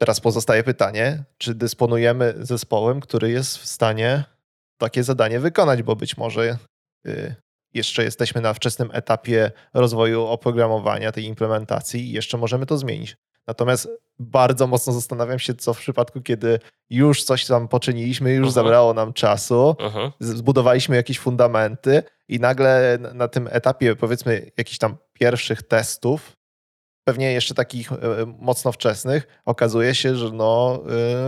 Teraz 0.00 0.20
pozostaje 0.20 0.64
pytanie, 0.64 1.24
czy 1.38 1.54
dysponujemy 1.54 2.34
zespołem, 2.40 3.00
który 3.00 3.30
jest 3.30 3.58
w 3.58 3.66
stanie 3.66 4.24
takie 4.80 5.04
zadanie 5.04 5.40
wykonać, 5.40 5.82
bo 5.82 5.96
być 5.96 6.16
może 6.16 6.58
jeszcze 7.74 8.04
jesteśmy 8.04 8.40
na 8.40 8.54
wczesnym 8.54 8.90
etapie 8.92 9.50
rozwoju 9.74 10.26
oprogramowania, 10.26 11.12
tej 11.12 11.24
implementacji 11.24 12.00
i 12.00 12.12
jeszcze 12.12 12.38
możemy 12.38 12.66
to 12.66 12.78
zmienić. 12.78 13.16
Natomiast 13.46 13.88
bardzo 14.18 14.66
mocno 14.66 14.92
zastanawiam 14.92 15.38
się, 15.38 15.54
co 15.54 15.74
w 15.74 15.78
przypadku, 15.78 16.20
kiedy 16.20 16.58
już 16.90 17.24
coś 17.24 17.46
tam 17.46 17.68
poczyniliśmy, 17.68 18.30
już 18.30 18.48
uh 18.48 18.48
mhm. 18.48 18.54
zabrało 18.54 18.94
nam 18.94 19.12
czasu, 19.12 19.76
mhm. 19.78 20.12
zbudowaliśmy 20.20 20.96
jakieś 20.96 21.18
fundamenty 21.18 22.02
i 22.28 22.40
nagle 22.40 22.98
na 23.14 23.28
tym 23.28 23.48
etapie, 23.50 23.96
powiedzmy, 23.96 24.50
jakichś 24.56 24.78
tam 24.78 24.96
pierwszych 25.12 25.62
testów, 25.62 26.36
pewnie 27.04 27.32
jeszcze 27.32 27.54
takich 27.54 27.92
e, 27.92 27.96
mocno 28.38 28.72
wczesnych, 28.72 29.26
okazuje 29.44 29.94
się, 29.94 30.16
że 30.16 30.30
no 30.32 30.82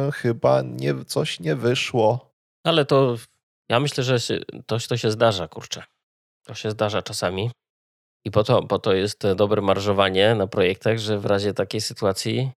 yy, 0.04 0.12
chyba 0.12 0.62
nie, 0.62 1.04
coś 1.04 1.40
nie 1.40 1.56
wyszło. 1.56 2.34
Ale 2.64 2.84
to 2.84 3.16
ja 3.68 3.80
myślę, 3.80 4.04
że 4.04 4.18
to, 4.66 4.78
to 4.88 4.96
się 4.96 5.10
zdarza, 5.10 5.48
kurczę. 5.48 5.82
To 6.48 6.54
się 6.54 6.70
zdarza 6.70 7.02
czasami. 7.02 7.50
I 8.24 8.30
po 8.30 8.44
to, 8.44 8.62
po 8.62 8.78
to 8.78 8.92
jest 8.92 9.26
dobre 9.36 9.62
marżowanie 9.62 10.34
na 10.34 10.46
projektach, 10.46 10.98
że 10.98 11.18
w 11.18 11.26
razie 11.26 11.54
takiej 11.54 11.80
sytuacji 11.80 12.50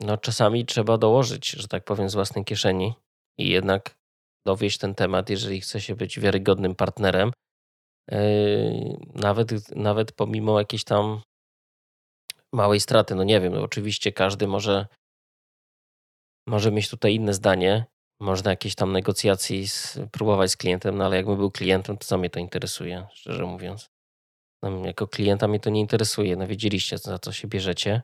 no 0.00 0.18
czasami 0.18 0.66
trzeba 0.66 0.98
dołożyć, 0.98 1.50
że 1.50 1.68
tak 1.68 1.84
powiem, 1.84 2.08
z 2.08 2.14
własnej 2.14 2.44
kieszeni 2.44 2.94
i 3.38 3.48
jednak 3.48 3.98
dowieść 4.46 4.78
ten 4.78 4.94
temat, 4.94 5.30
jeżeli 5.30 5.60
chce 5.60 5.80
się 5.80 5.94
być 5.94 6.20
wiarygodnym 6.20 6.74
partnerem. 6.74 7.32
Yy, 8.10 8.18
nawet, 9.14 9.76
nawet 9.76 10.12
pomimo 10.12 10.58
jakiejś 10.58 10.84
tam 10.84 11.20
małej 12.52 12.80
straty, 12.80 13.14
no 13.14 13.24
nie 13.24 13.40
wiem, 13.40 13.52
no 13.52 13.62
oczywiście 13.62 14.12
każdy 14.12 14.46
może, 14.46 14.86
może 16.46 16.72
mieć 16.72 16.90
tutaj 16.90 17.14
inne 17.14 17.34
zdanie, 17.34 17.84
można 18.20 18.50
jakieś 18.50 18.74
tam 18.74 18.92
negocjacji 18.92 19.68
z, 19.68 19.98
próbować 20.12 20.50
z 20.50 20.56
klientem, 20.56 20.96
no 20.96 21.04
ale 21.04 21.16
jakbym 21.16 21.36
był 21.36 21.50
klientem, 21.50 21.98
to 21.98 22.04
co 22.04 22.18
mnie 22.18 22.30
to 22.30 22.40
interesuje, 22.40 23.06
szczerze 23.12 23.44
mówiąc. 23.44 23.90
No, 24.62 24.86
jako 24.86 25.08
klienta 25.08 25.48
mnie 25.48 25.60
to 25.60 25.70
nie 25.70 25.80
interesuje. 25.80 26.36
No 26.36 26.46
wiedzieliście, 26.46 26.98
za 26.98 27.18
co 27.18 27.32
się 27.32 27.48
bierzecie, 27.48 28.02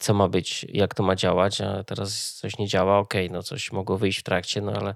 co 0.00 0.14
ma 0.14 0.28
być, 0.28 0.66
jak 0.68 0.94
to 0.94 1.02
ma 1.02 1.16
działać, 1.16 1.60
a 1.60 1.84
teraz 1.84 2.34
coś 2.34 2.58
nie 2.58 2.68
działa, 2.68 2.98
okay, 2.98 3.28
no 3.30 3.42
coś 3.42 3.72
mogło 3.72 3.98
wyjść 3.98 4.18
w 4.18 4.22
trakcie, 4.22 4.60
no 4.60 4.72
ale 4.72 4.94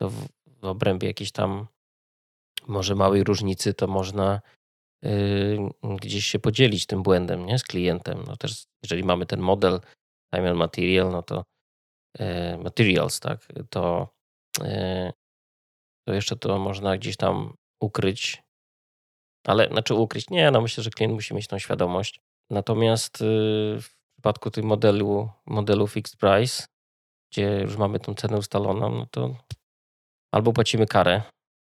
to 0.00 0.10
w, 0.10 0.28
w 0.46 0.64
obrębie 0.64 1.08
jakiejś 1.08 1.32
tam 1.32 1.66
może 2.68 2.94
małej 2.94 3.24
różnicy, 3.24 3.74
to 3.74 3.86
można 3.86 4.40
yy, 5.02 5.58
gdzieś 5.96 6.26
się 6.26 6.38
podzielić 6.38 6.86
tym 6.86 7.02
błędem, 7.02 7.46
nie, 7.46 7.58
z 7.58 7.64
klientem. 7.64 8.24
No 8.26 8.36
też, 8.36 8.64
jeżeli 8.82 9.04
mamy 9.04 9.26
ten 9.26 9.40
model 9.40 9.80
time 10.34 10.50
and 10.50 10.58
material, 10.58 11.10
no 11.10 11.22
to 11.22 11.44
materials, 12.58 13.20
tak, 13.20 13.48
to, 13.70 14.08
e, 14.60 15.12
to 16.08 16.14
jeszcze 16.14 16.36
to 16.36 16.58
można 16.58 16.96
gdzieś 16.96 17.16
tam 17.16 17.54
ukryć. 17.80 18.42
Ale 19.46 19.68
znaczy 19.68 19.94
ukryć, 19.94 20.30
nie, 20.30 20.50
no 20.50 20.60
myślę, 20.60 20.84
że 20.84 20.90
klient 20.90 21.14
musi 21.14 21.34
mieć 21.34 21.46
tą 21.46 21.58
świadomość. 21.58 22.20
Natomiast 22.50 23.20
y, 23.20 23.24
w 23.80 23.88
przypadku 24.12 24.50
tych 24.50 24.64
modelu, 24.64 25.30
modelu 25.46 25.86
fixed 25.86 26.20
price, 26.20 26.66
gdzie 27.32 27.60
już 27.60 27.76
mamy 27.76 28.00
tą 28.00 28.14
cenę 28.14 28.38
ustaloną, 28.38 28.90
no 28.90 29.06
to 29.10 29.36
albo 30.34 30.52
płacimy 30.52 30.86
karę, 30.86 31.22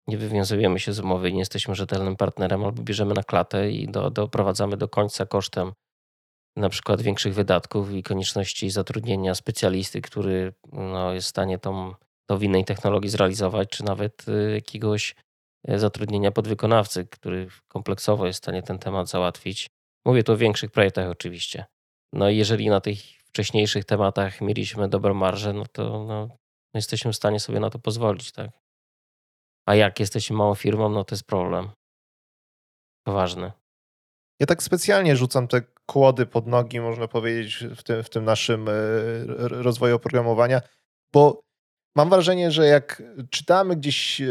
nie 0.08 0.18
wywiązujemy 0.18 0.80
się 0.80 0.94
z 0.94 1.00
umowy, 1.00 1.34
nie 1.34 1.40
jesteśmy 1.40 1.76
rzetelnym 1.76 2.16
partnerem, 2.16 2.66
albo 2.66 2.84
bierzemy 2.84 3.14
na 3.14 3.24
klatę 3.24 3.72
i 3.72 3.88
do, 3.88 4.10
doprowadzamy 4.10 4.78
do 4.78 4.88
końca 4.88 5.26
kosztem 5.26 5.72
na 6.58 6.70
przykład 6.70 7.02
większych 7.02 7.34
wydatków 7.34 7.94
i 7.94 8.04
konieczności 8.04 8.70
zatrudnienia 8.70 9.36
specjalisty, 9.36 10.02
który 10.02 10.54
no, 10.72 11.14
jest 11.14 11.28
w 11.28 11.30
stanie 11.30 11.60
tą, 11.60 11.94
to 12.30 12.38
w 12.38 12.44
innej 12.44 12.66
technologii 12.66 13.10
zrealizować, 13.10 13.70
czy 13.70 13.84
nawet 13.84 14.28
y, 14.28 14.52
jakiegoś 14.52 15.16
e, 15.68 15.80
zatrudnienia 15.80 16.32
podwykonawcy, 16.32 17.06
który 17.06 17.48
kompleksowo 17.68 18.28
jest 18.28 18.40
w 18.40 18.44
stanie 18.44 18.64
ten 18.64 18.80
temat 18.80 19.10
załatwić. 19.10 19.68
Mówię 20.06 20.24
tu 20.24 20.32
o 20.32 20.38
większych 20.38 20.72
projektach 20.72 21.10
oczywiście. 21.10 21.66
No 22.14 22.30
i 22.30 22.38
jeżeli 22.38 22.70
na 22.70 22.82
tych 22.82 22.98
wcześniejszych 23.26 23.86
tematach 23.86 24.42
mieliśmy 24.42 24.90
dobrą 24.90 25.14
marżę, 25.14 25.54
no 25.54 25.66
to 25.72 26.06
no, 26.06 26.30
jesteśmy 26.74 27.12
w 27.12 27.16
stanie 27.16 27.40
sobie 27.40 27.60
na 27.60 27.70
to 27.70 27.80
pozwolić, 27.80 28.32
tak? 28.32 28.52
A 29.68 29.76
jak 29.76 30.00
jesteśmy 30.00 30.36
małą 30.36 30.56
firmą, 30.56 30.90
no 30.90 31.04
to 31.04 31.16
jest 31.16 31.28
problem. 31.28 31.70
Poważny. 33.06 33.52
Ja 34.40 34.48
tak 34.48 34.64
specjalnie 34.64 35.16
rzucam 35.16 35.48
te 35.48 35.62
kłody 35.92 36.26
pod 36.26 36.48
nogi, 36.48 36.80
można 36.80 37.08
powiedzieć, 37.08 37.66
w 37.76 37.84
tym, 37.84 38.04
w 38.04 38.10
tym 38.10 38.26
naszym 38.26 38.70
e, 38.70 38.72
rozwoju 39.38 39.96
oprogramowania, 39.96 40.62
bo 41.14 41.42
mam 41.96 42.10
wrażenie, 42.10 42.52
że 42.52 42.68
jak 42.68 43.04
czytamy 43.30 43.76
gdzieś, 43.76 44.22
e, 44.22 44.28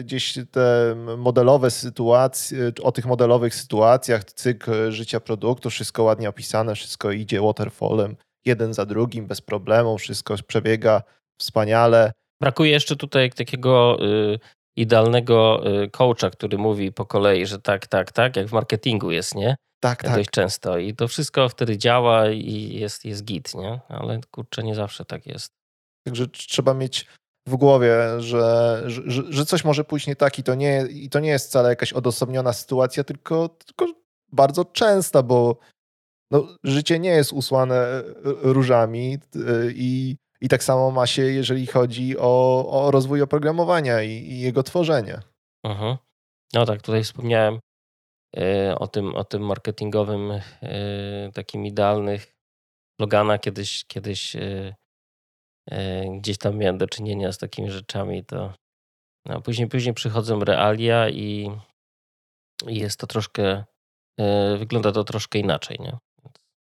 gdzieś 0.00 0.38
te 0.50 0.94
modelowe 1.18 1.70
sytuacje, 1.70 2.72
o 2.82 2.92
tych 2.92 3.06
modelowych 3.06 3.54
sytuacjach, 3.54 4.24
cykl 4.24 4.90
życia 4.90 5.20
produktu, 5.20 5.70
wszystko 5.70 6.02
ładnie 6.02 6.28
opisane, 6.28 6.74
wszystko 6.74 7.10
idzie 7.10 7.40
waterfallem, 7.40 8.16
jeden 8.44 8.74
za 8.74 8.86
drugim, 8.86 9.26
bez 9.26 9.40
problemu, 9.40 9.98
wszystko 9.98 10.34
przebiega 10.46 11.02
wspaniale. 11.40 12.12
Brakuje 12.40 12.70
jeszcze 12.70 12.96
tutaj 12.96 13.30
takiego 13.30 13.98
y, 14.06 14.38
idealnego 14.76 15.62
y, 15.82 15.90
coacha, 15.90 16.30
który 16.30 16.58
mówi 16.58 16.92
po 16.92 17.06
kolei, 17.06 17.46
że 17.46 17.58
tak, 17.58 17.86
tak, 17.86 18.12
tak, 18.12 18.36
jak 18.36 18.46
w 18.46 18.52
marketingu 18.52 19.10
jest, 19.10 19.34
nie? 19.34 19.56
Tak, 19.82 20.02
tak. 20.02 20.14
Dość 20.16 20.30
często. 20.30 20.78
I 20.78 20.94
to 20.94 21.08
wszystko 21.08 21.48
wtedy 21.48 21.78
działa 21.78 22.30
i 22.30 22.74
jest, 22.74 23.04
jest 23.04 23.24
git, 23.24 23.54
nie? 23.54 23.80
Ale 23.88 24.20
kurczę, 24.30 24.62
nie 24.62 24.74
zawsze 24.74 25.04
tak 25.04 25.26
jest. 25.26 25.52
Także 26.06 26.28
trzeba 26.28 26.74
mieć 26.74 27.06
w 27.48 27.56
głowie, 27.56 27.96
że, 28.18 28.82
że, 28.86 29.22
że 29.28 29.46
coś 29.46 29.64
może 29.64 29.84
pójść 29.84 30.06
nie 30.06 30.16
tak 30.16 30.38
i 30.38 30.42
to 30.42 30.54
nie, 30.54 30.86
i 30.90 31.08
to 31.08 31.20
nie 31.20 31.28
jest 31.28 31.48
wcale 31.48 31.68
jakaś 31.68 31.92
odosobniona 31.92 32.52
sytuacja, 32.52 33.04
tylko, 33.04 33.48
tylko 33.48 33.86
bardzo 34.32 34.64
częsta, 34.64 35.22
bo 35.22 35.56
no, 36.30 36.48
życie 36.64 36.98
nie 36.98 37.10
jest 37.10 37.32
usłane 37.32 37.76
e, 37.76 38.02
różami 38.24 39.18
y, 39.36 39.72
i 39.74 40.16
i 40.42 40.48
tak 40.48 40.64
samo 40.64 40.90
ma 40.90 41.06
się, 41.06 41.22
jeżeli 41.22 41.66
chodzi 41.66 42.18
o, 42.18 42.66
o 42.70 42.90
rozwój 42.90 43.22
oprogramowania 43.22 44.02
i, 44.02 44.10
i 44.10 44.40
jego 44.40 44.62
tworzenie. 44.62 45.20
Mhm. 45.64 45.96
No 46.52 46.66
tak, 46.66 46.82
tutaj 46.82 47.04
wspomniałem 47.04 47.58
o, 48.78 48.88
tym, 48.88 49.14
o 49.14 49.24
tym 49.24 49.42
marketingowym, 49.42 50.30
y, 50.30 50.40
takim 51.34 51.66
idealnych 51.66 52.36
slogana. 53.00 53.38
Kiedyś, 53.38 53.84
kiedyś 53.84 54.36
y, 54.36 54.74
gdzieś 56.18 56.38
tam 56.38 56.56
miałem 56.56 56.78
do 56.78 56.86
czynienia 56.86 57.32
z 57.32 57.38
takimi 57.38 57.70
rzeczami, 57.70 58.24
to 58.24 58.54
no, 59.26 59.40
później, 59.40 59.68
później 59.68 59.94
przychodzą 59.94 60.40
realia 60.40 61.08
i, 61.08 61.50
jest 62.66 63.00
to 63.00 63.06
troszkę, 63.06 63.64
wygląda 64.58 64.92
to 64.92 65.04
troszkę 65.04 65.38
inaczej, 65.38 65.76
nie? 65.80 65.98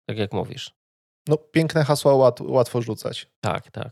Tak 0.08 0.18
jak 0.18 0.32
mówisz 0.32 0.80
no, 1.28 1.36
piękne 1.36 1.84
hasła 1.84 2.14
łat, 2.14 2.40
łatwo 2.40 2.82
rzucać. 2.82 3.26
Tak, 3.40 3.70
tak. 3.70 3.90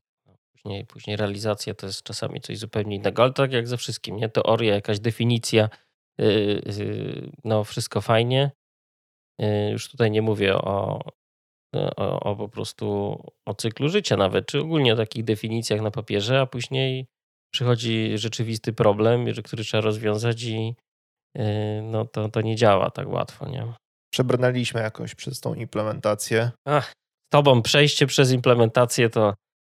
Później, 0.53 0.87
później 0.87 1.17
realizacja 1.17 1.75
to 1.75 1.87
jest 1.87 2.03
czasami 2.03 2.41
coś 2.41 2.59
zupełnie 2.59 2.97
innego, 2.97 3.23
ale 3.23 3.33
tak 3.33 3.53
jak 3.53 3.69
ze 3.69 3.77
wszystkim, 3.77 4.17
nie? 4.17 4.29
Teoria, 4.29 4.75
jakaś 4.75 5.01
definicja, 5.01 5.69
no 7.45 7.65
wszystko 7.65 8.01
fajnie. 8.01 8.51
Yy, 9.41 9.71
już 9.71 9.89
tutaj 9.89 10.11
nie 10.11 10.23
mówię 10.23 10.55
o, 10.55 11.01
o, 11.75 12.21
o, 12.21 12.37
po 12.37 12.49
prostu 12.49 13.19
o 13.47 13.55
cyklu 13.55 13.89
życia 13.89 14.17
nawet, 14.17 14.47
czy 14.47 14.61
ogólnie 14.61 14.93
o 14.93 14.97
takich 14.97 15.25
definicjach 15.25 15.81
na 15.81 15.91
papierze, 15.91 16.41
a 16.41 16.47
później 16.47 17.07
przychodzi 17.55 18.19
rzeczywisty 18.19 18.73
problem, 18.73 19.27
który 19.45 19.65
trzeba 19.65 19.81
rozwiązać 19.81 20.43
i 20.43 20.75
no 21.83 22.05
to, 22.05 22.29
to 22.29 22.41
nie 22.41 22.57
działa 22.57 22.91
tak 22.91 23.09
łatwo, 23.09 23.49
nie? 23.49 23.73
Przebrnęliśmy 24.13 24.81
jakoś 24.81 25.15
przez 25.15 25.41
tą 25.41 25.55
implementację. 25.55 26.51
Ach, 26.67 26.93
tobą 27.33 27.63
przejście 27.63 28.07
przez 28.07 28.33
implementację 28.33 29.11
to... 29.11 29.35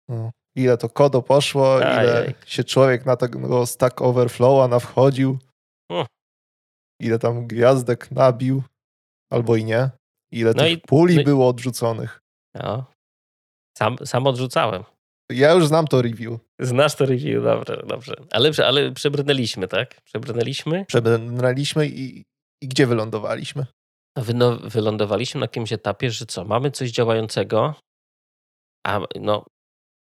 No, 0.08 0.30
ile 0.56 0.76
to 0.76 0.88
kodo 0.88 1.22
poszło, 1.22 1.76
Ajaj. 1.76 2.04
ile 2.04 2.34
się 2.46 2.64
człowiek 2.64 3.06
na 3.06 3.16
tego 3.16 3.66
Stack 3.66 4.02
Overflowa 4.02 4.68
nawchodził. 4.68 5.38
Ile 7.00 7.18
tam 7.18 7.46
gwiazdek 7.46 8.10
nabił, 8.10 8.62
albo 9.32 9.56
i 9.56 9.64
nie, 9.64 9.90
ile 10.32 10.52
no 10.56 10.62
tych 10.62 10.72
i, 10.72 10.78
puli 10.78 11.16
no 11.16 11.24
było 11.24 11.48
odrzuconych. 11.48 12.20
No. 12.54 12.84
Sam, 13.78 13.96
sam 14.04 14.26
odrzucałem. 14.26 14.84
Ja 15.30 15.52
już 15.52 15.66
znam 15.66 15.86
to 15.86 16.02
review. 16.02 16.40
Znasz 16.58 16.94
to 16.94 17.06
review, 17.06 17.44
dobrze, 17.44 17.82
dobrze. 17.86 18.14
Ale, 18.30 18.50
ale 18.66 18.92
przebrnęliśmy, 18.92 19.68
tak? 19.68 20.00
Przebrnęliśmy? 20.04 20.84
Przebrnęliśmy 20.84 21.86
i, 21.86 22.24
i 22.62 22.68
gdzie 22.68 22.86
wylądowaliśmy? 22.86 23.66
no, 24.34 24.56
wylądowaliśmy 24.56 25.40
na 25.40 25.44
jakimś 25.44 25.72
etapie, 25.72 26.10
że 26.10 26.26
co, 26.26 26.44
mamy 26.44 26.70
coś 26.70 26.90
działającego, 26.90 27.74
a 28.86 29.00
no, 29.20 29.44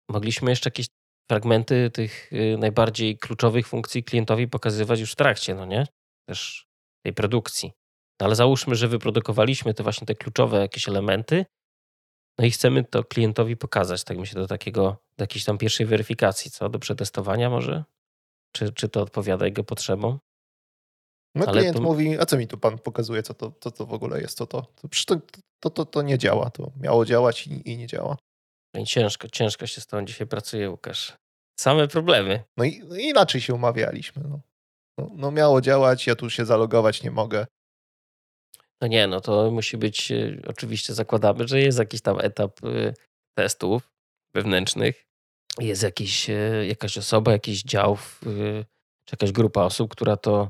mogliśmy 0.10 0.50
jeszcze 0.50 0.68
jakieś 0.68 0.88
fragmenty 1.32 1.90
tych 1.90 2.34
y, 2.34 2.58
najbardziej 2.58 3.18
kluczowych 3.18 3.68
funkcji 3.68 4.04
klientowi 4.04 4.48
pokazywać 4.48 5.00
już 5.00 5.12
w 5.12 5.16
trakcie, 5.16 5.56
no 5.56 5.66
nie? 5.66 5.88
Też 6.30 6.66
tej 7.04 7.14
produkcji. 7.14 7.72
No 8.22 8.26
ale 8.26 8.36
załóżmy, 8.36 8.76
że 8.76 8.88
wyprodukowaliśmy 8.88 9.74
te 9.74 9.84
właśnie 9.84 10.08
te 10.08 10.16
kluczowe 10.16 10.60
jakieś 10.60 10.88
elementy, 10.88 11.46
no 12.38 12.46
i 12.46 12.52
chcemy 12.52 12.84
to 12.84 13.04
klientowi 13.04 13.58
pokazać, 13.58 14.04
tak 14.04 14.18
myślę, 14.18 14.42
do 14.42 14.48
takiego, 14.48 14.98
do 15.18 15.24
jakiejś 15.24 15.46
tam 15.46 15.58
pierwszej 15.58 15.86
weryfikacji, 15.86 16.52
co? 16.52 16.70
Do 16.70 16.80
przetestowania 16.80 17.50
może? 17.50 17.84
Czy, 18.56 18.74
czy 18.74 18.90
to 18.90 19.02
odpowiada 19.02 19.46
jego 19.46 19.64
potrzebom? 19.64 20.20
No 21.36 21.46
Ale 21.46 21.62
klient 21.62 21.78
to... 21.78 21.84
mówi, 21.84 22.20
a 22.20 22.26
co 22.26 22.38
mi 22.38 22.48
tu 22.48 22.58
pan 22.58 22.80
pokazuje, 22.80 23.24
co 23.24 23.34
to, 23.34 23.54
co 23.60 23.72
to 23.72 23.86
w 23.86 23.94
ogóle 23.94 24.22
jest, 24.22 24.38
co 24.38 24.48
to? 24.48 24.62
To, 24.62 24.88
to, 25.60 25.70
to, 25.70 25.86
to, 25.86 26.02
nie 26.02 26.18
działa, 26.18 26.50
to 26.50 26.72
miało 26.82 27.06
działać 27.06 27.48
i, 27.48 27.72
i 27.72 27.78
nie 27.78 27.88
działa. 27.88 28.18
No 28.74 28.82
i 28.82 28.86
ciężko, 28.86 29.28
ciężko 29.30 29.68
się 29.68 29.82
z 29.82 29.88
tą 29.88 30.06
dzisiaj 30.06 30.28
pracuje, 30.28 30.70
Łukasz. 30.70 31.18
Same 31.60 31.88
problemy. 31.88 32.44
No 32.58 32.64
i 32.64 32.80
no 32.80 32.96
inaczej 32.96 33.42
się 33.42 33.54
umawialiśmy. 33.54 34.24
No. 34.30 34.40
No, 34.98 35.10
no. 35.14 35.32
miało 35.32 35.62
działać, 35.62 36.08
ja 36.08 36.16
tu 36.16 36.30
się 36.30 36.46
zalogować 36.46 37.04
nie 37.04 37.12
mogę. 37.12 37.46
No 38.82 38.88
nie, 38.88 39.08
no 39.08 39.22
to 39.22 39.52
musi 39.52 39.78
być, 39.78 40.12
y, 40.12 40.42
oczywiście 40.48 40.94
zakładamy, 40.94 41.48
że 41.48 41.60
jest 41.60 41.80
jakiś 41.80 42.02
tam 42.02 42.20
etap 42.20 42.64
y, 42.64 42.94
testów 43.38 43.92
wewnętrznych. 44.36 45.06
Jest 45.60 45.84
jakiś, 45.84 46.30
y, 46.30 46.66
jakaś 46.68 46.98
osoba, 46.98 47.32
jakiś 47.32 47.64
dział, 47.64 47.98
czy 49.06 49.14
jakaś 49.14 49.32
grupa 49.32 49.64
osób, 49.64 49.92
która 49.92 50.18
to 50.18 50.50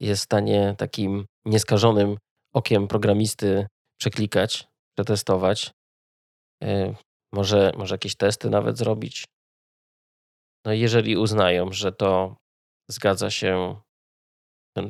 jest 0.00 0.22
w 0.22 0.24
stanie 0.24 0.74
takim 0.78 1.26
nieskażonym 1.44 2.16
okiem 2.54 2.88
programisty 2.88 3.66
przeklikać, 4.00 4.68
przetestować. 4.96 5.70
Może, 7.32 7.72
może 7.76 7.94
jakieś 7.94 8.16
testy 8.16 8.50
nawet 8.50 8.78
zrobić. 8.78 9.24
No 10.64 10.72
i 10.72 10.80
jeżeli 10.80 11.16
uznają, 11.16 11.72
że 11.72 11.92
to 11.92 12.36
zgadza 12.90 13.30
się, 13.30 13.76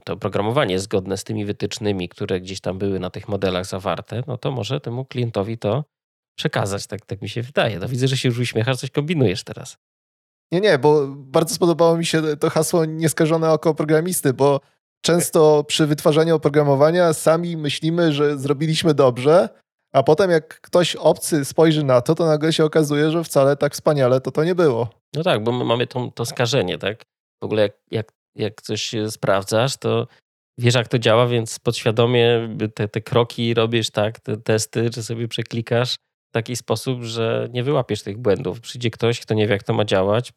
to 0.04 0.12
oprogramowanie 0.12 0.78
zgodne 0.78 1.16
z 1.16 1.24
tymi 1.24 1.44
wytycznymi, 1.44 2.08
które 2.08 2.40
gdzieś 2.40 2.60
tam 2.60 2.78
były 2.78 3.00
na 3.00 3.10
tych 3.10 3.28
modelach 3.28 3.66
zawarte, 3.66 4.22
no 4.26 4.38
to 4.38 4.50
może 4.50 4.80
temu 4.80 5.04
klientowi 5.04 5.58
to 5.58 5.84
przekazać, 6.38 6.86
tak, 6.86 7.06
tak 7.06 7.22
mi 7.22 7.28
się 7.28 7.42
wydaje. 7.42 7.78
No 7.78 7.88
widzę, 7.88 8.08
że 8.08 8.16
się 8.16 8.28
już 8.28 8.38
uśmiechasz, 8.38 8.76
coś 8.76 8.90
kombinujesz 8.90 9.44
teraz. 9.44 9.76
Nie, 10.52 10.60
nie, 10.60 10.78
bo 10.78 11.06
bardzo 11.08 11.54
spodobało 11.54 11.96
mi 11.96 12.06
się 12.06 12.36
to 12.36 12.50
hasło 12.50 12.84
nieskażone 12.84 13.50
oko 13.50 13.74
programisty, 13.74 14.32
bo 14.32 14.60
często 15.04 15.64
przy 15.64 15.86
wytwarzaniu 15.86 16.36
oprogramowania 16.36 17.12
sami 17.12 17.56
myślimy, 17.56 18.12
że 18.12 18.38
zrobiliśmy 18.38 18.94
dobrze, 18.94 19.48
a 19.92 20.02
potem 20.02 20.30
jak 20.30 20.60
ktoś 20.60 20.96
obcy 20.96 21.44
spojrzy 21.44 21.84
na 21.84 22.00
to, 22.00 22.14
to 22.14 22.26
nagle 22.26 22.52
się 22.52 22.64
okazuje, 22.64 23.10
że 23.10 23.24
wcale 23.24 23.56
tak 23.56 23.72
wspaniale 23.72 24.20
to 24.20 24.30
to 24.30 24.44
nie 24.44 24.54
było. 24.54 24.88
No 25.14 25.22
tak, 25.22 25.44
bo 25.44 25.52
my 25.52 25.64
mamy 25.64 25.86
to, 25.86 26.10
to 26.14 26.24
skażenie, 26.24 26.78
tak? 26.78 27.02
W 27.42 27.44
ogóle 27.44 27.62
jak, 27.62 27.72
jak, 27.90 28.12
jak 28.34 28.62
coś 28.62 28.94
sprawdzasz, 29.10 29.76
to 29.76 30.06
wiesz 30.58 30.74
jak 30.74 30.88
to 30.88 30.98
działa, 30.98 31.26
więc 31.26 31.58
podświadomie 31.58 32.56
te, 32.74 32.88
te 32.88 33.00
kroki 33.00 33.54
robisz 33.54 33.90
tak, 33.90 34.20
te 34.20 34.36
testy, 34.36 34.90
czy 34.90 35.02
sobie 35.02 35.28
przeklikasz 35.28 35.94
w 36.30 36.32
taki 36.32 36.56
sposób, 36.56 37.02
że 37.02 37.48
nie 37.52 37.62
wyłapiesz 37.62 38.02
tych 38.02 38.18
błędów. 38.18 38.60
Przyjdzie 38.60 38.90
ktoś, 38.90 39.20
kto 39.20 39.34
nie 39.34 39.46
wie 39.46 39.52
jak 39.52 39.62
to 39.62 39.72
ma 39.74 39.84
działać, 39.84 40.32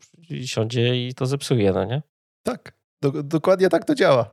siądzie 0.45 1.07
i 1.07 1.13
to 1.13 1.25
zepsuje, 1.25 1.71
no 1.71 1.85
nie? 1.85 2.01
Tak, 2.45 2.73
do, 3.03 3.23
dokładnie 3.23 3.69
tak 3.69 3.85
to 3.85 3.95
działa. 3.95 4.31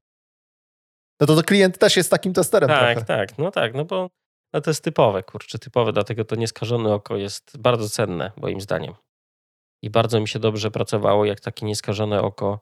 No 1.20 1.26
to, 1.26 1.36
to 1.36 1.42
klient 1.42 1.78
też 1.78 1.96
jest 1.96 2.10
takim 2.10 2.32
testerem 2.32 2.68
Tak, 2.68 2.92
trochę. 2.92 3.06
tak, 3.06 3.38
no 3.38 3.50
tak, 3.50 3.74
no 3.74 3.84
bo 3.84 4.10
no 4.54 4.60
to 4.60 4.70
jest 4.70 4.84
typowe, 4.84 5.22
kurczę, 5.22 5.58
typowe, 5.58 5.92
dlatego 5.92 6.24
to 6.24 6.36
nieskażone 6.36 6.94
oko 6.94 7.16
jest 7.16 7.58
bardzo 7.58 7.88
cenne, 7.88 8.32
moim 8.36 8.60
zdaniem. 8.60 8.94
I 9.82 9.90
bardzo 9.90 10.20
mi 10.20 10.28
się 10.28 10.38
dobrze 10.38 10.70
pracowało, 10.70 11.24
jak 11.24 11.40
takie 11.40 11.66
nieskażone 11.66 12.22
oko 12.22 12.60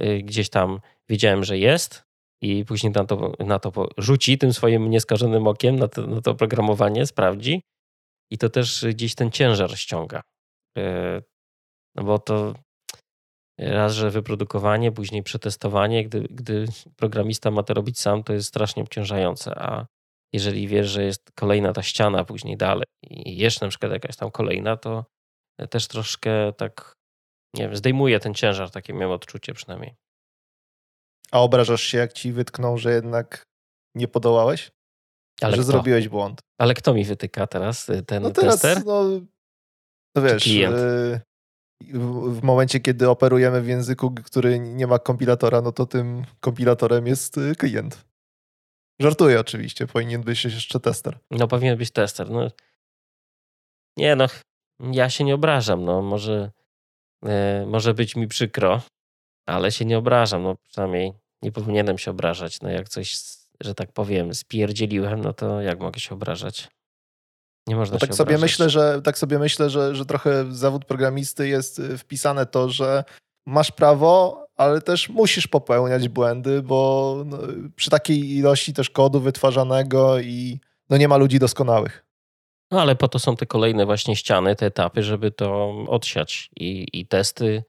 y, 0.00 0.22
gdzieś 0.22 0.50
tam 0.50 0.80
wiedziałem, 1.08 1.44
że 1.44 1.58
jest 1.58 2.02
i 2.42 2.64
później 2.64 2.92
na 2.92 3.04
to, 3.04 3.32
na 3.38 3.58
to 3.58 3.88
rzuci 3.98 4.38
tym 4.38 4.52
swoim 4.52 4.90
nieskażonym 4.90 5.46
okiem, 5.46 5.76
na 5.76 5.88
to, 5.88 6.06
na 6.06 6.20
to 6.20 6.30
oprogramowanie, 6.30 7.06
sprawdzi 7.06 7.62
i 8.30 8.38
to 8.38 8.48
też 8.48 8.84
gdzieś 8.88 9.14
ten 9.14 9.30
ciężar 9.30 9.78
ściąga. 9.78 10.22
Y, 10.78 11.22
no 11.94 12.04
bo 12.04 12.18
to 12.18 12.54
raz, 13.58 13.94
że 13.94 14.10
wyprodukowanie, 14.10 14.92
później 14.92 15.22
przetestowanie, 15.22 16.04
gdy, 16.04 16.20
gdy 16.20 16.66
programista 16.96 17.50
ma 17.50 17.62
to 17.62 17.74
robić 17.74 18.00
sam, 18.00 18.22
to 18.22 18.32
jest 18.32 18.48
strasznie 18.48 18.82
obciążające, 18.82 19.58
a 19.58 19.86
jeżeli 20.32 20.68
wiesz, 20.68 20.88
że 20.88 21.04
jest 21.04 21.30
kolejna 21.34 21.72
ta 21.72 21.82
ściana 21.82 22.24
później 22.24 22.56
dalej 22.56 22.86
i 23.02 23.36
jeszcze 23.36 23.66
na 23.66 23.70
przykład 23.70 23.92
jakaś 23.92 24.16
tam 24.16 24.30
kolejna, 24.30 24.76
to 24.76 25.04
też 25.66 25.88
troszkę 25.88 26.52
tak, 26.52 26.92
nie 27.54 27.64
wiem, 27.64 27.76
zdejmuje 27.76 28.20
ten 28.20 28.34
ciężar, 28.34 28.70
takie 28.70 28.92
miałem 28.92 29.10
odczucie 29.10 29.54
przynajmniej. 29.54 29.94
A 31.32 31.40
obrażasz 31.40 31.82
się, 31.82 31.98
jak 31.98 32.12
ci 32.12 32.32
wytknął, 32.32 32.78
że 32.78 32.92
jednak 32.92 33.42
nie 33.94 34.08
podołałeś? 34.08 34.70
Ale 35.40 35.56
że 35.56 35.62
kto? 35.62 35.72
zrobiłeś 35.72 36.08
błąd. 36.08 36.40
Ale 36.60 36.74
kto 36.74 36.94
mi 36.94 37.04
wytyka 37.04 37.46
teraz? 37.46 37.88
Y, 37.88 38.02
ten 38.02 38.22
no 38.22 38.30
teraz, 38.30 38.60
tester? 38.60 38.86
No, 38.86 39.04
no 40.16 40.22
wiesz, 40.22 40.46
y, 40.46 41.20
w 42.30 42.42
momencie, 42.42 42.80
kiedy 42.80 43.08
operujemy 43.08 43.60
w 43.60 43.68
języku, 43.68 44.14
który 44.24 44.58
nie 44.58 44.86
ma 44.86 44.98
kompilatora, 44.98 45.60
no 45.60 45.72
to 45.72 45.86
tym 45.86 46.24
kompilatorem 46.40 47.06
jest 47.06 47.38
y, 47.38 47.54
klient. 47.54 48.04
Żartuję 49.00 49.40
oczywiście, 49.40 49.86
powinien 49.86 50.22
być 50.22 50.44
jeszcze 50.44 50.80
tester. 50.80 51.18
No 51.30 51.48
powinien 51.48 51.78
być 51.78 51.90
tester. 51.90 52.30
No. 52.30 52.50
Nie 53.96 54.16
no, 54.16 54.26
ja 54.80 55.10
się 55.10 55.24
nie 55.24 55.34
obrażam. 55.34 55.84
No 55.84 56.02
może, 56.02 56.50
e, 57.24 57.66
może 57.66 57.94
być 57.94 58.16
mi 58.16 58.28
przykro, 58.28 58.82
ale 59.46 59.72
się 59.72 59.84
nie 59.84 59.98
obrażam. 59.98 60.42
No 60.42 60.56
przynajmniej 60.68 61.12
nie 61.42 61.52
powinienem 61.52 61.98
się 61.98 62.10
obrażać. 62.10 62.60
No 62.60 62.70
jak 62.70 62.88
coś, 62.88 63.16
że 63.60 63.74
tak 63.74 63.92
powiem, 63.92 64.34
spierdzieliłem, 64.34 65.20
no 65.20 65.32
to 65.32 65.60
jak 65.60 65.80
mogę 65.80 66.00
się 66.00 66.14
obrażać? 66.14 66.68
Nie 67.66 67.76
można 67.76 67.94
no 67.94 67.98
tak 68.00 68.14
sobie 68.14 68.36
obrażać. 68.36 68.42
myślę, 68.42 68.70
że 68.70 69.02
tak 69.02 69.18
sobie 69.18 69.38
myślę, 69.38 69.70
że, 69.70 69.94
że 69.94 70.06
trochę 70.06 70.44
w 70.44 70.56
zawód 70.56 70.84
programisty 70.84 71.48
jest 71.48 71.78
y, 71.78 71.98
wpisane 71.98 72.46
to, 72.46 72.68
że 72.68 73.04
masz 73.46 73.70
prawo, 73.70 74.46
ale 74.56 74.80
też 74.80 75.08
musisz 75.08 75.46
popełniać 75.46 76.08
błędy, 76.08 76.62
bo 76.62 77.16
no, 77.26 77.38
przy 77.76 77.90
takiej 77.90 78.36
ilości 78.36 78.72
też 78.72 78.90
kodu 78.90 79.20
wytwarzanego 79.20 80.20
i 80.20 80.60
no 80.90 80.96
nie 80.96 81.08
ma 81.08 81.16
ludzi 81.16 81.38
doskonałych. 81.38 82.07
No 82.70 82.80
ale 82.80 82.96
po 82.96 83.08
to 83.08 83.18
są 83.18 83.36
te 83.36 83.46
kolejne 83.46 83.86
właśnie 83.86 84.16
ściany, 84.16 84.56
te 84.56 84.66
etapy, 84.66 85.02
żeby 85.02 85.30
to 85.30 85.70
odsiać 85.88 86.50
i, 86.56 86.86
i 86.92 87.06
testy, 87.06 87.64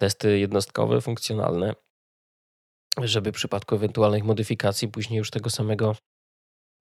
testy 0.00 0.38
jednostkowe, 0.38 1.00
funkcjonalne, 1.00 1.74
żeby 3.02 3.32
w 3.32 3.34
przypadku 3.34 3.74
ewentualnych 3.74 4.24
modyfikacji 4.24 4.88
później 4.88 5.18
już 5.18 5.30
tego 5.30 5.50
samego 5.50 5.96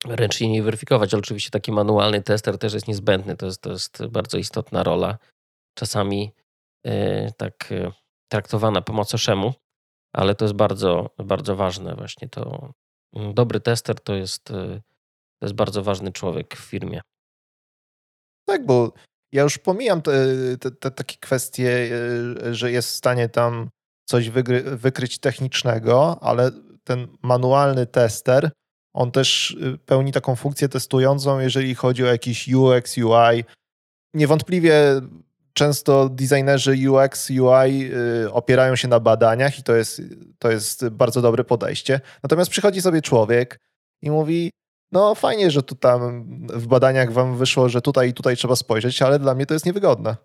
ręcznie 0.05 0.49
nie 0.49 0.63
weryfikować. 0.63 1.13
Oczywiście 1.13 1.49
taki 1.49 1.71
manualny 1.71 2.21
tester 2.21 2.57
też 2.57 2.73
jest 2.73 2.87
niezbędny, 2.87 3.37
to 3.37 3.45
jest, 3.45 3.61
to 3.61 3.71
jest 3.71 4.05
bardzo 4.05 4.37
istotna 4.37 4.83
rola. 4.83 5.17
Czasami 5.77 6.31
yy, 6.83 7.31
tak 7.37 7.67
yy, 7.71 7.91
traktowana 8.31 8.81
po 8.81 8.93
macoszemu, 8.93 9.53
ale 10.13 10.35
to 10.35 10.45
jest 10.45 10.55
bardzo, 10.55 11.09
bardzo 11.17 11.55
ważne 11.55 11.95
właśnie 11.95 12.29
to. 12.29 12.73
Dobry 13.33 13.59
tester 13.59 13.99
to 13.99 14.15
jest, 14.15 14.51
y, 14.51 14.81
to 15.39 15.45
jest 15.45 15.55
bardzo 15.55 15.83
ważny 15.83 16.11
człowiek 16.11 16.55
w 16.55 16.59
firmie. 16.59 17.01
Tak, 18.51 18.65
bo 18.65 18.93
ja 19.31 19.43
już 19.43 19.57
pomijam 19.57 20.01
te, 20.01 20.11
te, 20.59 20.71
te 20.71 20.91
takie 20.91 21.17
kwestie, 21.17 21.89
y, 22.47 22.55
że 22.55 22.71
jest 22.71 22.89
w 22.89 22.95
stanie 22.95 23.29
tam 23.29 23.69
coś 24.05 24.29
wygry, 24.29 24.61
wykryć 24.63 25.19
technicznego, 25.19 26.17
ale 26.21 26.51
ten 26.83 27.07
manualny 27.21 27.85
tester, 27.85 28.51
on 28.93 29.11
też 29.11 29.51
y, 29.51 29.77
pełni 29.77 30.11
taką 30.11 30.35
funkcję 30.35 30.69
testującą, 30.69 31.39
jeżeli 31.39 31.75
chodzi 31.75 32.03
o 32.03 32.07
jakiś 32.07 32.47
UX, 32.47 32.97
UI. 32.97 33.43
Niewątpliwie 34.13 35.01
często 35.53 36.09
designerzy 36.09 36.91
UX, 36.91 37.29
UI 37.29 37.93
y, 38.25 38.31
opierają 38.31 38.75
się 38.75 38.87
na 38.87 38.99
badaniach 38.99 39.59
i 39.59 39.63
to 39.63 39.75
jest, 39.75 40.01
to 40.39 40.51
jest 40.51 40.89
bardzo 40.89 41.21
dobre 41.21 41.43
podejście. 41.43 42.01
Natomiast 42.23 42.51
przychodzi 42.51 42.81
sobie 42.81 43.01
człowiek 43.01 43.59
i 44.01 44.11
mówi, 44.11 44.51
no 44.91 45.15
fajnie, 45.15 45.51
że 45.51 45.63
tu 45.63 45.75
tam 45.75 46.23
w 46.47 46.67
badaniach 46.67 47.11
wam 47.11 47.37
wyszło, 47.37 47.69
że 47.69 47.81
tutaj 47.81 48.09
i 48.09 48.13
tutaj 48.13 48.35
trzeba 48.35 48.55
spojrzeć, 48.55 49.01
ale 49.01 49.19
dla 49.19 49.35
mnie 49.35 49.45
to 49.45 49.53
jest 49.53 49.65
niewygodne. 49.65 50.15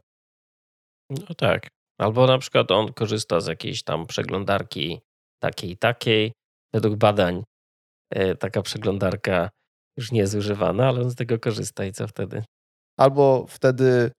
No 1.10 1.34
tak. 1.36 1.68
Albo 2.00 2.26
na 2.26 2.38
przykład 2.38 2.70
on 2.70 2.92
korzysta 2.92 3.40
z 3.40 3.46
jakiejś 3.46 3.82
tam 3.82 4.06
przeglądarki 4.06 5.00
takiej, 5.42 5.76
takiej. 5.76 6.32
Według 6.74 6.96
badań 6.96 7.42
y, 8.16 8.36
taka 8.36 8.62
przeglądarka 8.62 9.50
już 9.98 10.12
nie 10.12 10.20
jest 10.20 10.34
używana, 10.34 10.88
ale 10.88 11.00
on 11.00 11.10
z 11.10 11.14
tego 11.14 11.38
korzysta 11.38 11.84
i 11.84 11.92
co 11.92 12.08
wtedy? 12.08 12.44
Albo 12.98 13.46
wtedy 13.48 14.10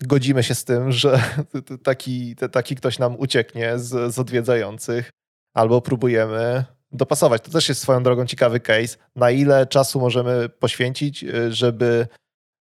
godzimy 0.00 0.42
się 0.42 0.54
z 0.54 0.64
tym, 0.64 0.92
że 0.92 1.20
taki, 1.84 2.36
taki 2.36 2.76
ktoś 2.76 2.98
nam 2.98 3.16
ucieknie 3.16 3.78
z, 3.78 4.14
z 4.14 4.18
odwiedzających, 4.18 5.10
albo 5.56 5.80
próbujemy 5.80 6.64
dopasować. 6.92 7.42
To 7.42 7.50
też 7.50 7.68
jest 7.68 7.80
swoją 7.80 8.02
drogą 8.02 8.26
ciekawy 8.26 8.60
case. 8.60 8.98
Na 9.16 9.30
ile 9.30 9.66
czasu 9.66 10.00
możemy 10.00 10.48
poświęcić, 10.48 11.24
y, 11.24 11.52
żeby 11.52 12.06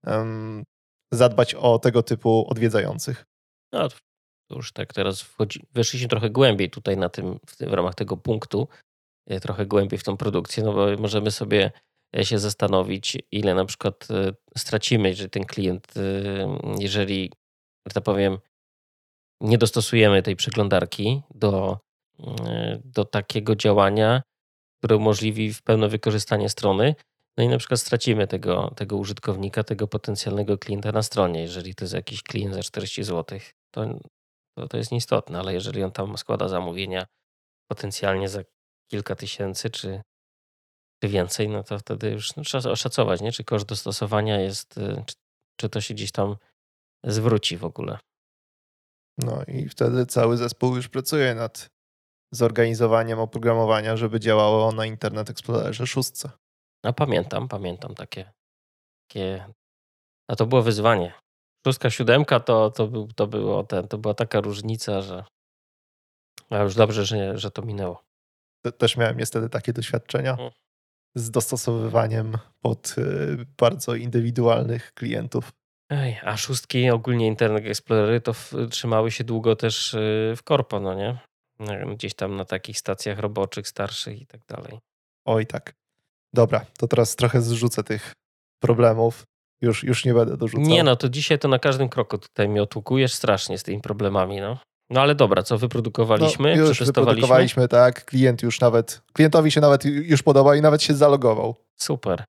um, 0.07 0.65
zadbać 1.13 1.55
o 1.55 1.79
tego 1.79 2.03
typu 2.03 2.47
odwiedzających? 2.49 3.25
No, 3.73 3.89
to 4.49 4.57
już 4.57 4.73
tak 4.73 4.93
teraz 4.93 5.21
wchodzi, 5.21 5.67
weszliśmy 5.73 6.09
trochę 6.09 6.31
głębiej 6.31 6.71
tutaj 6.71 6.97
na 6.97 7.09
tym, 7.09 7.39
w, 7.47 7.57
tym, 7.57 7.71
w 7.71 7.73
ramach 7.73 7.95
tego 7.95 8.17
punktu, 8.17 8.69
e, 9.27 9.41
trochę 9.41 9.67
głębiej 9.67 9.99
w 9.99 10.05
tą 10.05 10.17
produkcję, 10.17 10.63
no 10.65 10.73
bo 10.73 10.87
możemy 10.99 11.31
sobie 11.31 11.71
e, 12.17 12.25
się 12.25 12.39
zastanowić, 12.39 13.19
ile 13.33 13.55
na 13.55 13.65
przykład 13.65 14.09
stracimy, 14.59 15.09
jeżeli 15.09 15.31
ten 15.31 15.45
klient, 15.45 15.95
jeżeli, 16.79 17.33
że 17.87 17.95
tak 17.95 18.05
powiem, 18.05 18.39
nie 19.41 19.59
dostosujemy 19.59 20.23
tej 20.23 20.37
przeglądarki 20.37 21.23
do, 21.35 21.79
do 22.85 23.05
takiego 23.05 23.57
działania, 23.57 24.23
które 24.79 24.97
umożliwi 24.97 25.55
w 25.55 25.63
pełne 25.63 25.89
wykorzystanie 25.89 26.49
strony, 26.49 26.95
no 27.37 27.45
i 27.45 27.49
na 27.49 27.59
przykład 27.59 27.81
stracimy 27.81 28.27
tego, 28.27 28.73
tego 28.77 28.97
użytkownika, 28.97 29.65
tego 29.65 29.89
potencjalnego 29.89 30.59
klienta 30.59 30.93
na 30.93 31.03
stronie. 31.03 31.41
Jeżeli 31.41 31.75
to 31.75 31.85
jest 31.85 31.95
jakiś 31.95 32.23
klient 32.23 32.55
za 32.55 32.63
40 32.63 33.05
zł, 33.05 33.39
to 33.71 33.87
to, 34.59 34.69
to 34.69 34.77
jest 34.77 34.93
nieistotne, 34.93 35.39
ale 35.39 35.55
jeżeli 35.55 35.83
on 35.83 35.93
tam 35.93 36.19
składa 36.19 36.49
zamówienia 36.49 37.07
potencjalnie 37.71 38.29
za 38.29 38.43
kilka 38.91 39.15
tysięcy 39.15 39.71
czy, 39.71 40.03
czy 41.03 41.09
więcej, 41.09 41.49
no 41.49 41.63
to 41.63 41.79
wtedy 41.79 42.11
już 42.11 42.37
no, 42.37 42.43
trzeba 42.43 42.71
oszacować, 42.71 43.21
nie? 43.21 43.33
czy 43.33 43.45
koszt 43.45 43.67
dostosowania 43.67 44.41
jest, 44.41 44.79
y, 44.79 45.05
czy, 45.07 45.15
czy 45.57 45.69
to 45.69 45.81
się 45.81 45.95
gdzieś 45.95 46.13
tam 46.13 46.37
zwróci 47.05 47.57
w 47.57 47.65
ogóle. 47.65 47.99
No 49.19 49.43
i 49.49 49.69
wtedy 49.69 50.07
cały 50.07 50.37
zespół 50.37 50.77
już 50.77 50.89
pracuje 50.89 51.35
nad 51.35 51.71
zorganizowaniem 52.33 53.19
oprogramowania, 53.19 53.97
żeby 53.97 54.21
działało 54.21 54.73
na 54.73 54.87
Internet 54.87 55.31
Explorerze 55.31 55.87
6. 55.87 56.13
No 56.85 56.93
pamiętam, 56.93 57.49
pamiętam 57.49 57.95
takie, 57.95 58.33
takie 59.09 59.45
a 60.31 60.37
to 60.37 60.47
było 60.47 60.63
wyzwanie 60.63 61.13
szóstka, 61.67 61.91
siódemka 61.91 62.41
to, 62.41 62.71
to, 62.71 62.87
był, 62.87 63.09
to, 63.17 63.27
było 63.27 63.65
ten, 63.65 63.89
to 63.89 63.99
była 63.99 64.15
taka 64.15 64.41
różnica, 64.41 65.03
że 65.03 65.25
a 66.51 66.59
już 66.59 66.75
dobrze, 66.75 67.05
że, 67.05 67.39
że 67.39 67.51
to 67.51 67.63
minęło. 67.63 68.05
Też 68.79 68.97
miałem 68.97 69.19
niestety 69.19 69.49
takie 69.49 69.73
doświadczenia 69.73 70.35
mm. 70.35 70.51
z 71.15 71.31
dostosowywaniem 71.31 72.39
pod 72.61 72.95
y, 72.99 73.47
bardzo 73.59 73.95
indywidualnych 73.95 74.95
klientów. 74.95 75.53
Ej, 75.91 76.19
a 76.23 76.37
szóstki, 76.37 76.91
ogólnie 76.91 77.27
Internet 77.27 77.67
Explorery, 77.67 78.21
to 78.21 78.33
w, 78.33 78.53
trzymały 78.71 79.11
się 79.11 79.25
długo 79.25 79.57
też 79.57 79.95
y, 79.95 80.35
w 80.37 80.43
korpo, 80.43 80.81
no 80.81 80.95
nie? 80.95 81.19
Gdzieś 81.95 82.15
tam 82.15 82.37
na 82.37 82.45
takich 82.45 82.79
stacjach 82.79 83.19
roboczych, 83.19 83.69
starszych 83.69 84.23
i 84.23 84.27
tak 84.27 84.41
dalej. 84.49 84.79
Oj, 85.25 85.47
tak. 85.47 85.75
Dobra, 86.35 86.67
to 86.79 86.89
teraz 86.89 87.17
trochę 87.17 87.43
zrzucę 87.43 87.85
tych 87.85 88.13
problemów. 88.63 89.25
Już, 89.61 89.85
już 89.85 90.05
nie 90.05 90.15
będę 90.15 90.37
dorzucał. 90.37 90.67
Nie 90.67 90.83
no, 90.83 90.97
to 90.97 91.09
dzisiaj 91.09 91.39
to 91.39 91.49
na 91.49 91.59
każdym 91.59 91.89
kroku 91.89 92.19
tutaj 92.19 92.49
mnie 92.49 92.63
otłukujesz 92.63 93.13
strasznie 93.13 93.59
z 93.59 93.63
tymi 93.63 93.81
problemami, 93.81 94.41
no. 94.41 94.59
No 94.91 95.01
ale 95.01 95.15
dobra, 95.15 95.43
co 95.43 95.59
wyprodukowaliśmy? 95.59 96.57
No, 96.57 96.63
już 96.63 96.85
wyprodukowaliśmy, 96.85 97.69
tak. 97.69 98.05
Klient 98.05 98.43
już 98.43 98.61
nawet, 98.61 99.03
klientowi 99.13 99.51
się 99.51 99.61
nawet 99.61 99.85
już 99.85 100.23
podoba 100.23 100.57
i 100.57 100.61
nawet 100.61 100.83
się 100.83 100.95
zalogował. 100.95 101.57
Super, 101.77 102.25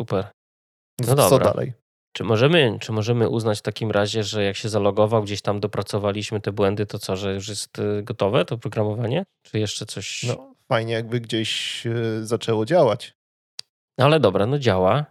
super. 0.00 0.30
No, 1.00 1.14
no 1.14 1.28
co 1.28 1.30
dobra. 1.30 1.52
dalej? 1.52 1.72
Czy 2.12 2.24
możemy, 2.24 2.78
czy 2.80 2.92
możemy 2.92 3.28
uznać 3.28 3.58
w 3.58 3.62
takim 3.62 3.90
razie, 3.90 4.24
że 4.24 4.44
jak 4.44 4.56
się 4.56 4.68
zalogował, 4.68 5.22
gdzieś 5.22 5.42
tam 5.42 5.60
dopracowaliśmy 5.60 6.40
te 6.40 6.52
błędy, 6.52 6.86
to 6.86 6.98
co, 6.98 7.16
że 7.16 7.34
już 7.34 7.48
jest 7.48 7.78
y, 7.78 8.02
gotowe 8.02 8.44
to 8.44 8.58
programowanie? 8.58 9.24
Czy 9.42 9.58
jeszcze 9.58 9.86
coś? 9.86 10.22
No 10.22 10.54
fajnie 10.68 10.92
jakby 10.92 11.20
gdzieś 11.20 11.82
y, 11.86 12.26
zaczęło 12.26 12.64
działać. 12.64 13.14
No 13.98 14.04
ale 14.04 14.20
dobra, 14.20 14.46
no 14.46 14.58
działa. 14.58 15.06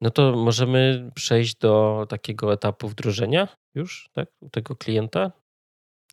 No 0.00 0.10
to 0.10 0.36
możemy 0.36 1.10
przejść 1.14 1.56
do 1.56 2.06
takiego 2.08 2.52
etapu 2.52 2.88
wdrożenia 2.88 3.48
już, 3.74 4.08
tak, 4.12 4.28
u 4.40 4.48
tego 4.48 4.76
klienta? 4.76 5.32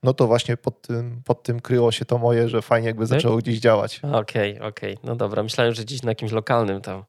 No 0.03 0.13
to 0.13 0.27
właśnie 0.27 0.57
pod 0.57 0.81
tym, 0.81 1.21
pod 1.25 1.43
tym 1.43 1.59
kryło 1.59 1.91
się 1.91 2.05
to 2.05 2.17
moje, 2.17 2.49
że 2.49 2.61
fajnie 2.61 2.87
jakby 2.87 3.03
tak? 3.03 3.09
zaczęło 3.09 3.37
gdzieś 3.37 3.59
działać. 3.59 3.99
Okej, 3.99 4.55
okay, 4.55 4.67
okej. 4.67 4.93
Okay. 4.93 5.09
No 5.09 5.15
dobra, 5.15 5.43
myślałem, 5.43 5.73
że 5.73 5.83
gdzieś 5.83 6.03
na 6.03 6.11
jakimś 6.11 6.31
lokalnym 6.31 6.81
tam 6.81 7.03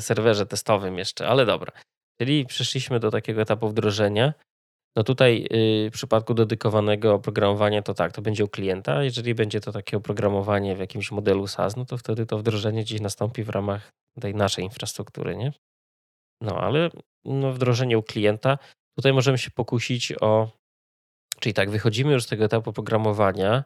serwerze 0.00 0.46
testowym 0.46 0.98
jeszcze, 0.98 1.28
ale 1.28 1.46
dobra. 1.46 1.72
Czyli 2.22 2.46
przeszliśmy 2.46 3.00
do 3.00 3.10
takiego 3.10 3.42
etapu 3.42 3.68
wdrożenia. 3.68 4.34
No 4.96 5.04
tutaj 5.04 5.46
yy, 5.50 5.90
w 5.90 5.92
przypadku 5.92 6.34
dedykowanego 6.34 7.14
oprogramowania 7.14 7.82
to 7.82 7.94
tak, 7.94 8.12
to 8.12 8.22
będzie 8.22 8.44
u 8.44 8.48
klienta. 8.48 9.04
Jeżeli 9.04 9.34
będzie 9.34 9.60
to 9.60 9.72
takie 9.72 9.96
oprogramowanie 9.96 10.76
w 10.76 10.78
jakimś 10.78 11.10
modelu 11.10 11.46
SaaS, 11.46 11.76
no 11.76 11.84
to 11.84 11.98
wtedy 11.98 12.26
to 12.26 12.38
wdrożenie 12.38 12.82
gdzieś 12.82 13.00
nastąpi 13.00 13.44
w 13.44 13.48
ramach 13.48 13.90
tej 14.20 14.34
naszej 14.34 14.64
infrastruktury, 14.64 15.36
nie? 15.36 15.52
No 16.40 16.60
ale 16.60 16.90
no, 17.24 17.52
wdrożenie 17.52 17.98
u 17.98 18.02
klienta, 18.02 18.58
tutaj 18.96 19.12
możemy 19.12 19.38
się 19.38 19.50
pokusić 19.50 20.12
o, 20.20 20.50
czyli 21.40 21.54
tak, 21.54 21.70
wychodzimy 21.70 22.12
już 22.12 22.24
z 22.24 22.26
tego 22.26 22.44
etapu 22.44 22.72
programowania, 22.72 23.64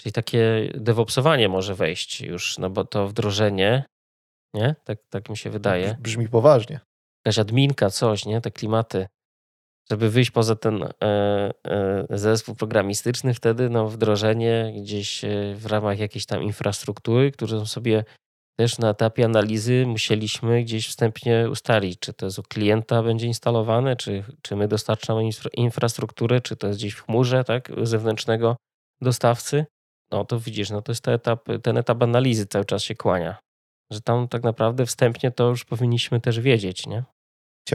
czyli 0.00 0.12
takie 0.12 0.72
DevOpsowanie 0.74 1.48
może 1.48 1.74
wejść 1.74 2.20
już, 2.20 2.58
no 2.58 2.70
bo 2.70 2.84
to 2.84 3.06
wdrożenie, 3.06 3.84
nie? 4.54 4.74
Tak, 4.84 4.98
tak 5.10 5.28
mi 5.28 5.36
się 5.36 5.50
wydaje. 5.50 5.96
Brzmi 6.00 6.28
poważnie. 6.28 6.80
Jakaś 7.28 7.38
adminka, 7.38 7.90
coś, 7.90 8.26
nie? 8.26 8.40
Te 8.40 8.50
klimaty. 8.50 9.06
Żeby 9.90 10.10
wyjść 10.10 10.30
poza 10.30 10.56
ten 10.56 10.82
e, 10.82 10.88
e, 11.66 12.06
zespół 12.10 12.54
programistyczny, 12.54 13.34
wtedy 13.34 13.70
no, 13.70 13.88
wdrożenie 13.88 14.72
gdzieś 14.76 15.24
e, 15.24 15.54
w 15.54 15.66
ramach 15.66 15.98
jakiejś 15.98 16.26
tam 16.26 16.42
infrastruktury, 16.42 17.32
którą 17.32 17.66
sobie 17.66 18.04
też 18.58 18.78
na 18.78 18.90
etapie 18.90 19.24
analizy 19.24 19.86
musieliśmy 19.86 20.62
gdzieś 20.62 20.88
wstępnie 20.88 21.50
ustalić, 21.50 21.98
czy 21.98 22.12
to 22.12 22.26
jest 22.26 22.38
u 22.38 22.42
klienta 22.42 23.02
będzie 23.02 23.26
instalowane, 23.26 23.96
czy, 23.96 24.24
czy 24.42 24.56
my 24.56 24.68
dostarczamy 24.68 25.24
infra 25.24 25.50
infrastrukturę, 25.54 26.40
czy 26.40 26.56
to 26.56 26.66
jest 26.66 26.78
gdzieś 26.78 26.94
w 26.94 27.04
chmurze 27.04 27.44
tak, 27.44 27.72
zewnętrznego 27.82 28.56
dostawcy. 29.00 29.66
No 30.10 30.24
to 30.24 30.40
widzisz, 30.40 30.70
no 30.70 30.82
to 30.82 30.92
jest 30.92 31.04
ten 31.04 31.14
etap, 31.14 31.44
ten 31.62 31.76
etap 31.76 32.02
analizy 32.02 32.46
cały 32.46 32.64
czas 32.64 32.82
się 32.82 32.94
kłania. 32.94 33.38
Że 33.92 34.00
tam 34.00 34.28
tak 34.28 34.42
naprawdę 34.42 34.86
wstępnie 34.86 35.30
to 35.30 35.48
już 35.48 35.64
powinniśmy 35.64 36.20
też 36.20 36.40
wiedzieć, 36.40 36.86
nie? 36.86 37.04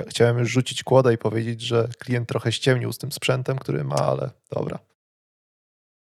Chciałem 0.02 0.40
już 0.40 0.50
rzucić 0.50 0.84
kłodę 0.84 1.14
i 1.14 1.18
powiedzieć, 1.18 1.62
że 1.62 1.88
klient 2.00 2.30
trochę 2.30 2.52
ściemnił 2.52 2.94
z 2.94 2.98
tym 2.98 3.12
sprzętem, 3.12 3.58
który 3.58 3.84
ma, 3.84 3.96
ale 3.96 4.32
dobra. 4.52 4.80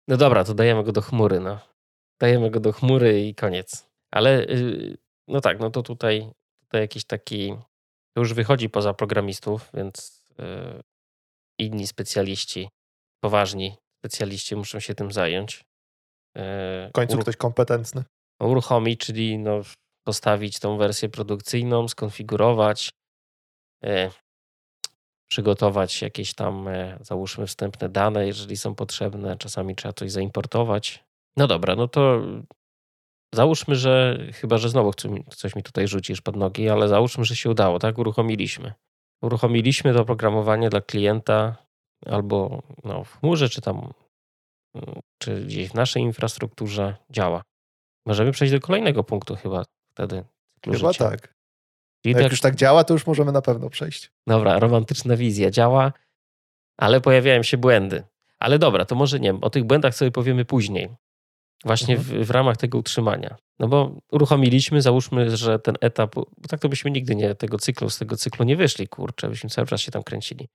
No 0.07 0.17
dobra, 0.17 0.43
to 0.43 0.53
dajemy 0.53 0.83
go 0.83 0.91
do 0.91 1.01
chmury, 1.01 1.39
no. 1.39 1.59
Dajemy 2.21 2.51
go 2.51 2.59
do 2.59 2.71
chmury 2.71 3.27
i 3.27 3.35
koniec. 3.35 3.89
Ale 4.11 4.41
y, 4.41 4.97
no 5.27 5.41
tak, 5.41 5.59
no 5.59 5.69
to 5.69 5.83
tutaj, 5.83 6.31
tutaj 6.61 6.81
jakiś 6.81 7.05
taki, 7.05 7.55
to 8.15 8.21
już 8.21 8.33
wychodzi 8.33 8.69
poza 8.69 8.93
programistów, 8.93 9.69
więc 9.73 10.23
y, 10.31 10.81
inni 11.59 11.87
specjaliści, 11.87 12.69
poważni 13.23 13.77
specjaliści 13.99 14.55
muszą 14.55 14.79
się 14.79 14.95
tym 14.95 15.11
zająć. 15.11 15.59
Y, 15.59 16.41
w 16.89 16.91
końcu 16.93 17.17
ktoś 17.17 17.37
kompetentny. 17.37 18.03
Uruchomić, 18.39 18.99
czyli 18.99 19.39
no, 19.39 19.61
postawić 20.07 20.59
tą 20.59 20.77
wersję 20.77 21.09
produkcyjną, 21.09 21.87
skonfigurować, 21.87 22.91
przygotować 25.29 26.01
jakieś 26.01 26.33
tam, 26.33 26.69
załóżmy, 27.01 27.47
wstępne 27.47 27.89
dane, 27.89 28.27
jeżeli 28.27 28.57
są 28.57 28.75
potrzebne. 28.75 29.37
Czasami 29.37 29.75
trzeba 29.75 29.93
coś 29.93 30.11
zaimportować. 30.11 31.03
No 31.37 31.47
dobra, 31.47 31.75
no 31.75 31.87
to 31.87 32.21
Załóżmy, 33.33 33.75
że 33.75 34.17
chyba, 34.33 34.57
że 34.57 34.69
znowu 34.69 34.93
coś 35.35 35.55
mi 35.55 35.63
tutaj 35.63 35.87
rzucisz 35.87 36.21
pod 36.21 36.35
nogi, 36.35 36.69
ale 36.69 36.87
załóżmy, 36.87 37.25
że 37.25 37.35
się 37.35 37.49
udało, 37.49 37.79
tak? 37.79 37.97
Uruchomiliśmy. 37.97 38.73
Uruchomiliśmy 39.21 39.93
to 39.93 40.01
oprogramowanie 40.01 40.69
dla 40.69 40.81
klienta 40.81 41.55
albo 42.05 42.63
no, 42.83 43.03
w 43.03 43.19
chmurze, 43.19 43.49
czy 43.49 43.61
tam, 43.61 43.93
mm, 44.75 44.99
czy 45.17 45.45
gdzieś 45.45 45.69
w 45.69 45.73
naszej 45.73 46.03
infrastrukturze 46.03 46.95
działa. 47.09 47.41
Możemy 48.05 48.31
przejść 48.31 48.53
do 48.53 48.59
kolejnego 48.59 49.03
punktu 49.03 49.35
chyba 49.35 49.63
wtedy. 49.95 50.23
Chyba 50.65 50.77
życia. 50.77 51.09
tak. 51.09 51.33
No 52.05 52.19
jak 52.19 52.31
już 52.31 52.41
tak 52.41 52.55
działa, 52.55 52.83
to 52.83 52.93
już 52.93 53.07
możemy 53.07 53.31
na 53.31 53.41
pewno 53.41 53.69
przejść. 53.69 54.11
Dobra, 54.27 54.59
romantyczna 54.59 55.17
wizja 55.17 55.51
działa, 55.51 55.93
ale 56.77 57.01
pojawiają 57.01 57.43
się 57.43 57.57
błędy. 57.57 58.03
Ale 58.39 58.59
dobra, 58.59 58.85
to 58.85 58.95
może 58.95 59.19
nie, 59.19 59.33
o 59.41 59.49
tych 59.49 59.63
błędach 59.63 59.95
sobie 59.95 60.11
powiemy 60.11 60.45
później. 60.45 60.89
Właśnie 61.65 61.95
mhm. 61.95 62.23
w, 62.23 62.27
w, 62.27 62.31
ramach 62.31 62.57
tego 62.57 62.77
utrzymania. 62.77 63.35
No 63.59 63.67
bo 63.67 63.99
uruchomiliśmy, 64.11 64.81
załóżmy, 64.81 65.37
że 65.37 65.59
ten 65.59 65.75
etap, 65.81 66.15
bo 66.15 66.27
tak 66.49 66.59
to 66.59 66.69
byśmy 66.69 66.91
nigdy 66.91 67.15
nie 67.15 67.35
tego 67.35 67.57
cyklu, 67.57 67.89
z 67.89 67.97
tego 67.97 68.17
cyklu 68.17 68.45
nie 68.45 68.55
wyszli, 68.55 68.87
kurczę, 68.87 69.29
byśmy 69.29 69.49
cały 69.49 69.67
czas 69.67 69.81
się 69.81 69.91
tam 69.91 70.03
kręcili. 70.03 70.47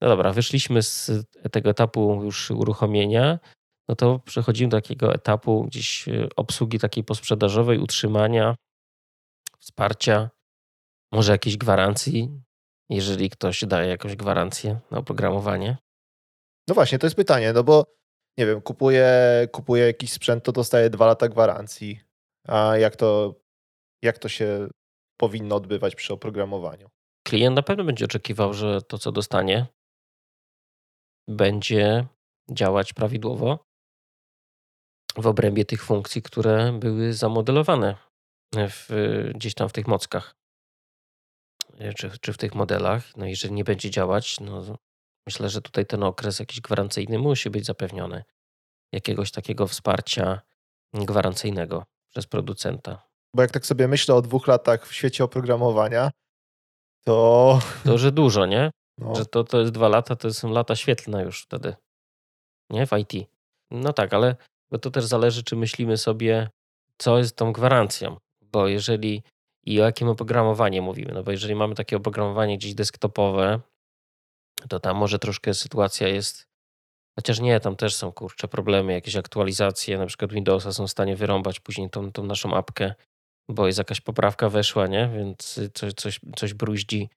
No 0.00 0.08
dobra, 0.08 0.32
wyszliśmy 0.32 0.82
z 0.82 1.10
tego 1.52 1.70
etapu 1.70 2.20
już 2.24 2.50
uruchomienia, 2.50 3.38
no 3.88 3.94
to 3.96 4.18
przechodzimy 4.18 4.68
do 4.68 4.76
takiego 4.76 5.14
etapu 5.14 5.64
gdzieś 5.64 6.08
e, 6.08 6.28
obsługi 6.36 6.78
takiej 6.78 7.04
posprzedażowej, 7.04 7.78
utrzymania, 7.78 8.54
wsparcia, 9.58 10.30
może 11.14 11.32
jakiejś 11.32 11.56
gwarancji, 11.56 12.42
jeżeli 12.90 13.30
ktoś 13.30 13.64
daje 13.64 13.88
jakąś 13.88 14.16
gwarancję 14.16 14.80
na 14.90 14.98
oprogramowanie. 14.98 15.76
No 16.68 16.74
właśnie, 16.74 16.98
to 16.98 17.06
jest 17.06 17.16
pytanie, 17.16 17.52
no 17.52 17.64
bo 17.64 17.84
nie 18.38 18.46
wiem, 18.46 18.60
kupuję, 18.60 19.08
kupuję 19.52 19.86
jakiś 19.86 20.12
sprzęt, 20.12 20.44
to 20.44 20.52
dostaję 20.52 20.90
dwa 20.90 21.06
lata 21.06 21.28
gwarancji. 21.28 22.00
a 22.48 22.76
jak 22.76 22.96
to, 22.96 23.34
jak 24.02 24.18
to 24.18 24.28
się 24.28 24.68
powinno 25.16 25.56
odbywać 25.56 25.94
przy 25.94 26.12
oprogramowaniu. 26.12 26.90
Klient 27.26 27.56
na 27.56 27.62
pewno 27.62 27.84
będzie 27.84 28.04
oczekiwał, 28.04 28.54
że 28.54 28.82
to, 28.82 28.98
co 28.98 29.12
dostanie, 29.12 29.66
będzie 31.28 32.06
działać 32.50 32.92
prawidłowo 32.92 33.64
w 35.16 35.26
obrębie 35.26 35.64
tych 35.64 35.84
funkcji, 35.84 36.22
które 36.22 36.72
były 36.72 37.12
zamodelowane 37.12 37.96
w, 38.54 38.88
gdzieś 39.34 39.54
tam 39.54 39.68
w 39.68 39.72
tych 39.72 39.86
mockach 39.86 40.34
czy, 41.96 42.10
czy 42.20 42.32
w 42.32 42.38
tych 42.38 42.54
modelach. 42.54 43.16
No 43.16 43.26
jeżeli 43.26 43.54
nie 43.54 43.64
będzie 43.64 43.90
działać, 43.90 44.40
no 44.40 44.78
myślę, 45.26 45.48
że 45.48 45.60
tutaj 45.60 45.86
ten 45.86 46.02
okres 46.02 46.38
jakiś 46.38 46.60
gwarancyjny 46.60 47.18
musi 47.18 47.50
być 47.50 47.66
zapewniony. 47.66 48.24
Jakiegoś 48.92 49.30
takiego 49.30 49.66
wsparcia 49.66 50.40
gwarancyjnego 50.94 51.84
przez 52.10 52.26
producenta. 52.26 53.08
Bo 53.34 53.42
jak 53.42 53.50
tak 53.50 53.66
sobie 53.66 53.88
myślę 53.88 54.14
o 54.14 54.22
dwóch 54.22 54.46
latach 54.46 54.86
w 54.86 54.94
świecie 54.94 55.24
oprogramowania, 55.24 56.10
to. 57.04 57.58
To, 57.84 57.98
że 57.98 58.12
dużo, 58.12 58.46
nie? 58.46 58.70
No. 58.98 59.14
Że 59.14 59.26
to, 59.26 59.44
to 59.44 59.60
jest 59.60 59.72
dwa 59.72 59.88
lata, 59.88 60.16
to 60.16 60.34
są 60.34 60.50
lata 60.50 60.76
świetlne 60.76 61.24
już 61.24 61.42
wtedy. 61.42 61.74
Nie? 62.70 62.86
W 62.86 62.90
IT. 62.92 63.28
No 63.70 63.92
tak, 63.92 64.14
ale 64.14 64.36
to 64.80 64.90
też 64.90 65.04
zależy, 65.04 65.42
czy 65.42 65.56
myślimy 65.56 65.96
sobie, 65.96 66.48
co 66.98 67.18
jest 67.18 67.36
tą 67.36 67.52
gwarancją. 67.52 68.16
Bo 68.42 68.68
jeżeli 68.68 69.22
i 69.66 69.80
o 69.80 69.84
jakim 69.84 70.08
oprogramowaniu 70.08 70.82
mówimy, 70.82 71.12
no 71.12 71.22
bo 71.22 71.30
jeżeli 71.30 71.54
mamy 71.54 71.74
takie 71.74 71.96
oprogramowanie 71.96 72.58
gdzieś 72.58 72.74
desktopowe, 72.74 73.60
to 74.68 74.80
tam 74.80 74.96
może 74.96 75.18
troszkę 75.18 75.54
sytuacja 75.54 76.08
jest. 76.08 76.48
Chociaż 77.18 77.40
nie, 77.40 77.60
tam 77.60 77.76
też 77.76 77.94
są 77.94 78.12
kurcze 78.12 78.48
problemy, 78.48 78.92
jakieś 78.92 79.16
aktualizacje, 79.16 79.98
na 79.98 80.06
przykład 80.06 80.32
Windowsa 80.32 80.72
są 80.72 80.86
w 80.86 80.90
stanie 80.90 81.16
wyrąbać 81.16 81.60
później 81.60 81.90
tą, 81.90 82.12
tą 82.12 82.24
naszą 82.24 82.54
apkę, 82.54 82.94
bo 83.48 83.66
jest 83.66 83.78
jakaś 83.78 84.00
poprawka 84.00 84.48
weszła, 84.48 84.86
nie? 84.86 85.10
Więc 85.16 85.60
coś, 85.74 85.94
coś, 85.94 86.20
coś 86.36 86.54
bruździ. 86.54 87.08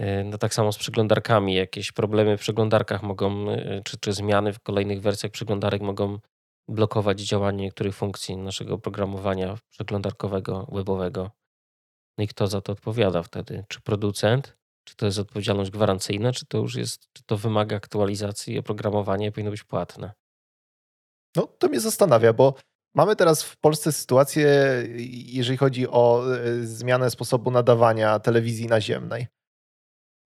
Y, 0.00 0.24
no 0.24 0.38
tak 0.38 0.54
samo 0.54 0.72
z 0.72 0.78
przeglądarkami, 0.78 1.54
jakieś 1.54 1.92
problemy 1.92 2.36
w 2.36 2.40
przeglądarkach 2.40 3.02
mogą, 3.02 3.50
y, 3.50 3.82
czy, 3.84 3.98
czy 3.98 4.12
zmiany 4.12 4.52
w 4.52 4.60
kolejnych 4.60 5.02
wersjach 5.02 5.32
przeglądarek 5.32 5.82
mogą 5.82 6.18
blokować 6.68 7.20
działanie 7.20 7.64
niektórych 7.64 7.94
funkcji 7.94 8.36
naszego 8.36 8.74
oprogramowania 8.74 9.58
przeglądarkowego, 9.70 10.66
webowego. 10.72 11.39
No 12.18 12.24
i 12.24 12.28
kto 12.28 12.46
za 12.46 12.60
to 12.60 12.72
odpowiada 12.72 13.22
wtedy? 13.22 13.64
Czy 13.68 13.80
producent? 13.80 14.56
Czy 14.84 14.96
to 14.96 15.06
jest 15.06 15.18
odpowiedzialność 15.18 15.70
gwarancyjna, 15.70 16.32
czy 16.32 16.46
to 16.46 16.58
już 16.58 16.74
jest, 16.74 17.06
czy 17.12 17.22
to 17.26 17.36
wymaga 17.36 17.76
aktualizacji 17.76 18.54
i 18.54 18.58
oprogramowanie 18.58 19.32
powinno 19.32 19.50
być 19.50 19.64
płatne? 19.64 20.12
No 21.36 21.46
to 21.46 21.68
mnie 21.68 21.80
zastanawia, 21.80 22.32
bo 22.32 22.54
mamy 22.94 23.16
teraz 23.16 23.42
w 23.42 23.56
Polsce 23.56 23.92
sytuację, 23.92 24.48
jeżeli 25.10 25.58
chodzi 25.58 25.88
o 25.88 26.22
e, 26.36 26.66
zmianę 26.66 27.10
sposobu 27.10 27.50
nadawania 27.50 28.18
telewizji 28.18 28.66
naziemnej. 28.66 29.26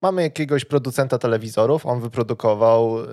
Mamy 0.03 0.23
jakiegoś 0.23 0.65
producenta 0.65 1.19
telewizorów, 1.19 1.87
on 1.87 2.01
wyprodukował 2.01 3.01
e, 3.01 3.07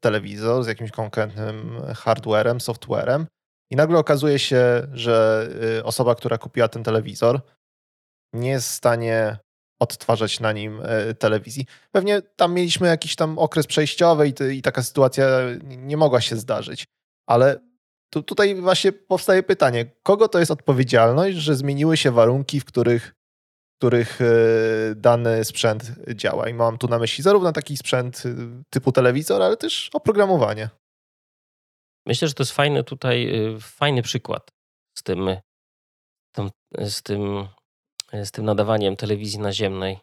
telewizor 0.00 0.64
z 0.64 0.66
jakimś 0.66 0.90
konkretnym 0.90 1.82
hardwarem, 1.94 2.60
softwarem 2.60 3.26
i 3.70 3.76
nagle 3.76 3.98
okazuje 3.98 4.38
się, 4.38 4.86
że 4.92 5.48
e, 5.78 5.84
osoba, 5.84 6.14
która 6.14 6.38
kupiła 6.38 6.68
ten 6.68 6.84
telewizor, 6.84 7.40
nie 8.32 8.50
jest 8.50 8.68
w 8.68 8.74
stanie 8.74 9.38
odtwarzać 9.80 10.40
na 10.40 10.52
nim 10.52 10.80
e, 10.82 11.14
telewizji. 11.14 11.66
Pewnie 11.92 12.22
tam 12.22 12.54
mieliśmy 12.54 12.88
jakiś 12.88 13.16
tam 13.16 13.38
okres 13.38 13.66
przejściowy 13.66 14.28
i, 14.28 14.56
i 14.58 14.62
taka 14.62 14.82
sytuacja 14.82 15.26
nie 15.62 15.96
mogła 15.96 16.20
się 16.20 16.36
zdarzyć. 16.36 16.84
Ale 17.28 17.60
tu, 18.10 18.22
tutaj 18.22 18.54
właśnie 18.54 18.92
powstaje 18.92 19.42
pytanie, 19.42 19.86
kogo 20.02 20.28
to 20.28 20.38
jest 20.38 20.50
odpowiedzialność, 20.50 21.36
że 21.36 21.56
zmieniły 21.56 21.96
się 21.96 22.10
warunki, 22.10 22.60
w 22.60 22.64
których, 22.64 23.14
w 23.74 23.78
których 23.78 24.20
e, 24.20 24.24
dany 24.94 25.44
sprzęt 25.44 25.92
działa. 26.14 26.48
I 26.48 26.54
mam 26.54 26.78
tu 26.78 26.88
na 26.88 26.98
myśli 26.98 27.24
zarówno 27.24 27.52
taki 27.52 27.76
sprzęt 27.76 28.22
e, 28.26 28.62
typu 28.70 28.92
telewizor, 28.92 29.42
ale 29.42 29.56
też 29.56 29.90
oprogramowanie. 29.92 30.68
Myślę, 32.06 32.28
że 32.28 32.34
to 32.34 32.42
jest 32.42 32.52
fajny 32.52 32.84
tutaj, 32.84 33.32
fajny 33.60 34.02
przykład 34.02 34.50
z 34.98 35.02
tym, 35.02 35.28
z 36.78 37.02
tym 37.02 37.48
z 38.12 38.30
tym 38.30 38.44
nadawaniem 38.44 38.96
telewizji 38.96 39.38
naziemnej. 39.38 39.98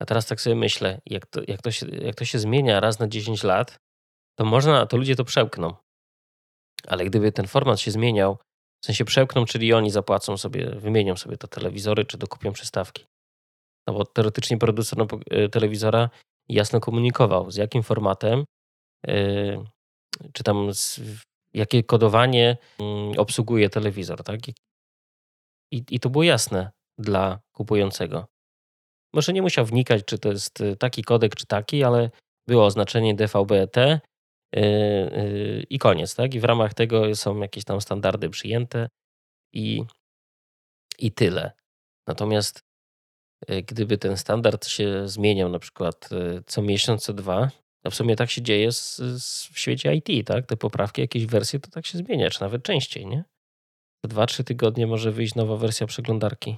A 0.00 0.06
teraz 0.06 0.26
tak 0.26 0.40
sobie 0.40 0.56
myślę, 0.56 1.00
jak 1.06 1.26
to, 1.26 1.40
jak 1.48 1.62
to, 1.62 1.70
się, 1.70 1.86
jak 1.88 2.14
to 2.14 2.24
się 2.24 2.38
zmienia 2.38 2.80
raz 2.80 2.98
na 2.98 3.08
10 3.08 3.42
lat, 3.42 3.78
to 4.38 4.44
można, 4.44 4.86
to 4.86 4.96
ludzie 4.96 5.16
to 5.16 5.24
przełkną. 5.24 5.74
Ale 6.86 7.04
gdyby 7.04 7.32
ten 7.32 7.46
format 7.46 7.80
się 7.80 7.90
zmieniał, 7.90 8.38
w 8.82 8.86
sensie 8.86 9.04
przełkną, 9.04 9.44
czyli 9.44 9.72
oni 9.72 9.90
zapłacą 9.90 10.36
sobie, 10.36 10.70
wymienią 10.70 11.16
sobie 11.16 11.36
te 11.36 11.48
telewizory, 11.48 12.04
czy 12.04 12.18
dokupią 12.18 12.52
przystawki. 12.52 13.04
No 13.88 13.94
bo 13.94 14.04
teoretycznie 14.04 14.58
producent 14.58 15.12
e, 15.30 15.48
telewizora 15.48 16.10
jasno 16.48 16.80
komunikował, 16.80 17.50
z 17.50 17.56
jakim 17.56 17.82
formatem, 17.82 18.44
yy, 19.06 19.64
czy 20.32 20.42
tam 20.42 20.74
z, 20.74 21.00
jakie 21.54 21.84
kodowanie 21.84 22.56
yy, 22.78 23.18
obsługuje 23.20 23.70
telewizor, 23.70 24.22
tak? 24.22 24.48
I, 25.72 25.84
I 25.90 26.00
to 26.00 26.10
było 26.10 26.24
jasne 26.24 26.70
dla 26.98 27.40
kupującego. 27.52 28.26
Może 29.12 29.32
nie 29.32 29.42
musiał 29.42 29.66
wnikać, 29.66 30.04
czy 30.04 30.18
to 30.18 30.28
jest 30.28 30.60
y, 30.60 30.76
taki 30.76 31.02
kodek, 31.02 31.36
czy 31.36 31.46
taki, 31.46 31.84
ale 31.84 32.10
było 32.48 32.64
oznaczenie 32.66 33.14
DVB-T 33.14 34.00
yy, 34.54 34.62
yy, 34.62 35.64
i 35.70 35.78
koniec. 35.78 36.14
Tak? 36.14 36.34
I 36.34 36.40
w 36.40 36.44
ramach 36.44 36.74
tego 36.74 37.14
są 37.14 37.40
jakieś 37.40 37.64
tam 37.64 37.80
standardy 37.80 38.30
przyjęte 38.30 38.88
i, 39.52 39.84
i 40.98 41.12
tyle. 41.12 41.52
Natomiast 42.06 42.68
gdyby 43.66 43.98
ten 43.98 44.16
standard 44.16 44.66
się 44.66 45.08
zmieniał 45.08 45.48
na 45.48 45.58
przykład 45.58 46.08
y, 46.12 46.42
co 46.46 46.62
miesiąc, 46.62 47.02
co 47.02 47.12
dwa, 47.12 47.50
a 47.84 47.90
w 47.90 47.94
sumie 47.94 48.16
tak 48.16 48.30
się 48.30 48.42
dzieje 48.42 48.72
z, 48.72 48.96
z, 48.96 49.46
w 49.46 49.58
świecie 49.58 49.94
IT, 49.94 50.26
tak? 50.26 50.46
Te 50.46 50.56
poprawki, 50.56 51.00
jakieś 51.00 51.26
wersje, 51.26 51.60
to 51.60 51.70
tak 51.70 51.86
się 51.86 51.98
zmienia, 51.98 52.30
czy 52.30 52.40
nawet 52.40 52.62
częściej, 52.62 53.06
nie? 53.06 53.24
Co 54.02 54.08
dwa, 54.08 54.26
trzy 54.26 54.44
tygodnie 54.44 54.86
może 54.86 55.12
wyjść 55.12 55.34
nowa 55.34 55.56
wersja 55.56 55.86
przeglądarki. 55.86 56.56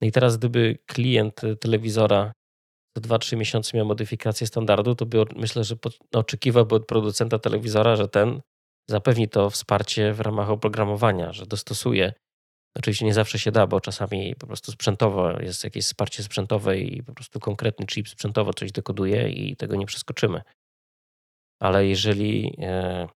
No 0.00 0.08
i 0.08 0.12
teraz, 0.12 0.36
gdyby 0.36 0.78
klient 0.86 1.40
telewizora 1.60 2.32
za 2.96 3.02
2-3 3.02 3.36
miesiące 3.36 3.76
miał 3.76 3.86
modyfikację 3.86 4.46
standardu, 4.46 4.94
to 4.94 5.06
by 5.06 5.24
myślę, 5.36 5.64
że 5.64 5.76
oczekiwałby 6.14 6.74
od 6.74 6.86
producenta 6.86 7.38
telewizora, 7.38 7.96
że 7.96 8.08
ten 8.08 8.40
zapewni 8.90 9.28
to 9.28 9.50
wsparcie 9.50 10.12
w 10.12 10.20
ramach 10.20 10.50
oprogramowania, 10.50 11.32
że 11.32 11.46
dostosuje. 11.46 12.12
Oczywiście 12.76 13.04
nie 13.04 13.14
zawsze 13.14 13.38
się 13.38 13.50
da, 13.52 13.66
bo 13.66 13.80
czasami 13.80 14.34
po 14.38 14.46
prostu 14.46 14.72
sprzętowo 14.72 15.40
jest 15.40 15.64
jakieś 15.64 15.84
wsparcie 15.84 16.22
sprzętowe 16.22 16.78
i 16.78 17.02
po 17.02 17.14
prostu 17.14 17.40
konkretny 17.40 17.86
chip 17.86 18.08
sprzętowo 18.08 18.54
coś 18.54 18.72
dekoduje 18.72 19.28
i 19.28 19.56
tego 19.56 19.76
nie 19.76 19.86
przeskoczymy. 19.86 20.42
Ale 21.60 21.86
jeżeli 21.86 22.56
e, 22.58 23.08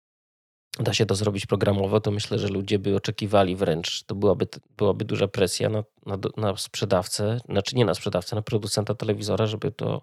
da 0.81 0.95
się 0.95 1.07
to 1.07 1.15
zrobić 1.15 1.47
programowo, 1.47 2.01
to 2.01 2.11
myślę, 2.11 2.39
że 2.39 2.49
ludzie 2.49 2.79
by 2.79 2.97
oczekiwali 2.97 3.57
wręcz, 3.57 4.03
to 4.05 4.15
byłaby, 4.15 4.47
byłaby 4.77 5.05
duża 5.05 5.29
presja 5.29 5.69
na, 5.69 5.85
na, 6.07 6.19
na 6.37 6.57
sprzedawcę, 6.57 7.39
znaczy 7.49 7.77
nie 7.77 7.85
na 7.85 7.95
sprzedawcę, 7.95 8.37
na 8.37 8.43
producenta 8.43 8.95
telewizora, 8.95 9.47
żeby 9.47 9.71
to 9.71 10.03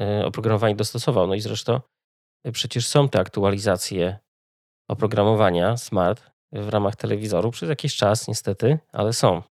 e, 0.00 0.26
oprogramowanie 0.26 0.76
dostosował. 0.76 1.26
No 1.26 1.34
i 1.34 1.40
zresztą 1.40 1.80
e, 2.44 2.52
przecież 2.52 2.86
są 2.86 3.08
te 3.08 3.18
aktualizacje 3.18 4.18
oprogramowania 4.88 5.76
smart 5.76 6.22
w 6.52 6.68
ramach 6.68 6.96
telewizoru 6.96 7.50
przez 7.50 7.68
jakiś 7.68 7.96
czas 7.96 8.28
niestety, 8.28 8.78
ale 8.92 9.12
są. 9.12 9.42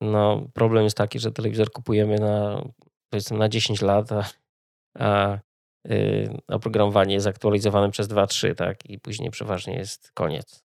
No, 0.00 0.48
problem 0.54 0.84
jest 0.84 0.96
taki, 0.96 1.18
że 1.18 1.32
telewizor 1.32 1.72
kupujemy 1.72 2.18
na 2.18 2.64
powiedzmy 3.10 3.38
na 3.38 3.48
10 3.48 3.82
lat, 3.82 4.12
a, 4.12 4.24
a 4.98 5.38
oprogramowanie 6.48 7.14
jest 7.14 7.26
aktualizowane 7.26 7.90
przez 7.90 8.08
2-3, 8.08 8.54
tak? 8.54 8.90
I 8.90 8.98
później 8.98 9.30
przeważnie 9.30 9.74
jest 9.74 10.12
koniec. 10.12 10.64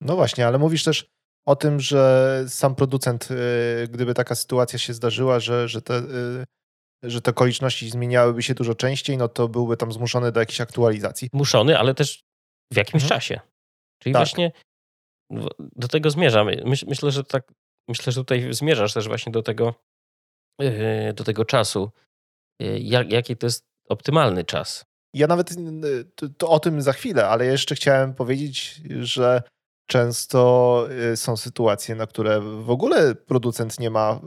No 0.00 0.16
właśnie, 0.16 0.46
ale 0.46 0.58
mówisz 0.58 0.84
też 0.84 1.06
o 1.46 1.56
tym, 1.56 1.80
że 1.80 2.44
sam 2.48 2.74
producent, 2.74 3.28
y, 3.30 3.88
gdyby 3.88 4.14
taka 4.14 4.34
sytuacja 4.34 4.78
się 4.78 4.94
zdarzyła, 4.94 5.40
że, 5.40 5.68
że, 5.68 5.82
te, 5.82 5.98
y, 5.98 7.10
że 7.10 7.20
te 7.20 7.30
okoliczności 7.30 7.90
zmieniałyby 7.90 8.42
się 8.42 8.54
dużo 8.54 8.74
częściej, 8.74 9.16
no 9.18 9.28
to 9.28 9.48
byłby 9.48 9.76
tam 9.76 9.92
zmuszony 9.92 10.32
do 10.32 10.40
jakiejś 10.40 10.60
aktualizacji. 10.60 11.28
Zmuszony, 11.32 11.78
ale 11.78 11.94
też 11.94 12.22
w 12.72 12.76
jakimś 12.76 13.02
mhm. 13.02 13.08
czasie. 13.08 13.40
Czyli 14.02 14.12
tak. 14.12 14.20
właśnie 14.20 14.52
do 15.58 15.88
tego 15.88 16.10
zmierzam. 16.10 16.48
myślę, 16.86 17.10
że 17.10 17.24
tak, 17.24 17.52
myślę, 17.88 18.12
że 18.12 18.20
tutaj 18.20 18.54
zmierzasz 18.54 18.94
też 18.94 19.08
właśnie 19.08 19.32
do 19.32 19.42
tego, 19.42 19.74
do 21.14 21.24
tego 21.24 21.44
czasu. 21.44 21.90
Jak, 22.80 23.12
jaki 23.12 23.36
to 23.36 23.46
jest 23.46 23.73
optymalny 23.88 24.44
czas. 24.44 24.84
Ja 25.14 25.26
nawet 25.26 25.52
y, 25.52 26.04
to, 26.14 26.26
to 26.38 26.48
o 26.48 26.60
tym 26.60 26.82
za 26.82 26.92
chwilę, 26.92 27.28
ale 27.28 27.46
jeszcze 27.46 27.74
chciałem 27.74 28.14
powiedzieć, 28.14 28.80
że 29.00 29.42
często 29.86 30.86
y, 31.12 31.16
są 31.16 31.36
sytuacje, 31.36 31.94
na 31.94 32.06
które 32.06 32.40
w 32.40 32.70
ogóle 32.70 33.14
producent 33.14 33.80
nie 33.80 33.90
ma 33.90 34.20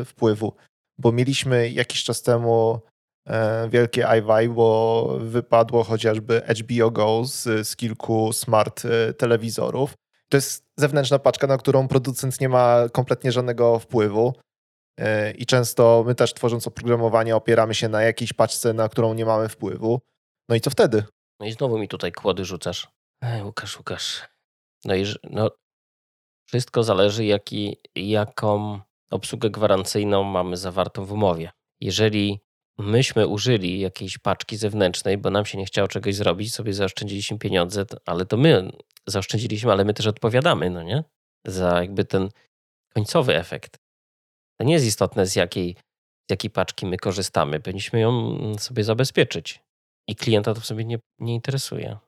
y, 0.00 0.04
wpływu, 0.04 0.52
bo 0.98 1.12
mieliśmy 1.12 1.70
jakiś 1.70 2.04
czas 2.04 2.22
temu 2.22 2.80
e, 3.26 3.68
wielkie 3.68 4.06
iWi, 4.18 4.48
bo 4.48 5.18
wypadło 5.20 5.84
chociażby 5.84 6.42
HBO 6.60 6.90
Go 6.90 7.24
z, 7.24 7.68
z 7.68 7.76
kilku 7.76 8.32
smart 8.32 8.82
telewizorów 9.18 9.94
To 10.28 10.36
jest 10.36 10.64
zewnętrzna 10.76 11.18
paczka, 11.18 11.46
na 11.46 11.58
którą 11.58 11.88
producent 11.88 12.40
nie 12.40 12.48
ma 12.48 12.88
kompletnie 12.92 13.32
żadnego 13.32 13.78
wpływu. 13.78 14.34
I 15.38 15.46
często 15.46 16.04
my 16.06 16.14
też 16.14 16.34
tworząc 16.34 16.66
oprogramowanie 16.66 17.36
opieramy 17.36 17.74
się 17.74 17.88
na 17.88 18.02
jakiejś 18.02 18.32
paczce, 18.32 18.72
na 18.72 18.88
którą 18.88 19.14
nie 19.14 19.24
mamy 19.24 19.48
wpływu. 19.48 20.00
No 20.48 20.56
i 20.56 20.60
co 20.60 20.70
wtedy? 20.70 21.04
No 21.40 21.46
i 21.46 21.52
znowu 21.52 21.78
mi 21.78 21.88
tutaj 21.88 22.12
kłody 22.12 22.44
rzucasz. 22.44 22.88
Ej, 23.22 23.42
Łukasz, 23.42 23.78
Łukasz. 23.78 24.28
No 24.84 24.94
i 24.94 25.04
no, 25.30 25.50
wszystko 26.46 26.82
zależy, 26.82 27.24
jaki, 27.24 27.76
jaką 27.94 28.80
obsługę 29.10 29.50
gwarancyjną 29.50 30.24
mamy 30.24 30.56
zawartą 30.56 31.04
w 31.04 31.12
umowie. 31.12 31.50
Jeżeli 31.80 32.40
myśmy 32.78 33.26
użyli 33.26 33.80
jakiejś 33.80 34.18
paczki 34.18 34.56
zewnętrznej, 34.56 35.18
bo 35.18 35.30
nam 35.30 35.46
się 35.46 35.58
nie 35.58 35.64
chciało 35.64 35.88
czegoś 35.88 36.14
zrobić, 36.14 36.54
sobie 36.54 36.72
zaoszczędziliśmy 36.72 37.38
pieniądze, 37.38 37.84
ale 38.06 38.26
to 38.26 38.36
my 38.36 38.70
zaoszczędziliśmy, 39.06 39.72
ale 39.72 39.84
my 39.84 39.94
też 39.94 40.06
odpowiadamy, 40.06 40.70
no 40.70 40.82
nie? 40.82 41.04
Za 41.46 41.82
jakby 41.82 42.04
ten 42.04 42.28
końcowy 42.94 43.36
efekt. 43.36 43.78
To 44.60 44.64
nie 44.64 44.74
jest 44.74 44.86
istotne, 44.86 45.26
z 45.26 45.36
jakiej, 45.36 45.76
z 46.28 46.30
jakiej 46.30 46.50
paczki 46.50 46.86
my 46.86 46.96
korzystamy. 46.96 47.60
Powinniśmy 47.60 48.00
ją 48.00 48.38
sobie 48.58 48.84
zabezpieczyć. 48.84 49.60
I 50.08 50.16
klienta 50.16 50.54
to 50.54 50.60
w 50.60 50.66
sobie 50.66 50.84
nie, 50.84 50.98
nie 51.18 51.34
interesuje. 51.34 51.98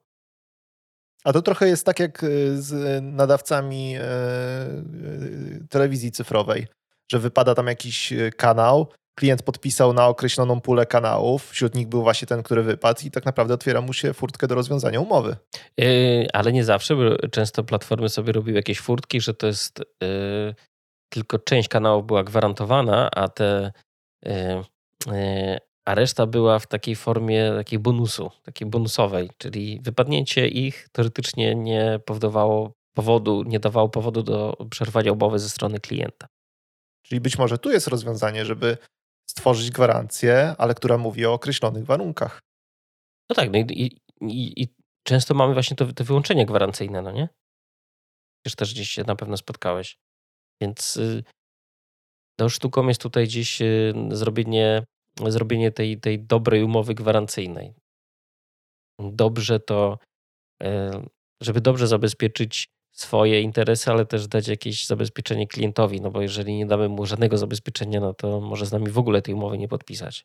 A 1.25 1.33
to 1.33 1.43
trochę 1.43 1.69
jest 1.69 1.87
tak 1.87 2.01
jak 2.01 2.23
y, 2.23 2.63
z 2.63 3.03
nadawcami 3.05 3.95
e, 3.97 4.03
y, 4.03 5.67
telewizji 5.71 6.13
cyfrowej, 6.13 6.67
że 7.13 7.19
wypada 7.19 7.55
tam 7.55 7.67
jakiś 7.67 8.13
y, 8.13 8.33
kanał, 8.37 8.93
klient 9.19 9.43
podpisał 9.43 9.93
na 9.93 10.07
określoną 10.07 10.61
pulę 10.61 10.87
kanałów, 10.87 11.51
wśród 11.51 11.75
nich 11.75 11.89
był 11.89 12.03
właśnie 12.03 12.29
ten, 12.29 12.43
który 12.43 12.63
wypadł 12.63 13.01
i 13.07 13.11
tak 13.11 13.25
naprawdę 13.25 13.55
otwiera 13.55 13.81
mu 13.81 13.93
się 13.93 14.15
furtkę 14.15 14.47
do 14.47 14.55
rozwiązania 14.55 15.01
umowy. 15.01 15.37
Yy, 15.77 16.27
ale 16.33 16.53
nie 16.53 16.65
zawsze, 16.65 16.97
bo 16.97 17.29
często 17.29 17.65
platformy 17.65 18.09
sobie 18.09 18.33
robiły 18.33 18.57
jakieś 18.57 18.81
furtki, 18.81 19.21
że 19.21 19.35
to 19.35 19.47
jest 19.47 19.79
yy, 20.03 20.55
tylko 21.11 21.39
część 21.39 21.69
kanałów 21.69 22.07
była 22.07 22.25
gwarantowana, 22.25 23.11
a 23.11 23.29
te 23.29 23.73
yy, 25.07 25.61
a 25.85 25.95
reszta 25.95 26.27
była 26.27 26.59
w 26.59 26.67
takiej 26.67 26.97
formie 26.97 27.53
takiej 27.57 27.79
bonusu, 27.79 28.31
takiej 28.43 28.69
bonusowej, 28.69 29.31
czyli 29.39 29.81
wypadnięcie 29.83 30.49
ich 30.49 30.89
teoretycznie 30.93 31.55
nie 31.55 32.01
powodowało 32.07 32.73
powodu, 32.95 33.43
nie 33.43 33.61
dawało 33.61 33.89
powodu 33.89 34.23
do 34.23 34.57
przerwania 34.71 35.13
umowy 35.13 35.39
ze 35.39 35.49
strony 35.49 35.81
klienta. 35.81 36.27
Czyli 37.03 37.21
być 37.21 37.39
może 37.39 37.59
tu 37.59 37.71
jest 37.71 37.87
rozwiązanie, 37.87 38.45
żeby 38.45 38.79
stworzyć 39.31 39.71
gwarancję, 39.71 40.55
ale 40.59 40.75
która 40.75 40.99
mówi 40.99 41.27
o 41.27 41.33
określonych 41.33 41.85
warunkach. 41.85 42.41
No 43.31 43.37
tak, 43.37 43.51
no 43.53 43.59
i, 43.59 44.01
i, 44.21 44.63
i 44.63 44.75
często 45.03 45.35
mamy 45.35 45.55
właśnie 45.55 45.77
to, 45.77 45.93
to 45.93 46.05
wyłączenie 46.05 46.47
gwarancyjne, 46.47 47.03
no 47.03 47.11
nie? 47.11 47.29
Przecież 48.43 48.57
też 48.57 48.75
gdzieś 48.75 48.91
się 48.91 49.05
na 49.05 49.17
pewno 49.17 49.37
spotkałeś. 49.37 49.99
Więc 50.61 50.97
y, 50.97 51.23
no 52.39 52.49
sztuką 52.49 52.89
jest 52.89 53.01
tutaj 53.01 53.25
gdzieś 53.25 53.63
y, 53.63 53.95
zrobienie, 54.11 54.85
zrobienie 55.29 55.73
tej, 55.73 56.01
tej 56.01 56.21
dobrej 56.21 56.63
umowy 56.63 56.95
gwarancyjnej. 56.95 57.75
Dobrze 58.99 59.61
to, 59.61 59.99
y, 60.63 60.67
żeby 61.43 61.61
dobrze 61.61 61.87
zabezpieczyć 61.87 62.69
swoje 62.93 63.41
interesy, 63.41 63.91
ale 63.91 64.07
też 64.07 64.29
dać 64.29 64.49
jakieś 64.49 64.87
zabezpieczenie 64.87 65.47
klientowi, 65.47 66.01
no 66.01 66.11
bo 66.11 66.23
jeżeli 66.23 66.57
nie 66.57 66.67
damy 66.67 66.89
mu 66.89 67.07
żadnego 67.07 67.39
zabezpieczenia, 67.39 68.01
no 68.01 68.15
to 68.15 68.41
może 68.41 68.67
z 68.67 68.73
nami 68.73 68.91
w 68.91 68.99
ogóle 68.99 69.23
tej 69.23 69.35
umowy 69.35 69.59
nie 69.59 69.69
podpisać. 69.69 70.25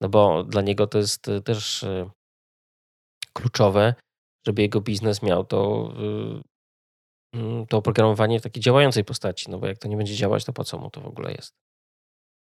No 0.00 0.08
bo 0.08 0.44
dla 0.44 0.62
niego 0.62 0.86
to 0.86 0.98
jest 0.98 1.28
y, 1.28 1.42
też 1.42 1.84
kluczowe, 3.32 3.94
żeby 4.46 4.62
jego 4.62 4.80
biznes 4.80 5.22
miał 5.22 5.44
to, 5.44 5.92
to 7.68 7.76
oprogramowanie 7.76 8.40
w 8.40 8.42
takiej 8.42 8.62
działającej 8.62 9.04
postaci, 9.04 9.50
no 9.50 9.58
bo 9.58 9.66
jak 9.66 9.78
to 9.78 9.88
nie 9.88 9.96
będzie 9.96 10.14
działać, 10.14 10.44
to 10.44 10.52
po 10.52 10.64
co 10.64 10.78
mu 10.78 10.90
to 10.90 11.00
w 11.00 11.06
ogóle 11.06 11.32
jest? 11.32 11.54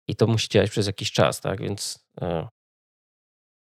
I 0.08 0.16
to 0.16 0.28
musi 0.28 0.50
działać 0.50 0.70
przez 0.70 0.88
jakiś 0.88 1.12
czas, 1.12 1.42
tak? 1.42 1.62
Więc 1.62 2.08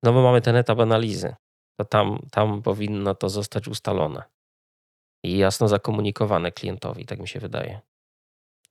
no 0.04 0.14
bo 0.14 0.22
mamy 0.22 0.42
ten 0.42 0.56
etap 0.56 0.80
analizy. 0.80 1.36
To 1.80 1.86
tam, 1.86 2.20
tam 2.32 2.62
powinno 2.62 3.16
to 3.16 3.30
zostać 3.30 3.68
ustalone 3.68 4.24
i 5.26 5.38
jasno 5.38 5.68
zakomunikowane 5.68 6.52
klientowi, 6.52 7.06
tak 7.06 7.20
mi 7.20 7.28
się 7.28 7.40
wydaje. 7.40 7.82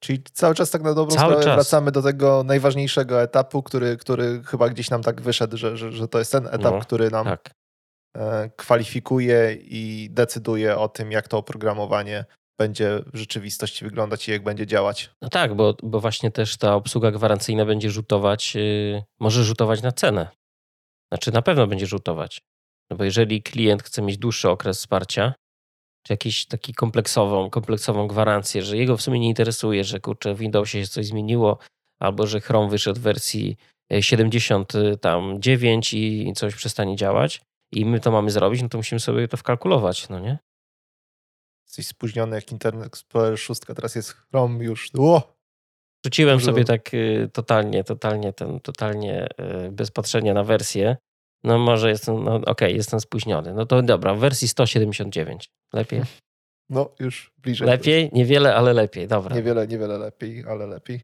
Czyli 0.00 0.22
cały 0.22 0.54
czas 0.54 0.70
tak 0.70 0.82
na 0.82 0.94
dobrą 0.94 1.16
cały 1.16 1.32
sprawę 1.32 1.44
czas. 1.44 1.54
wracamy 1.54 1.92
do 1.92 2.02
tego 2.02 2.42
najważniejszego 2.44 3.22
etapu, 3.22 3.62
który, 3.62 3.96
który 3.96 4.42
chyba 4.42 4.68
gdzieś 4.68 4.90
nam 4.90 5.02
tak 5.02 5.20
wyszedł, 5.20 5.56
że, 5.56 5.76
że, 5.76 5.92
że 5.92 6.08
to 6.08 6.18
jest 6.18 6.32
ten 6.32 6.46
etap, 6.46 6.74
no, 6.74 6.80
który 6.80 7.10
nam 7.10 7.24
tak. 7.24 7.50
E, 8.16 8.50
kwalifikuje 8.56 9.58
i 9.60 10.08
decyduje 10.10 10.78
o 10.78 10.88
tym, 10.88 11.12
jak 11.12 11.28
to 11.28 11.38
oprogramowanie 11.38 12.24
będzie 12.58 13.00
w 13.12 13.16
rzeczywistości 13.16 13.84
wyglądać 13.84 14.28
i 14.28 14.30
jak 14.30 14.44
będzie 14.44 14.66
działać. 14.66 15.10
No 15.22 15.28
tak, 15.28 15.54
bo, 15.54 15.74
bo 15.82 16.00
właśnie 16.00 16.30
też 16.30 16.56
ta 16.56 16.74
obsługa 16.74 17.10
gwarancyjna 17.10 17.64
będzie 17.64 17.90
rzutować, 17.90 18.54
yy, 18.54 19.02
może 19.20 19.44
rzutować 19.44 19.82
na 19.82 19.92
cenę. 19.92 20.28
Znaczy 21.12 21.32
na 21.32 21.42
pewno 21.42 21.66
będzie 21.66 21.86
rzutować. 21.86 22.40
No 22.90 22.96
bo 22.96 23.04
jeżeli 23.04 23.42
klient 23.42 23.82
chce 23.82 24.02
mieć 24.02 24.18
dłuższy 24.18 24.48
okres 24.48 24.78
wsparcia, 24.78 25.34
czy 26.06 26.12
jakiś 26.12 26.46
taki 26.46 26.74
kompleksową, 26.74 27.50
kompleksową 27.50 28.06
gwarancję, 28.06 28.62
że 28.62 28.76
jego 28.76 28.96
w 28.96 29.02
sumie 29.02 29.20
nie 29.20 29.28
interesuje, 29.28 29.84
że 29.84 30.00
kurczę 30.00 30.34
w 30.34 30.38
Windowsie 30.38 30.80
się 30.80 30.90
coś 30.90 31.06
zmieniło, 31.06 31.58
albo 32.00 32.26
że 32.26 32.40
Chrome 32.40 32.70
wyszedł 32.70 33.00
w 33.00 33.02
wersji 33.02 33.56
79 34.00 35.94
e, 35.94 35.96
i 35.96 36.32
coś 36.36 36.54
przestanie 36.54 36.96
działać 36.96 37.40
i 37.72 37.84
my 37.84 38.00
to 38.00 38.10
mamy 38.10 38.30
zrobić, 38.30 38.62
no 38.62 38.68
to 38.68 38.78
musimy 38.78 39.00
sobie 39.00 39.28
to 39.28 39.36
wkalkulować, 39.36 40.08
no 40.08 40.20
nie? 40.20 40.38
Jesteś 41.66 41.86
spóźniony 41.86 42.36
jak 42.36 42.52
Internet 42.52 42.86
Explorer 42.86 43.38
6, 43.38 43.60
teraz 43.76 43.94
jest 43.94 44.12
Chrome 44.12 44.64
już. 44.64 44.90
Ło! 44.94 45.36
Rzuciłem 46.06 46.40
sobie 46.40 46.64
tak 46.64 46.90
e, 46.94 47.28
totalnie, 47.28 47.84
totalnie, 47.84 48.32
ten, 48.32 48.60
totalnie 48.60 49.28
e, 49.38 49.70
bez 49.70 49.90
patrzenia 49.90 50.34
na 50.34 50.44
wersję 50.44 50.96
no 51.44 51.58
może 51.58 51.90
jestem, 51.90 52.24
no 52.24 52.34
okej, 52.34 52.46
okay, 52.46 52.72
jestem 52.72 53.00
spóźniony. 53.00 53.54
No 53.54 53.66
to 53.66 53.82
dobra, 53.82 54.14
w 54.14 54.18
wersji 54.18 54.48
179. 54.48 55.50
Lepiej? 55.72 56.02
No 56.72 56.90
już 57.00 57.32
bliżej. 57.38 57.68
Lepiej? 57.68 58.10
Niewiele, 58.12 58.54
ale 58.54 58.72
lepiej, 58.72 59.08
dobra. 59.08 59.36
Niewiele, 59.36 59.66
niewiele 59.66 59.98
lepiej, 59.98 60.44
ale 60.48 60.66
lepiej. 60.66 61.00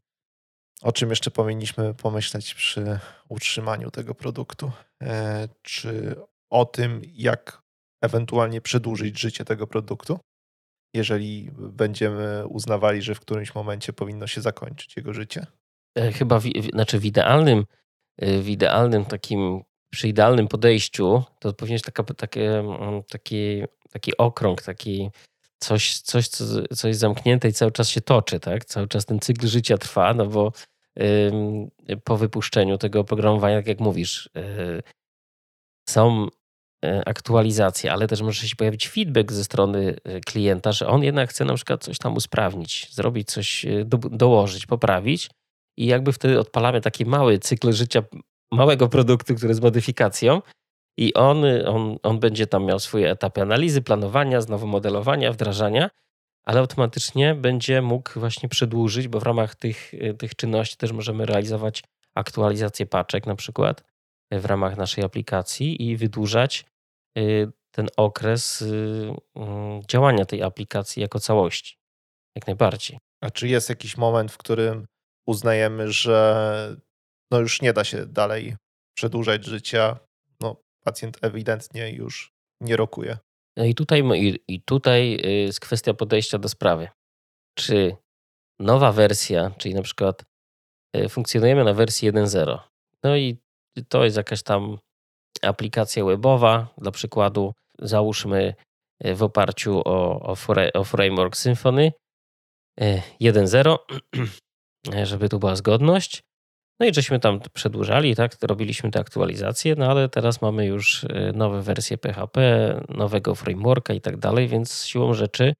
O 0.81 0.91
czym 0.91 1.09
jeszcze 1.09 1.31
powinniśmy 1.31 1.93
pomyśleć 1.93 2.53
przy 2.53 2.99
utrzymaniu 3.29 3.91
tego 3.91 4.15
produktu? 4.15 4.71
E, 5.03 5.47
czy 5.61 6.15
o 6.49 6.65
tym, 6.65 7.01
jak 7.13 7.61
ewentualnie 8.01 8.61
przedłużyć 8.61 9.19
życie 9.19 9.45
tego 9.45 9.67
produktu, 9.67 10.19
jeżeli 10.93 11.51
będziemy 11.57 12.47
uznawali, 12.47 13.01
że 13.01 13.15
w 13.15 13.19
którymś 13.19 13.55
momencie 13.55 13.93
powinno 13.93 14.27
się 14.27 14.41
zakończyć 14.41 14.97
jego 14.97 15.13
życie? 15.13 15.45
E, 15.95 16.11
chyba, 16.11 16.39
w, 16.39 16.43
znaczy 16.73 16.99
w 16.99 17.05
idealnym, 17.05 17.65
e, 18.17 18.41
w 18.41 18.49
idealnym 18.49 19.05
takim 19.05 19.63
przy 19.91 20.07
idealnym 20.07 20.47
podejściu 20.47 21.23
to 21.39 21.53
powinien 21.53 21.79
taka, 21.79 22.03
takie, 22.03 22.59
mm, 22.59 23.03
taki, 23.03 23.63
taki 23.89 24.17
okrąg, 24.17 24.61
taki 24.61 25.09
coś, 25.59 25.99
coś, 25.99 26.27
co, 26.27 26.45
coś 26.75 26.95
zamknięte 26.95 27.47
i 27.47 27.53
cały 27.53 27.71
czas 27.71 27.89
się 27.89 28.01
toczy, 28.01 28.39
tak? 28.39 28.65
Cały 28.65 28.87
czas 28.87 29.05
ten 29.05 29.19
cykl 29.19 29.47
życia 29.47 29.77
trwa, 29.77 30.13
no 30.13 30.25
bo 30.25 30.51
po 32.03 32.17
wypuszczeniu 32.17 32.77
tego 32.77 32.99
oprogramowania, 32.99 33.57
tak 33.57 33.67
jak 33.67 33.79
mówisz, 33.79 34.29
yy, 34.35 34.83
są 35.89 36.27
y, 36.85 37.05
aktualizacje, 37.05 37.91
ale 37.91 38.07
też 38.07 38.21
może 38.21 38.47
się 38.47 38.55
pojawić 38.55 38.89
feedback 38.89 39.31
ze 39.31 39.43
strony 39.43 39.95
y, 40.07 40.21
klienta, 40.21 40.71
że 40.71 40.87
on 40.87 41.03
jednak 41.03 41.29
chce 41.29 41.45
na 41.45 41.53
przykład 41.53 41.83
coś 41.83 41.97
tam 41.97 42.15
usprawnić, 42.15 42.87
zrobić 42.93 43.27
coś, 43.27 43.65
y, 43.65 43.85
do, 43.85 43.97
dołożyć, 43.97 44.65
poprawić. 44.65 45.29
I 45.77 45.85
jakby 45.85 46.13
wtedy 46.13 46.39
odpalamy 46.39 46.81
taki 46.81 47.05
mały 47.05 47.39
cykl 47.39 47.73
życia 47.73 48.03
małego 48.51 48.89
produktu, 48.89 49.35
który 49.35 49.53
z 49.53 49.59
modyfikacją 49.59 50.41
i 50.97 51.13
on, 51.13 51.43
on, 51.65 51.97
on 52.03 52.19
będzie 52.19 52.47
tam 52.47 52.65
miał 52.65 52.79
swoje 52.79 53.11
etapy 53.11 53.41
analizy, 53.41 53.81
planowania, 53.81 54.41
znowu 54.41 54.67
modelowania, 54.67 55.31
wdrażania, 55.31 55.89
ale 56.43 56.59
automatycznie 56.59 57.35
będzie 57.35 57.81
mógł 57.81 58.19
właśnie 58.19 58.49
przedłużyć, 58.49 59.07
bo 59.07 59.19
w 59.19 59.23
ramach 59.23 59.55
tych, 59.55 59.91
tych 60.17 60.35
czynności 60.35 60.77
też 60.77 60.91
możemy 60.91 61.25
realizować 61.25 61.83
aktualizację 62.15 62.85
paczek 62.85 63.25
na 63.25 63.35
przykład 63.35 63.83
w 64.31 64.45
ramach 64.45 64.77
naszej 64.77 65.03
aplikacji 65.03 65.89
i 65.89 65.97
wydłużać 65.97 66.65
y, 67.17 67.51
ten 67.71 67.87
okres 67.97 68.61
y, 68.61 69.13
mm, 69.35 69.81
działania 69.87 70.25
tej 70.25 70.43
aplikacji 70.43 71.01
jako 71.01 71.19
całości. 71.19 71.77
Jak 72.35 72.47
najbardziej. 72.47 72.99
A 73.23 73.29
czy 73.29 73.47
jest 73.47 73.69
jakiś 73.69 73.97
moment, 73.97 74.31
w 74.31 74.37
którym 74.37 74.87
uznajemy, 75.27 75.91
że 75.91 76.77
no 77.31 77.39
już 77.39 77.61
nie 77.61 77.73
da 77.73 77.83
się 77.83 78.05
dalej 78.05 78.55
przedłużać 78.97 79.45
życia. 79.45 79.99
No, 80.39 80.55
pacjent 80.83 81.17
ewidentnie 81.21 81.91
już 81.91 82.33
nie 82.61 82.77
rokuje. 82.77 83.17
No 83.57 83.65
i 83.65 83.75
tutaj, 83.75 84.03
i, 84.47 84.61
tutaj 84.61 85.15
y, 85.25 85.31
jest 85.31 85.59
kwestia 85.59 85.93
podejścia 85.93 86.37
do 86.37 86.49
sprawy. 86.49 86.87
Czy 87.57 87.95
nowa 88.59 88.91
wersja, 88.91 89.51
czyli 89.57 89.75
na 89.75 89.81
przykład 89.81 90.25
funkcjonujemy 91.09 91.63
na 91.63 91.73
wersji 91.73 92.11
1.0, 92.11 92.59
no 93.03 93.17
i 93.17 93.37
to 93.89 94.03
jest 94.03 94.17
jakaś 94.17 94.43
tam 94.43 94.77
aplikacja 95.41 96.05
webowa, 96.05 96.67
dla 96.77 96.91
przykładu, 96.91 97.53
załóżmy, 97.79 98.53
e, 98.99 99.15
w 99.15 99.23
oparciu 99.23 99.81
o, 99.85 100.21
o, 100.21 100.35
o 100.73 100.83
framework 100.83 101.35
Symfony 101.35 101.91
1.0, 103.21 103.77
żeby 105.03 105.29
tu 105.29 105.39
była 105.39 105.55
zgodność. 105.55 106.23
No 106.79 106.85
i 106.85 106.93
żeśmy 106.93 107.19
tam 107.19 107.39
przedłużali, 107.53 108.15
tak, 108.15 108.37
robiliśmy 108.41 108.91
te 108.91 108.99
aktualizacje, 108.99 109.75
no 109.75 109.91
ale 109.91 110.09
teraz 110.09 110.41
mamy 110.41 110.65
już 110.65 111.05
nowe 111.33 111.61
wersje 111.61 111.97
PHP, 111.97 112.39
nowego 112.89 113.35
frameworka 113.35 113.93
i 113.93 114.01
tak 114.01 114.17
dalej, 114.17 114.47
więc 114.47 114.85
siłą 114.85 115.13
rzeczy 115.13 115.53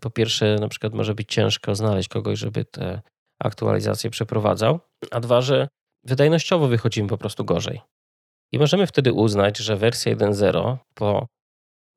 po 0.00 0.10
pierwsze 0.10 0.56
na 0.60 0.68
przykład 0.68 0.94
może 0.94 1.14
być 1.14 1.32
ciężko 1.32 1.74
znaleźć 1.74 2.08
kogoś, 2.08 2.38
żeby 2.38 2.64
te 2.64 3.02
aktualizacje 3.40 4.10
przeprowadzał, 4.10 4.80
a 5.10 5.20
dwa, 5.20 5.40
że 5.40 5.68
wydajnościowo 6.06 6.68
wychodzimy 6.68 7.08
po 7.08 7.18
prostu 7.18 7.44
gorzej. 7.44 7.80
I 8.52 8.58
możemy 8.58 8.86
wtedy 8.86 9.12
uznać, 9.12 9.58
że 9.58 9.76
wersja 9.76 10.16
1.0 10.16 10.76
po 10.94 11.26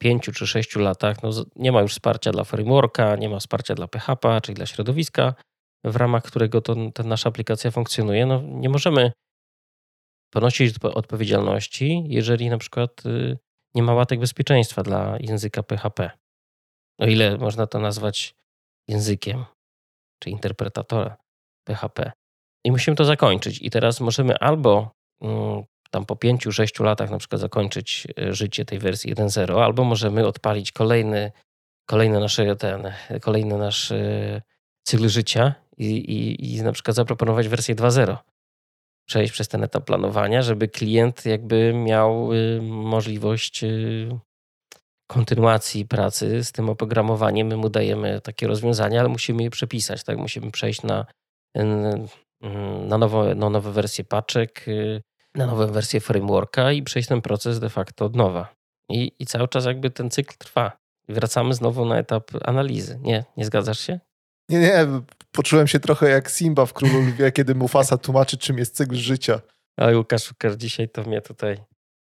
5 0.02 0.24
czy 0.24 0.48
6 0.48 0.76
latach 0.76 1.24
no, 1.24 1.30
nie 1.56 1.72
ma 1.72 1.82
już 1.82 1.92
wsparcia 1.92 2.32
dla 2.32 2.44
frameworka, 2.44 3.16
nie 3.16 3.30
ma 3.30 3.40
wsparcia 3.40 3.76
dla 3.76 3.88
PHP, 3.88 4.42
czyli 4.42 4.56
dla 4.56 4.66
środowiska, 4.66 5.34
w 5.84 5.96
ramach 5.96 6.24
którego 6.24 6.62
to, 6.62 6.76
ta 6.94 7.04
nasza 7.04 7.30
aplikacja 7.30 7.72
funkcjonuje. 7.72 8.26
No, 8.26 8.42
nie 8.42 8.70
możemy 8.70 9.12
ponosić 10.30 10.76
odpowiedzialności, 10.84 12.04
jeżeli 12.08 12.50
na 12.50 12.58
przykład 12.58 13.06
y, 13.06 13.38
nie 13.76 13.84
ma 13.84 13.94
łatek 13.94 14.20
bezpieczeństwa 14.20 14.84
dla 14.84 15.18
języka 15.20 15.64
PHP. 15.64 16.12
O 17.00 17.06
ile 17.06 17.38
można 17.38 17.68
to 17.68 17.80
nazwać 17.80 18.36
językiem, 18.88 19.46
czy 20.20 20.30
interpretatorem 20.30 21.14
PHP. 21.64 22.12
I 22.66 22.72
musimy 22.72 22.96
to 22.96 23.06
zakończyć. 23.06 23.62
I 23.62 23.70
teraz 23.70 24.00
możemy 24.00 24.38
albo 24.38 24.92
mm, 25.22 25.64
tam 25.92 26.06
po 26.06 26.16
5-6 26.16 26.84
latach 26.84 27.10
na 27.10 27.18
przykład 27.18 27.42
zakończyć 27.42 28.08
e, 28.22 28.34
życie 28.34 28.66
tej 28.66 28.80
wersji 28.80 29.16
1.0, 29.16 29.64
albo 29.64 29.84
możemy 29.84 30.28
odpalić 30.28 30.72
kolejny, 30.72 31.32
kolejny, 31.86 32.20
nasze, 32.20 32.56
ten, 32.56 32.94
kolejny 33.22 33.58
nasz 33.58 33.94
cykl 34.84 35.10
życia 35.10 35.54
i, 35.78 35.86
i, 35.86 36.56
i 36.56 36.62
na 36.62 36.72
przykład 36.72 36.96
zaproponować 36.96 37.48
wersję 37.48 37.76
2.0. 37.76 38.18
Przejść 39.08 39.34
przez 39.34 39.48
ten 39.48 39.64
etap 39.64 39.86
planowania, 39.86 40.42
żeby 40.42 40.68
klient 40.68 41.26
jakby 41.26 41.74
miał 41.74 42.34
y, 42.34 42.62
możliwość 42.62 43.64
y, 43.64 44.20
kontynuacji 45.08 45.86
pracy 45.86 46.44
z 46.44 46.52
tym 46.52 46.70
oprogramowaniem. 46.70 47.48
My 47.48 47.58
mu 47.58 47.70
dajemy 47.70 48.22
takie 48.22 48.48
rozwiązania, 48.48 49.00
ale 49.00 49.10
musimy 49.10 49.44
je 49.44 49.50
przepisać. 49.50 50.04
Tak? 50.04 50.18
Musimy 50.18 50.52
przejść 50.52 50.84
na, 50.84 51.06
na, 52.88 52.98
nowo, 52.98 53.36
na 53.36 53.50
nowe 53.50 53.72
wersje 53.72 54.04
paczek, 54.04 54.68
y, 54.68 55.02
na 55.36 55.46
nową 55.46 55.68
wersję 55.68 56.00
frameworka 56.00 56.72
i 56.72 56.84
przejść 56.84 57.10
ten 57.10 57.22
proces 57.22 57.60
de 57.60 57.70
facto 57.70 58.06
od 58.06 58.16
nowa. 58.16 58.56
I, 58.90 59.12
I 59.20 59.26
cały 59.26 59.48
czas 59.48 59.66
jakby 59.66 59.92
ten 59.92 60.10
cykl 60.10 60.36
trwa. 60.38 60.78
Wracamy 61.10 61.54
znowu 61.54 61.86
na 61.86 61.98
etap 61.98 62.32
analizy. 62.44 63.00
Nie, 63.02 63.26
nie 63.38 63.46
zgadzasz 63.46 63.80
się? 63.80 64.00
Nie, 64.50 64.60
nie, 64.60 64.88
poczułem 65.32 65.68
się 65.68 65.80
trochę 65.80 66.10
jak 66.10 66.32
Simba 66.32 66.66
w 66.66 66.74
Królu 66.74 67.00
Lwie, 67.00 67.32
kiedy 67.38 67.56
Mufasa 67.56 67.98
tłumaczy, 67.98 68.38
czym 68.38 68.58
jest 68.58 68.76
cykl 68.76 68.96
życia. 68.96 69.42
Oj, 69.78 69.96
Łukasz, 69.96 70.30
Łukasz, 70.30 70.54
dzisiaj 70.54 70.90
to 70.90 71.04
mnie 71.04 71.22
tutaj... 71.22 71.58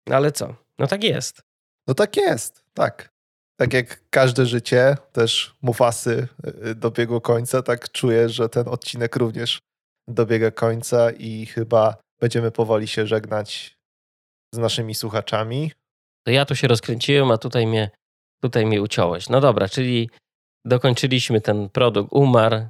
No 0.08 0.16
ale 0.16 0.32
co? 0.32 0.54
No 0.78 0.86
tak 0.86 1.04
jest. 1.04 1.42
No 1.86 1.94
tak 1.94 2.16
jest, 2.16 2.64
tak. 2.74 3.12
Tak 3.56 3.72
jak 3.72 4.10
każde 4.10 4.46
życie, 4.46 4.96
też 5.12 5.54
Mufasy 5.62 6.28
y, 6.46 6.68
y, 6.68 6.74
dobiegło 6.74 7.20
końca, 7.20 7.62
tak 7.62 7.92
czuję, 7.92 8.28
że 8.28 8.48
ten 8.48 8.68
odcinek 8.68 9.16
również 9.16 9.60
dobiega 10.08 10.50
końca 10.50 11.10
i 11.10 11.46
chyba 11.46 11.96
będziemy 12.20 12.50
powoli 12.50 12.88
się 12.88 13.06
żegnać 13.06 13.76
z 14.54 14.58
naszymi 14.58 14.94
słuchaczami. 14.94 15.72
To 16.26 16.32
ja 16.32 16.44
tu 16.44 16.56
się 16.56 16.68
rozkręciłem, 16.68 17.30
a 17.30 17.38
tutaj 17.38 17.66
mnie, 17.66 17.90
tutaj 18.42 18.66
mnie 18.66 18.82
uciąłeś. 18.82 19.28
No 19.28 19.40
dobra, 19.40 19.68
czyli 19.68 20.10
dokończyliśmy 20.64 21.40
ten 21.40 21.68
produkt, 21.68 22.12
umarł 22.12 22.66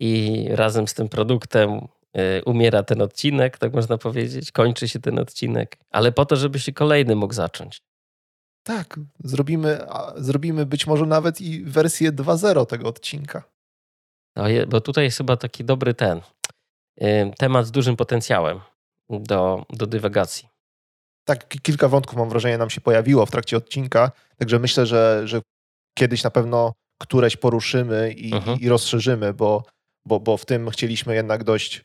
i 0.00 0.44
razem 0.50 0.88
z 0.88 0.94
tym 0.94 1.08
produktem 1.08 1.70
y, 2.16 2.42
umiera 2.44 2.82
ten 2.82 3.02
odcinek, 3.02 3.58
tak 3.58 3.72
można 3.72 3.98
powiedzieć, 3.98 4.52
kończy 4.52 4.88
się 4.88 5.00
ten 5.00 5.18
odcinek, 5.18 5.76
ale 5.90 6.12
po 6.12 6.26
to, 6.26 6.36
żeby 6.36 6.58
się 6.58 6.72
kolejny 6.72 7.16
mógł 7.16 7.34
zacząć. 7.34 7.78
Tak, 8.66 9.00
zrobimy, 9.24 9.86
zrobimy 10.16 10.66
być 10.66 10.86
może 10.86 11.06
nawet 11.06 11.40
i 11.40 11.64
wersję 11.64 12.12
2.0 12.12 12.66
tego 12.66 12.88
odcinka. 12.88 13.42
No, 14.36 14.44
bo 14.68 14.80
tutaj 14.80 15.04
jest 15.04 15.18
chyba 15.18 15.36
taki 15.36 15.64
dobry 15.64 15.94
ten 15.94 16.20
temat 17.38 17.66
z 17.66 17.70
dużym 17.70 17.96
potencjałem 17.96 18.60
do, 19.10 19.66
do 19.70 19.86
dywagacji. 19.86 20.48
Tak, 21.24 21.48
kilka 21.62 21.88
wątków 21.88 22.18
mam 22.18 22.28
wrażenie 22.28 22.58
nam 22.58 22.70
się 22.70 22.80
pojawiło 22.80 23.26
w 23.26 23.30
trakcie 23.30 23.56
odcinka, 23.56 24.12
także 24.36 24.58
myślę, 24.58 24.86
że, 24.86 25.22
że 25.24 25.40
kiedyś 25.98 26.24
na 26.24 26.30
pewno 26.30 26.72
któreś 26.98 27.36
poruszymy 27.36 28.12
i, 28.12 28.34
mhm. 28.34 28.60
i 28.60 28.68
rozszerzymy, 28.68 29.34
bo, 29.34 29.64
bo, 30.06 30.20
bo 30.20 30.36
w 30.36 30.46
tym 30.46 30.70
chcieliśmy 30.70 31.14
jednak 31.14 31.44
dość 31.44 31.84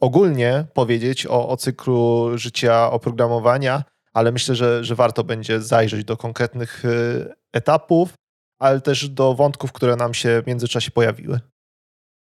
ogólnie 0.00 0.66
powiedzieć 0.74 1.26
o, 1.26 1.48
o 1.48 1.56
cyklu 1.56 2.30
życia 2.38 2.90
oprogramowania, 2.90 3.84
ale 4.12 4.32
myślę, 4.32 4.54
że, 4.54 4.84
że 4.84 4.94
warto 4.94 5.24
będzie 5.24 5.60
zajrzeć 5.60 6.04
do 6.04 6.16
konkretnych 6.16 6.84
y, 6.84 7.34
etapów, 7.52 8.14
ale 8.58 8.80
też 8.80 9.08
do 9.08 9.34
wątków, 9.34 9.72
które 9.72 9.96
nam 9.96 10.14
się 10.14 10.42
w 10.42 10.46
międzyczasie 10.46 10.90
pojawiły. 10.90 11.40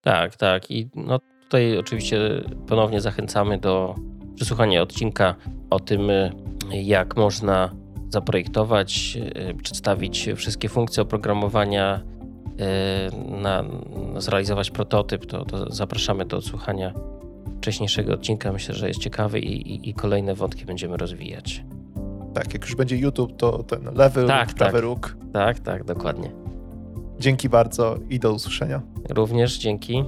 Tak, 0.01 0.36
tak. 0.36 0.72
I 0.72 0.89
no, 0.95 1.20
tutaj 1.49 1.77
oczywiście 1.77 2.19
ponownie 2.67 3.01
zachęcamy 3.01 3.57
do 3.57 3.95
przesłuchania 4.35 4.81
odcinka 4.81 5.35
o 5.69 5.79
tym, 5.79 6.09
y, 6.09 6.31
jak 6.71 7.17
można 7.17 7.69
zaprojektować, 8.09 9.17
y, 9.49 9.53
przedstawić 9.63 10.29
wszystkie 10.35 10.69
funkcje 10.69 11.03
oprogramowania, 11.03 12.01
na, 13.41 13.63
zrealizować 14.17 14.71
prototyp, 14.71 15.25
to, 15.25 15.45
to 15.45 15.73
zapraszamy 15.73 16.25
do 16.25 16.37
odsłuchania 16.37 16.93
wcześniejszego 17.57 18.13
odcinka. 18.13 18.51
Myślę, 18.51 18.75
że 18.75 18.87
jest 18.87 18.99
ciekawy 18.99 19.39
i, 19.39 19.71
i, 19.71 19.89
i, 19.89 19.93
kolejne 19.93 20.35
wątki 20.35 20.65
będziemy 20.65 20.97
rozwijać. 20.97 21.63
Tak, 22.33 22.53
jak 22.53 22.61
już 22.61 22.75
będzie 22.75 22.97
YouTube, 22.97 23.37
to 23.37 23.63
ten 23.63 23.95
lewy 23.95 24.27
tak, 24.27 24.47
róg, 24.47 24.57
prawy 24.57 24.73
tak. 24.73 24.81
róg. 24.81 25.17
Tak, 25.33 25.59
tak, 25.59 25.83
dokładnie. 25.83 26.31
Dzięki 27.19 27.49
bardzo 27.49 27.97
i 28.09 28.19
do 28.19 28.33
usłyszenia. 28.33 28.81
Również 29.09 29.57
dzięki. 29.57 30.03